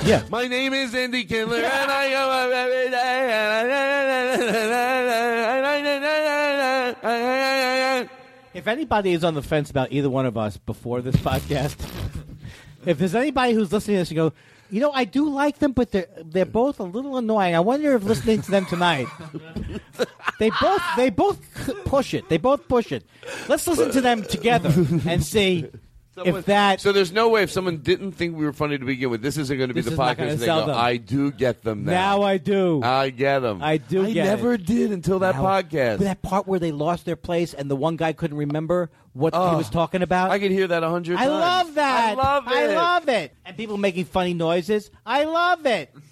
[0.03, 0.21] Yeah.
[0.29, 3.29] My name is Andy Kindler, and I go up every day.
[8.53, 11.77] If anybody is on the fence about either one of us before this podcast,
[12.85, 14.33] if there's anybody who's listening to this and go,
[14.73, 17.53] you know, I do like them, but they're they're both a little annoying.
[17.53, 19.05] I wonder if listening to them tonight,
[20.39, 21.39] they both they both
[21.85, 22.27] push it.
[22.27, 23.05] They both push it.
[23.47, 24.73] Let's listen to them together
[25.07, 25.69] and see
[26.17, 26.79] if that.
[26.81, 29.37] So there's no way if someone didn't think we were funny to begin with, this
[29.37, 30.37] isn't going to be the is not gonna podcast.
[30.39, 30.77] They go, them.
[30.77, 31.91] I do get them now.
[31.91, 32.81] Now I do.
[32.83, 33.63] I get them.
[33.63, 34.65] I do I get never it.
[34.65, 35.99] did until that Now- podcast.
[35.99, 39.39] That part where they lost their place and the one guy couldn't remember what he
[39.55, 40.31] was talking about.
[40.31, 41.29] I could hear that a hundred I times.
[41.29, 42.09] love that.
[42.09, 42.51] I love it.
[42.53, 43.35] I love it.
[43.45, 44.89] And people making funny noises.
[45.05, 45.93] I love it.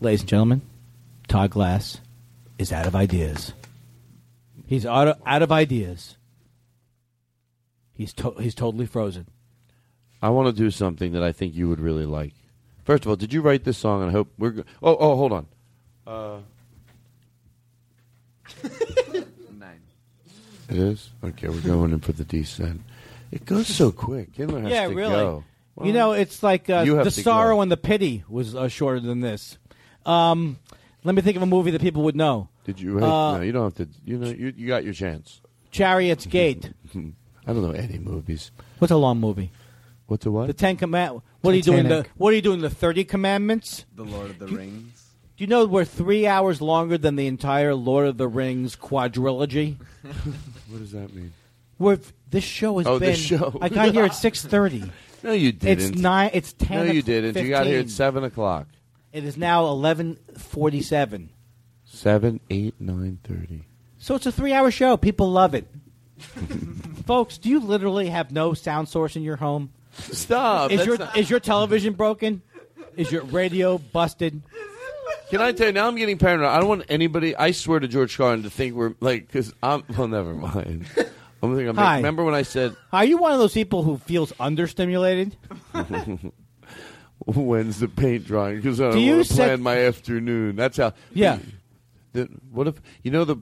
[0.00, 0.62] Ladies and gentlemen,
[1.28, 2.00] Todd Glass
[2.58, 3.52] is out of ideas.
[4.66, 6.15] He's out of, out of ideas.
[7.96, 9.26] He's to- he's totally frozen.
[10.20, 12.34] I want to do something that I think you would really like.
[12.84, 14.02] First of all, did you write this song?
[14.02, 14.50] And I hope we're.
[14.50, 15.46] Go- oh, oh, hold on.
[16.06, 16.38] Uh,
[19.58, 19.80] Nine.
[20.68, 21.48] it is okay.
[21.48, 22.82] We're going in for the descent.
[23.32, 24.34] It goes so quick.
[24.34, 25.14] Kindler has yeah, to really.
[25.14, 25.44] go.
[25.82, 27.62] you know, it's like uh, the sorrow go.
[27.62, 29.58] and the pity was uh, shorter than this.
[30.04, 30.58] Um,
[31.02, 32.48] let me think of a movie that people would know.
[32.64, 32.98] Did you?
[32.98, 33.88] Write, Uh, no, you don't have to.
[34.04, 35.40] You know, you, you got your chance.
[35.70, 36.70] Chariots Gate.
[37.46, 38.50] I don't know any movies.
[38.78, 39.50] What's a long movie?
[40.06, 40.46] What's a what?
[40.48, 41.20] The Ten Command.
[41.40, 41.84] What are you doing?
[41.84, 42.10] The Titanic.
[42.16, 42.60] What are you doing?
[42.60, 43.84] The Thirty Commandments.
[43.94, 45.02] The Lord of the Rings.
[45.36, 49.76] Do you know we're three hours longer than the entire Lord of the Rings quadrilogy?
[50.68, 51.32] What does that mean?
[51.78, 51.98] We're,
[52.30, 53.10] this show has Oh, been.
[53.10, 53.56] this show.
[53.60, 54.90] I got here at six thirty.
[55.22, 55.90] No, you didn't.
[55.92, 56.30] It's nine.
[56.32, 56.86] It's ten.
[56.86, 57.36] No, you didn't.
[57.42, 57.88] You got here at 15.
[57.90, 58.66] seven o'clock.
[59.12, 61.30] It is now eleven forty-seven.
[61.84, 63.64] Seven, eight, nine, thirty.
[63.98, 64.96] So it's a three-hour show.
[64.96, 65.66] People love it.
[67.06, 69.70] Folks, do you literally have no sound source in your home?
[69.98, 70.70] Stop.
[70.70, 72.42] Is That's your not- is your television broken?
[72.96, 74.42] Is your radio busted?
[75.30, 75.88] Can I tell you now?
[75.88, 76.48] I'm getting paranoid.
[76.48, 77.36] I don't want anybody.
[77.36, 79.82] I swear to George Carlin to think we're like because I'm.
[79.96, 80.86] Well, never mind.
[81.42, 81.68] I'm thinking.
[81.68, 81.96] I'm Hi.
[81.96, 85.32] remember when I said Are you one of those people who feels understimulated?
[87.26, 88.56] when's the paint drying?
[88.56, 90.56] Because I Do don't you want to set- plan my afternoon.
[90.56, 90.92] That's how.
[91.12, 91.38] Yeah.
[92.12, 93.36] The, what if you know the.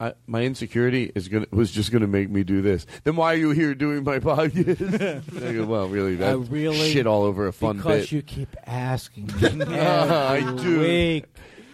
[0.00, 2.86] I, my insecurity is gonna was just gonna make me do this.
[3.04, 5.42] Then why are you here doing my podcast?
[5.48, 8.12] I go, well, really, I that really shit all over a fun because bit.
[8.12, 10.80] you keep asking me I every do.
[10.80, 11.24] week,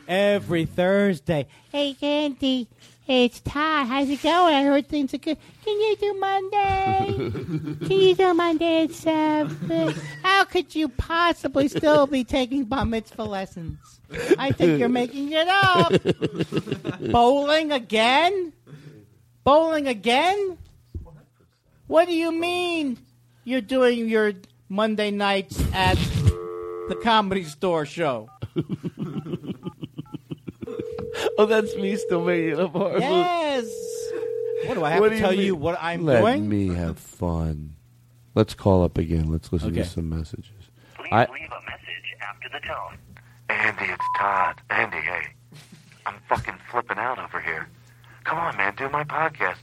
[0.09, 1.47] every Thursday.
[1.71, 2.69] Hey, Andy,
[3.07, 3.87] it's Todd.
[3.87, 4.55] How's it going?
[4.55, 5.37] I heard things are good.
[5.65, 7.07] Can you do Monday?
[7.87, 9.95] Can you do Monday at seven?
[10.23, 14.01] How could you possibly still be taking bar mitzvah lessons?
[14.39, 15.93] I think you're making it up.
[17.13, 18.53] Bowling again?
[19.43, 20.59] Bowling again?
[21.87, 22.99] What do you mean
[23.45, 24.33] you're doing your
[24.71, 25.99] Monday nights at
[26.89, 28.31] the comedy store show?
[31.39, 32.73] oh, that's me still making it up.
[32.73, 33.01] horrible.
[33.01, 33.67] Yes.
[34.67, 35.41] What do I have What to do tell mean?
[35.41, 36.49] you what I'm Let doing?
[36.49, 37.75] me have fun.
[38.35, 39.31] Let's call up again.
[39.31, 39.83] Let's listen Okay.
[39.83, 40.51] to some messages.
[40.97, 42.99] Please I, leave a message after the tone.
[43.51, 44.61] Andy, it's Todd.
[44.71, 45.23] Andy, hey.
[46.07, 47.69] I'm fucking flipping out over here.
[48.25, 49.59] Come on, man, do my podcast.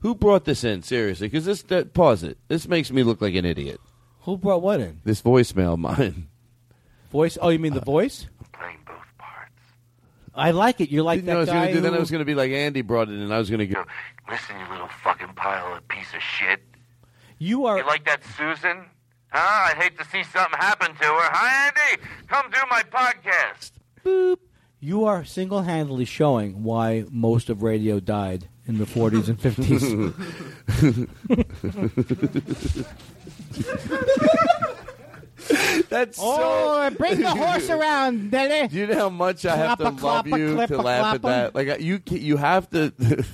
[0.00, 1.28] who brought this in seriously?
[1.28, 2.36] Because this that, pause it.
[2.48, 3.80] This makes me look like an idiot.
[4.20, 5.00] Who brought what in?
[5.04, 6.28] This voicemail, mine.
[7.10, 7.36] Voice?
[7.40, 8.26] Oh, you mean the uh, voice?
[10.34, 10.46] Playing both parts.
[10.46, 10.90] I like it.
[10.90, 11.80] You're like Didn't know I that was gonna guy do.
[11.80, 13.32] Then I was going to be like Andy brought it in.
[13.32, 13.84] I was going to go.
[14.30, 16.62] Listen, you little fucking pile of piece of shit.
[17.38, 17.78] You are.
[17.78, 18.86] You like that Susan?
[19.34, 19.70] Ah, huh?
[19.70, 21.30] I'd hate to see something happen to her.
[21.32, 22.02] Hi, Andy.
[22.28, 23.72] Come do my podcast.
[24.04, 24.38] Boop.
[24.80, 30.18] You are single-handedly showing why most of radio died in the 40s and 50s.
[35.88, 38.68] That's oh, bring the horse around, Daddy.
[38.68, 41.22] Do you know how much I have to Clappa, love clappa, you to laugh at
[41.22, 41.54] that?
[41.54, 42.92] Like you, you have to,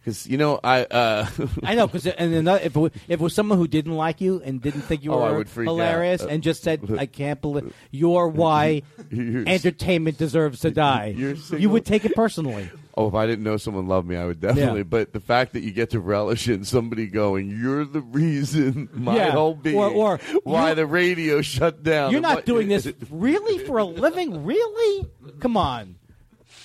[0.00, 0.84] because you know I.
[0.84, 1.26] Uh,
[1.62, 4.20] I know, because and another, if, it was, if it was someone who didn't like
[4.20, 5.72] you and didn't think you Oh, were I would freak out.
[5.72, 11.14] hilarious Uh, and just said, "I can't believe you're why You're- entertainment deserves to die,"
[11.16, 12.70] You're you single- would take it personally.
[12.94, 14.80] Oh, if I didn't know someone loved me, I would definitely.
[14.80, 14.84] Yeah.
[14.84, 19.16] But the fact that you get to relish in somebody going, "You're the reason my
[19.16, 19.30] Yeah.
[19.30, 23.64] whole being, Or- or why the radio shut down." You're not what- doing this really
[23.64, 25.06] for a living, really?
[25.40, 25.96] Come on.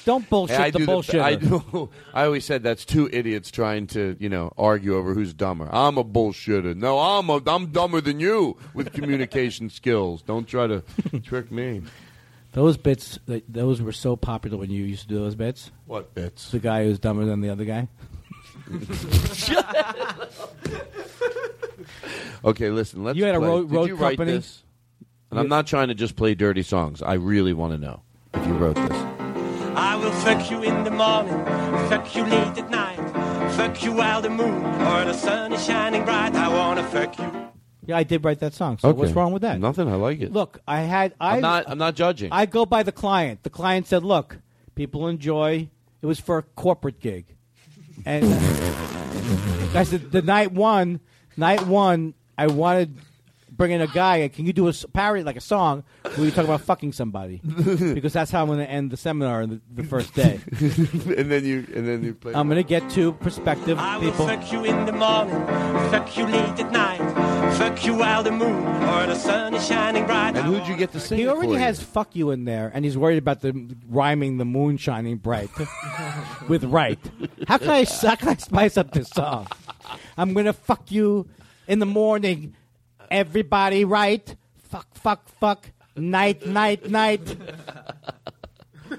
[0.04, 1.20] Don't bullshit Hey, I the do bullshit.
[1.20, 1.90] I do.
[2.14, 5.68] I always said that's two idiots trying to, you know, argue over who's dumber.
[5.70, 6.76] I'm a bullshitter.
[6.78, 10.22] No, I'm a, I'm dumber than you with communication skills.
[10.22, 10.82] Don't try to
[11.24, 11.82] trick me.
[12.58, 15.70] Those bits, th- those were so popular when you used to do those bits.
[15.86, 16.50] What bits?
[16.50, 17.88] The guy who's dumber than the other guy.
[22.44, 23.04] Okay, listen.
[23.04, 23.18] Let's.
[23.18, 23.48] You had a play.
[23.48, 24.38] road- Did road you write company?
[24.38, 24.64] this?
[25.32, 27.02] And I'm not trying to just play dirty songs.
[27.02, 28.02] I really want to know
[28.34, 28.92] if you wrote this.
[29.76, 31.34] I will fuck you in the morning,
[31.90, 36.04] fuck you late at night, fuck you while the moon or the sun is shining
[36.06, 36.34] bright.
[36.36, 37.50] I wanna fuck you.
[37.88, 38.78] Yeah, I did write that song.
[38.78, 39.00] So Okay.
[39.00, 39.60] what's wrong with that?
[39.60, 39.88] Nothing.
[39.88, 40.32] I like it.
[40.32, 41.14] Look, I had.
[41.20, 41.64] I, I'm not.
[41.68, 42.32] I'm not judging.
[42.32, 43.44] I go by the client.
[43.44, 44.38] The client said, "Look,
[44.76, 45.70] people enjoy."
[46.02, 47.26] It was for a corporate gig,
[48.06, 48.26] and
[49.76, 51.00] I said, "The night one,
[51.38, 52.96] night one, I wanted
[53.50, 54.28] bring in a guy.
[54.28, 57.42] Can you do a s- parody like a song where you talk about fucking somebody?
[57.94, 60.40] because that's how I'm going to end the seminar the, the first day.
[60.60, 61.66] and then you.
[61.74, 62.34] And then you play.
[62.36, 64.28] I'm going to get two prospective I will people.
[64.28, 65.34] fuck you in the morning,
[65.90, 67.00] fuck you late at night,
[67.54, 70.36] fuck you while the moon or the sun is shining bright.
[70.36, 71.18] And who'd you get to sing?
[71.18, 71.60] He it already for you?
[71.60, 75.50] has "fuck you" in there, and he's worried about the rhyming the moon shining bright
[76.48, 77.00] with right.
[77.48, 79.48] How can I how can I spice up this song?
[80.18, 81.28] I'm gonna fuck you
[81.68, 82.56] in the morning,
[83.10, 84.36] everybody right?
[84.70, 87.38] Fuck, fuck, fuck, night, night, night.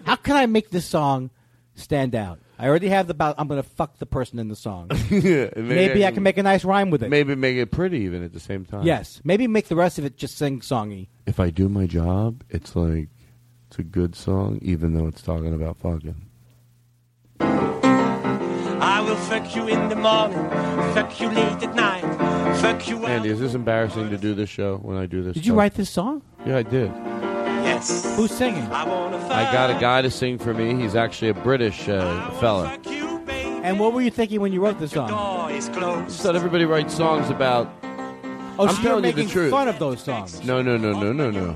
[0.05, 1.31] How can I make this song
[1.75, 2.39] stand out?
[2.59, 3.37] I already have the about.
[3.39, 4.91] I'm gonna fuck the person in the song.
[5.11, 7.09] Yeah, and maybe, I can make a nice rhyme with it.
[7.09, 8.85] Maybe make it pretty even at the same time.
[8.85, 11.09] Yes, maybe make the rest of it just sing songy.
[11.27, 13.09] If I do my job, it's like
[13.69, 16.17] it's a good song, even though it's talking about fucking.
[17.41, 20.39] I will fuck you in the morning,
[20.95, 22.03] fuck you late at night,
[22.61, 25.35] fuck you Andy, is this embarrassing to do this show when I do this?
[25.35, 26.23] Did you write this song?
[26.47, 26.93] Yeah, I did.
[27.79, 28.17] Yes.
[28.17, 28.65] Who's singing?
[28.73, 28.83] I
[29.31, 30.75] I got a guy to sing for me.
[30.75, 32.77] He's actually a British uh, fella.
[33.63, 35.09] And what were you thinking when you wrote this song?
[35.11, 36.03] door.
[36.03, 37.73] Just thought everybody writes songs about.
[38.59, 39.53] Oh, I'm so you're telling you the truth.
[39.53, 40.45] fun of those songs.
[40.45, 41.53] No, no, no, no, no, no.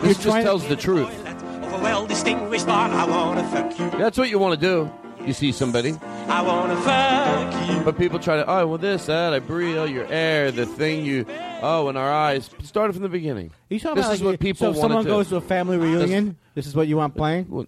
[0.00, 1.10] This just tells the truth.
[1.26, 3.90] Of a well distinguished bar, I wanna fuck you.
[3.98, 4.90] That's what you want to do.
[5.26, 5.92] You see somebody,
[6.28, 7.82] I wanna fuck you.
[7.84, 8.48] but people try to.
[8.48, 9.34] Oh, well, this, that.
[9.34, 9.76] I breathe.
[9.76, 11.26] Oh, your air, the thing you.
[11.62, 12.48] Oh, in our eyes.
[12.62, 13.48] Start it from the beginning.
[13.48, 15.28] Are you talking this about is like, what people so if want someone to goes
[15.30, 17.46] to a family reunion, this is what you want playing?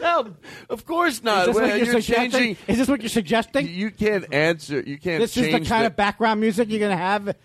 [0.00, 0.34] No,
[0.68, 1.42] of course not.
[1.42, 2.30] Is this, Well, what you're you're suggesting?
[2.32, 2.56] changing.
[2.66, 3.68] is this what you're suggesting?
[3.68, 4.80] You can't answer.
[4.80, 5.20] You can't.
[5.20, 7.36] This is the kind of background music you're going to have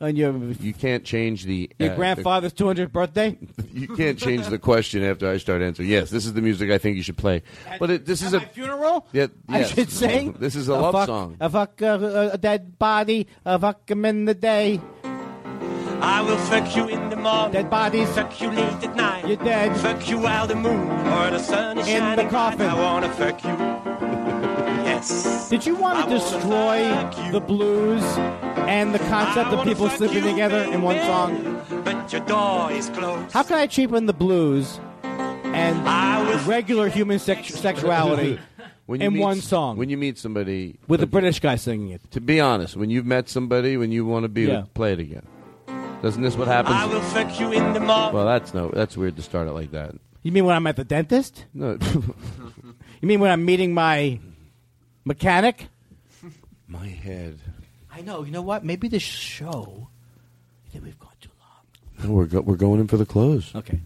[0.00, 1.70] on your You can't change the.
[1.78, 3.38] your uh, grandfather's 200th birthday?
[3.56, 5.88] the- you can't change the question after I start answering.
[5.88, 7.42] Yes, this is the music I think you should play.
[7.78, 8.38] But it, this is a.
[8.40, 9.06] my funeral?
[9.12, 9.74] Yeah, I yes.
[9.74, 10.32] should sing.
[10.38, 11.36] This is a love fuck, song.
[11.40, 13.26] A fuck uh, a dead body.
[13.44, 14.80] A fuck him in the day.
[15.98, 17.52] I will fuck you in the morning.
[17.52, 18.08] Dead bodies.
[18.14, 19.26] Fuck you late at night.
[19.26, 19.74] You're dead.
[19.78, 22.30] Fuck you while the moon or the sun is In the shining bright.
[22.52, 22.66] coffin.
[22.66, 24.05] I wanna fuck you.
[24.96, 25.48] Yes.
[25.50, 26.82] Did you want to destroy
[27.32, 28.02] the blues
[28.68, 31.62] and the concept of people sleeping together in one song?
[31.84, 33.32] But your door is closed.
[33.32, 38.38] How can I cheapen the blues and regular human sex- sexuality
[38.86, 41.90] When you in meet one song When you meet somebody, with a British guy singing
[41.90, 42.08] it?
[42.12, 44.64] to be honest, when you've met somebody, when you want to be, Yeah.
[44.74, 45.26] play it again.
[46.02, 46.76] Doesn't this what happens?
[46.76, 48.14] I will fuck you in the morning.
[48.14, 48.70] Well, that's no.
[48.70, 49.94] That's weird to start it like that.
[50.22, 51.46] You mean when I'm at the dentist?
[51.54, 51.78] No.
[53.02, 54.18] You mean when I'm meeting my
[55.06, 55.68] mechanic?
[56.68, 57.38] My head.
[57.90, 58.24] I know.
[58.24, 58.64] You know what?
[58.64, 59.88] Maybe this show.
[60.66, 61.30] I think we've gone too
[62.02, 63.54] No, we're go- we're going in for the close.
[63.54, 63.80] Okay.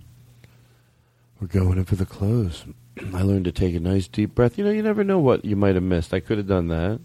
[1.41, 2.65] We're going in for the close.
[3.15, 4.59] I learned to take a nice deep breath.
[4.59, 6.13] You know, you never know what you might have missed.
[6.13, 6.99] I could have done that.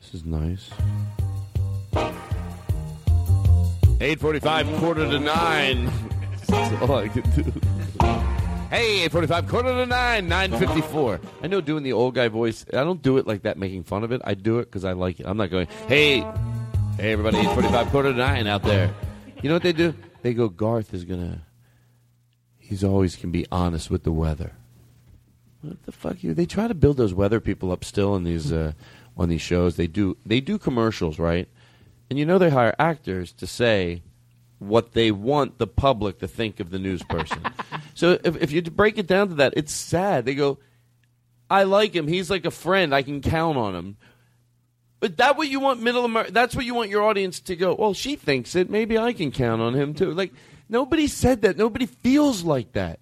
[0.00, 0.70] This is nice.
[4.00, 5.90] 845, quarter to nine.
[6.46, 7.52] That's all I could do.
[8.70, 11.20] Hey, 845, quarter to nine, 954.
[11.42, 14.02] I know doing the old guy voice, I don't do it like that, making fun
[14.02, 14.20] of it.
[14.24, 15.26] I do it because I like it.
[15.26, 16.20] I'm not going, hey,
[16.96, 18.92] hey, everybody, 845, quarter to nine out there.
[19.42, 19.94] You know what they do?
[20.22, 21.38] They go, Garth is going to,
[22.58, 24.52] he's always can be honest with the weather.
[25.60, 26.34] What the fuck you?
[26.34, 28.72] They try to build those weather people up still in these uh,
[29.16, 29.76] on these shows.
[29.76, 31.48] They do they do commercials, right?
[32.10, 34.02] And you know they hire actors to say
[34.68, 37.42] what they want the public to think of the news person.
[37.94, 40.24] so if, if you break it down to that, it's sad.
[40.24, 40.58] They go,
[41.48, 42.08] "I like him.
[42.08, 42.94] He's like a friend.
[42.94, 43.96] I can count on him."
[45.00, 46.32] But that what you want middle America?
[46.32, 47.74] That's what you want your audience to go.
[47.74, 48.70] Well, she thinks it.
[48.70, 50.12] Maybe I can count on him too.
[50.12, 50.32] Like
[50.68, 51.58] nobody said that.
[51.58, 53.00] Nobody feels like that.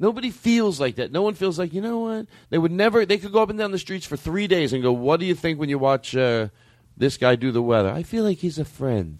[0.00, 1.12] Nobody feels like that.
[1.12, 3.06] No one feels like you know what they would never.
[3.06, 5.26] They could go up and down the streets for three days and go, "What do
[5.26, 6.48] you think when you watch uh,
[6.96, 9.18] this guy do the weather?" I feel like he's a friend.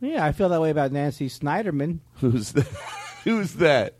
[0.00, 2.00] Yeah, I feel that way about Nancy Snyderman.
[2.20, 2.66] Who's that?
[3.24, 3.94] Who's that?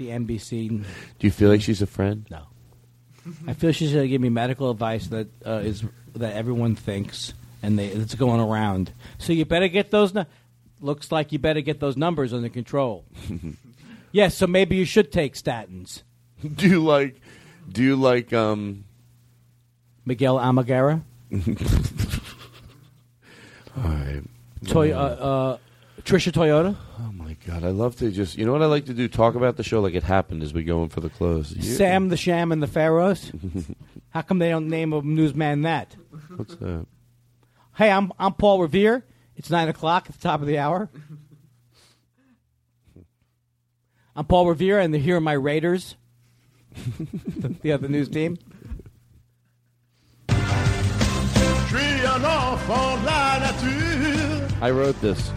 [0.00, 0.68] the NBC.
[0.70, 2.26] Do you feel like she's a friend?
[2.30, 2.44] No.
[3.46, 5.84] I feel she's going to give me medical advice that uh, is
[6.14, 8.92] that everyone thinks and they, it's going around.
[9.18, 10.14] So you better get those.
[10.14, 10.24] Nu-
[10.80, 13.04] looks like you better get those numbers under control.
[14.12, 16.02] yes, so maybe you should take statins.
[16.54, 17.20] do you like?
[17.70, 18.32] Do you like?
[18.32, 18.84] um
[20.06, 21.02] Miguel Almaguer,
[23.76, 24.22] All right.
[24.66, 25.58] Toy, uh, uh,
[26.02, 26.76] Tritia Toyota.
[26.98, 28.36] Oh my god, I love to just.
[28.36, 29.08] You know what I like to do?
[29.08, 31.52] Talk about the show like it happened as we go in for the close.
[31.52, 33.32] You- Sam the Sham and the Pharaohs.
[34.10, 35.96] How come they don't name a newsman that?
[36.36, 36.86] What's that?
[37.76, 39.04] Hey, I'm I'm Paul Revere.
[39.36, 40.88] It's nine o'clock at the top of the hour.
[44.16, 45.94] I'm Paul Revere, and here are my Raiders,
[46.98, 48.36] the, the other news team.
[54.60, 55.30] I wrote this.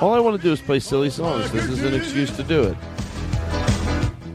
[0.00, 1.50] All I want to do is play silly songs.
[1.50, 2.76] This is an excuse to do it.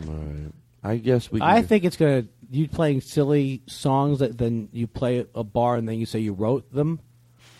[0.07, 0.51] All right.
[0.83, 1.39] I guess we.
[1.39, 5.75] Can I think it's gonna you playing silly songs that then you play a bar
[5.75, 6.99] and then you say you wrote them.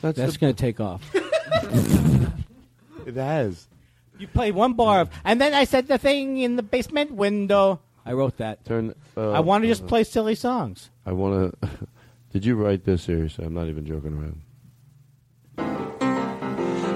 [0.01, 1.07] That's, That's the- gonna take off.
[3.05, 3.67] it has.
[4.17, 7.79] You play one bar of, and then I said the thing in the basement window.
[8.05, 8.65] I wrote that.
[8.65, 8.95] Turn.
[9.15, 10.89] Uh, I want to just uh, play silly songs.
[11.05, 11.69] I want to.
[12.31, 13.45] Did you write this seriously?
[13.45, 14.41] I'm not even joking around.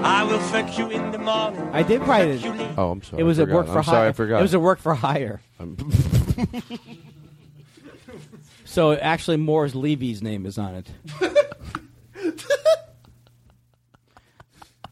[0.08, 1.68] I will fuck you in the morning.
[1.72, 2.44] I did write it.
[2.78, 3.20] Oh, I'm sorry.
[3.22, 3.72] It was I a work forgot.
[3.72, 3.94] for I'm hire.
[3.94, 4.38] sorry, I forgot.
[4.38, 5.40] It was a work for hire.
[8.68, 10.90] So actually, Morris Levy's name is on it.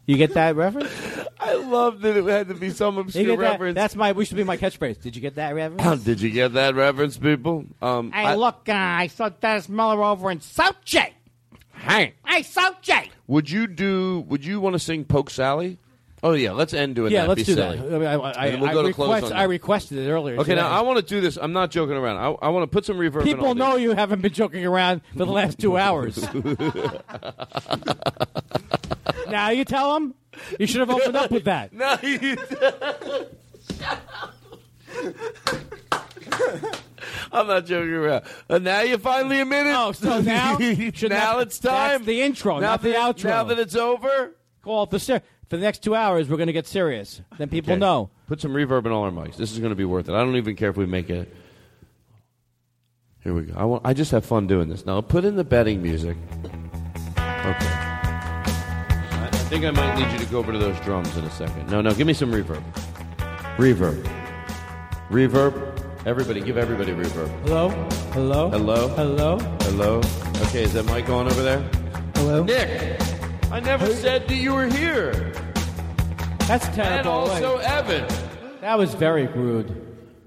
[0.06, 0.90] you get that reference?
[1.38, 3.50] I love that it had to be some You obscure get that?
[3.50, 3.74] reference.
[3.74, 4.12] That's my.
[4.12, 5.02] We should be my catchphrase.
[5.02, 6.02] Did you get that reference?
[6.04, 7.66] Did you get that reference, people?
[7.82, 11.12] Um, Hey, I- look, uh, I saw Dennis Miller over in South J.
[11.74, 13.10] Hey, Hey, South J.
[13.26, 14.20] would you do?
[14.28, 15.78] Would you want to sing "Poke Sally"?
[16.22, 17.28] Oh yeah, let's end doing Yeah, that.
[17.28, 17.76] let's Be do silly.
[17.76, 17.86] that.
[17.86, 20.08] I, mean, I, I, And we'll I go to close request, on I requested it
[20.10, 20.38] earlier.
[20.40, 21.36] Okay, so now I want to do this.
[21.36, 22.16] I'm not joking around.
[22.16, 23.24] I, I want to put some reverb.
[23.24, 26.16] people all know you haven't been joking around for the last two hours.
[29.28, 30.14] now you tell them
[30.58, 31.72] you should have opened up with that.
[31.74, 32.38] No, you.
[37.32, 38.24] I'm not joking around.
[38.48, 39.74] And now you finally admit it.
[39.76, 41.90] Oh, so now now it's time.
[41.90, 43.24] That's the intro, now not the that, outro.
[43.24, 46.28] Now that it's over, Call it the ser- for the next two hours.
[46.28, 47.20] We're going to get serious.
[47.36, 47.80] Then people Okay.
[47.80, 48.10] know.
[48.26, 49.36] Put some reverb in all our mics.
[49.36, 50.14] This is going to be worth it.
[50.14, 51.34] I don't even care if we make it.
[53.22, 53.54] Here we go.
[53.56, 53.82] I want.
[53.84, 54.84] I just have fun doing this.
[54.86, 56.16] Now put in the betting music.
[57.18, 57.66] Okay.
[57.70, 61.30] I, I think I might need you to go over to those drums in a
[61.30, 61.70] second.
[61.70, 61.92] No, no.
[61.94, 62.62] Give me some reverb.
[63.56, 64.02] Reverb.
[65.10, 65.73] Reverb.
[66.06, 67.28] Everybody, give everybody reverb.
[67.46, 67.70] Hello,
[68.12, 68.88] hello, Hello.
[68.88, 69.38] hello.
[69.62, 70.00] Hello.
[70.48, 71.60] Okay, is that mic on over there?
[72.16, 72.44] Hello.
[72.44, 73.00] Nick,
[73.50, 75.32] I never said that you were here.
[76.46, 77.10] That's And terrible.
[77.10, 77.64] also Wait.
[77.66, 78.06] Evan.
[78.60, 79.70] that was very rude.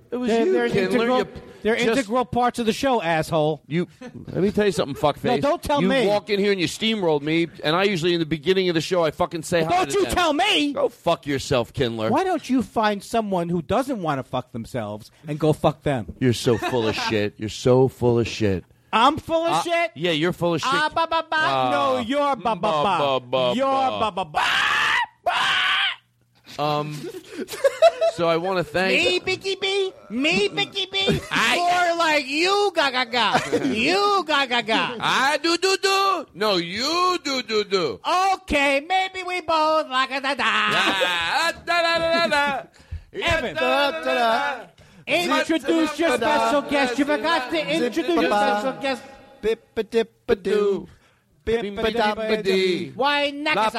[0.10, 0.96] It was They're, you, they're Kindler.
[1.06, 1.26] integral, You
[1.64, 3.62] they're just- integral parts of the show, asshole.
[3.68, 3.88] You
[4.28, 5.24] let me tell you something, fuckface.
[5.24, 6.04] No, don't tell you me.
[6.04, 8.76] You walk in here and you steamrolled me, and I usually in the beginning of
[8.76, 9.70] the show I fucking say hi.
[9.86, 10.14] Don't you them.
[10.14, 10.74] tell me.
[10.74, 12.10] Go fuck yourself, Kindler.
[12.10, 16.16] Why don't you find someone who doesn't want to fuck themselves and go fuck them?
[16.20, 17.36] You're so full of shit.
[17.38, 18.64] You're so full of shit.
[18.94, 19.92] I'm full of Uh, shit.
[19.96, 20.70] Yeah, you're full of shit.
[20.74, 21.36] Ah, ba, ba, ba.
[21.38, 21.70] Ah.
[21.72, 23.54] no, you're ba ba Ba, ba, ba.
[23.56, 24.12] You're ba.
[24.12, 24.44] ba ba ba.
[26.60, 26.94] Um.
[28.16, 28.98] so I want to thank.
[28.98, 29.94] Me, Bicky B.
[30.10, 31.22] Me, Bicky B.
[31.56, 33.38] More like you, ga ga ga.
[33.66, 34.96] You, ga ga ga.
[35.00, 36.26] I do do do.
[36.34, 38.00] No, you do do do.
[38.34, 40.44] Okay, maybe we both like a da da.
[40.46, 42.64] Ah, da, da, da, da, da.
[43.14, 43.56] Evan.
[43.56, 44.66] Da, da, da, da.
[45.08, 47.00] Introduce your special guest.
[47.00, 49.04] You forgot to introduce your special guest.
[49.42, 50.88] Bip-a-dip-a-doo.
[51.46, 52.92] Bip-a-dip-a-dee.
[52.96, 53.70] Why La,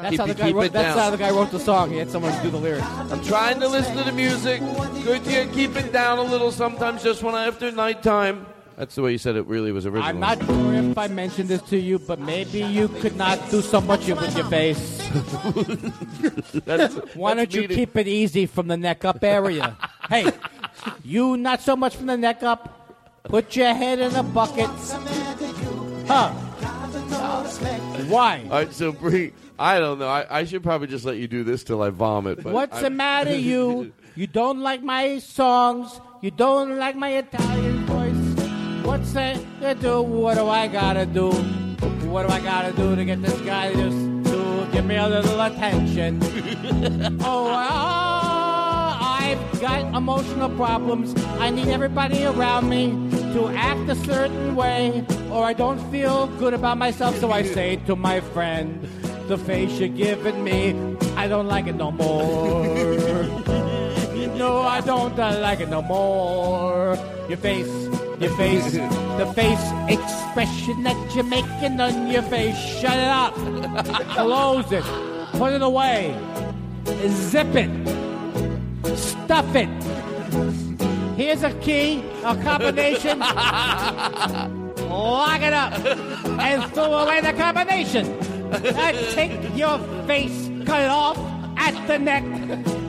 [0.00, 0.18] ba, la, nakasapa?
[0.18, 0.18] ba, da.
[0.18, 0.18] Ya, ba, ba, do, ba, da, ba.
[0.18, 0.72] That's Keep how the guy wrote.
[0.72, 1.90] That's how the guy wrote the song.
[1.90, 2.86] He had someone do the lyrics.
[2.86, 4.60] I'm trying to listen to the music.
[5.04, 8.46] Good to keep it down a little sometimes just when I after nighttime.
[8.78, 10.08] That's the way you said it really was originally.
[10.08, 13.60] I'm not sure if I mentioned this to you, but maybe you could not do
[13.60, 14.98] so much with your face.
[16.64, 19.76] That's, Why that's don't you me keep it easy from the neck up area?
[20.08, 20.30] hey,
[21.02, 23.24] you not so much from the neck up.
[23.24, 24.70] Put your head in a bucket.
[26.06, 26.47] Huh?
[27.08, 28.42] Why?
[28.44, 30.08] All right, so Bree, I don't know.
[30.08, 32.42] I, I should probably just let you do this till I vomit.
[32.42, 33.92] But What's I- the matter, you?
[34.14, 36.00] You don't like my songs.
[36.22, 38.84] You don't like my Italian voice.
[38.84, 40.02] What's that to do?
[40.02, 41.30] What do I gotta do?
[42.10, 43.96] What do I gotta do to get this guy just
[44.32, 46.18] to give me a little attention?
[47.20, 48.47] oh, ah,
[49.28, 51.14] I've got emotional problems.
[51.38, 52.86] I need everybody around me
[53.34, 57.14] to act a certain way, or I don't feel good about myself.
[57.18, 58.88] So I say to my friend,
[59.28, 60.74] the face you're giving me,
[61.14, 62.64] I don't like it no more.
[64.42, 66.96] no, I don't uh, like it no more.
[67.28, 67.68] Your face,
[68.18, 72.56] your face, the face expression that you're making on your face.
[72.56, 73.34] Shut it up.
[74.16, 74.84] Close it.
[75.32, 76.16] Put it away.
[77.10, 78.07] Zip it.
[79.28, 79.68] Stuff it.
[81.14, 83.18] Here's a key, a combination.
[84.88, 85.74] Lock it up
[86.40, 88.06] and throw away the combination.
[88.50, 91.18] Uh, take your face, cut it off
[91.58, 92.24] at the neck,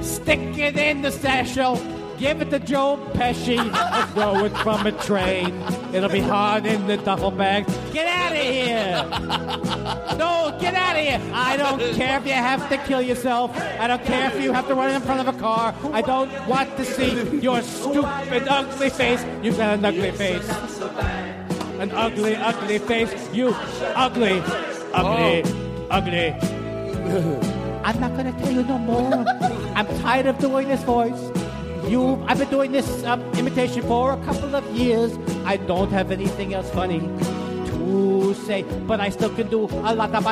[0.02, 1.76] stick it in the satchel,
[2.20, 5.56] give it to Joe Pesci, and throw it from a train.
[5.94, 7.66] It'll be hard in the duffel bag.
[7.94, 10.18] Get out of here!
[10.18, 11.22] No, get out of here!
[11.34, 13.58] I don't care if you have to kill yourself.
[13.58, 15.74] I don't care if you have to run in front of a car.
[15.94, 19.26] I don't want to see your stupid, ugly face.
[19.42, 20.48] You've got an ugly face.
[21.80, 23.14] An ugly, ugly face.
[23.34, 23.56] You
[23.96, 24.42] ugly,
[24.94, 25.88] ugly, oh.
[25.90, 26.30] ugly.
[27.84, 29.26] I'm not gonna tell you no more.
[29.76, 31.32] I'm tired of doing this voice.
[31.90, 35.18] You, I've been doing this um, imitation for a couple of years.
[35.44, 40.14] I don't have anything else funny to say, but I still can do a lot
[40.14, 40.24] of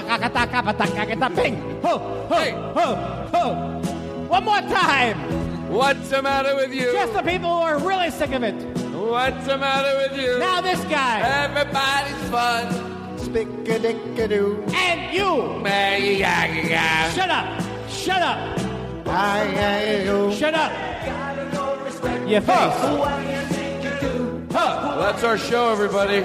[1.36, 1.56] bing.
[1.82, 1.98] Ho,
[2.30, 2.96] ho, ho,
[3.34, 3.54] ho.
[4.28, 5.18] One more time.
[5.72, 6.92] What's the matter with you?
[6.94, 8.54] Just the people who are really sick of it.
[8.94, 10.38] What's the matter with you?
[10.38, 11.22] Now this guy.
[11.22, 13.18] Everybody's fun.
[13.18, 14.64] Spick-a-dick-a-doo.
[14.76, 15.60] And you.
[17.16, 17.62] Shut up.
[17.90, 18.60] Shut up.
[20.34, 20.72] Shut up.
[22.28, 22.82] Your face.
[24.52, 26.22] Well, that's our show, everybody.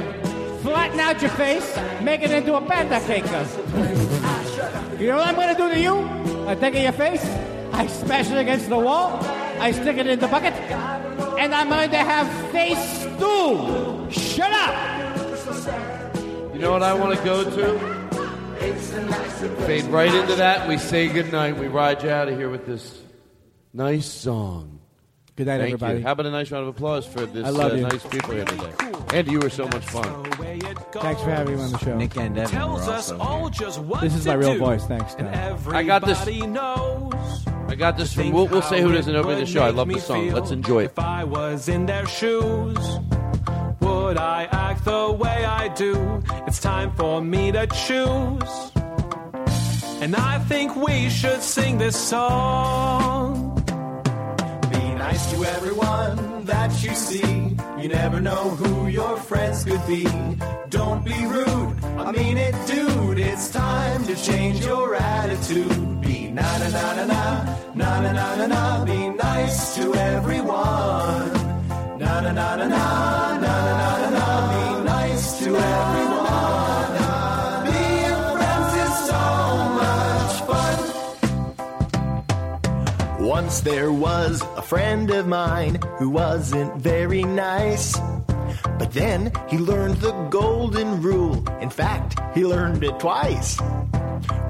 [0.63, 3.25] Flatten out your face, make it into a panda cake.
[5.01, 6.09] You know what I'm going to do to you?
[6.49, 7.25] I take your face,
[7.73, 9.19] I smash it against the wall,
[9.61, 14.09] I stick it in the bucket, and I'm going to have face stew.
[14.11, 14.75] Shut up!
[16.55, 17.79] You know what I want to go to?
[19.67, 20.69] Fade right into that.
[20.69, 21.57] We say goodnight.
[21.59, 23.03] We ride you out of here with this
[23.73, 24.72] nice song.
[25.35, 25.99] Good night, Thank everybody.
[26.01, 26.05] You.
[26.05, 27.83] How about a nice round of applause for this I love uh, you.
[27.83, 28.71] nice people here today?
[29.15, 30.25] Andy, you were so much fun.
[30.93, 31.97] Thanks for having me on the show.
[31.97, 33.51] Nick and Devin Tells were us also all here.
[33.51, 34.85] just what This is my real voice.
[34.85, 35.75] Thanks, And Tom.
[35.75, 36.27] I got this.
[36.27, 37.15] knows.
[37.67, 38.31] I got this from.
[38.31, 39.63] We'll, we'll say who doesn't open the show.
[39.63, 40.29] I love the song.
[40.31, 40.91] Let's enjoy it.
[40.93, 42.77] If I was in their shoes,
[43.81, 46.23] would I act the way I do?
[46.47, 48.73] It's time for me to choose.
[50.03, 53.42] And I think we should sing this song.
[55.13, 57.55] Nice to everyone that you see.
[57.83, 60.05] You never know who your friends could be.
[60.71, 63.19] Don't be rude, I mean it, dude.
[63.19, 66.01] It's time to change your attitude.
[66.01, 67.23] Be na na na na na,
[67.75, 68.85] na na na na na.
[68.87, 71.29] Be nice to everyone.
[71.99, 74.12] Na na na na, na na na na na.
[83.53, 87.95] Once there was a friend of mine who wasn't very nice.
[88.79, 91.47] But then he learned the golden rule.
[91.61, 93.61] In fact, he learned it twice.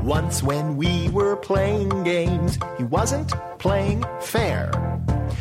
[0.04, 4.70] Once when we were playing games, he wasn't playing fair.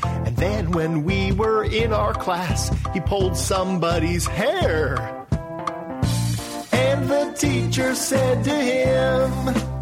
[0.04, 4.98] And then when we were in our class, he pulled somebody's hair.
[6.72, 9.81] And the teacher said to him,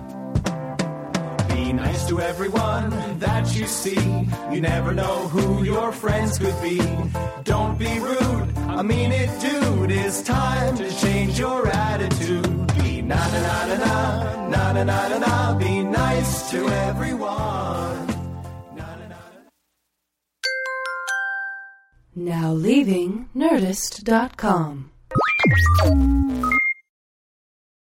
[1.69, 2.89] Be nice to everyone
[3.19, 4.25] that you see.
[4.51, 6.79] You never know who your friends could be.
[7.43, 9.91] Don't be rude, I mean it, dude.
[9.91, 12.73] It's time to change your attitude.
[12.73, 15.59] Be na na na na na, na na na na na.
[15.59, 18.07] Be nice to everyone.
[22.15, 24.89] Now leaving Nerdist.com.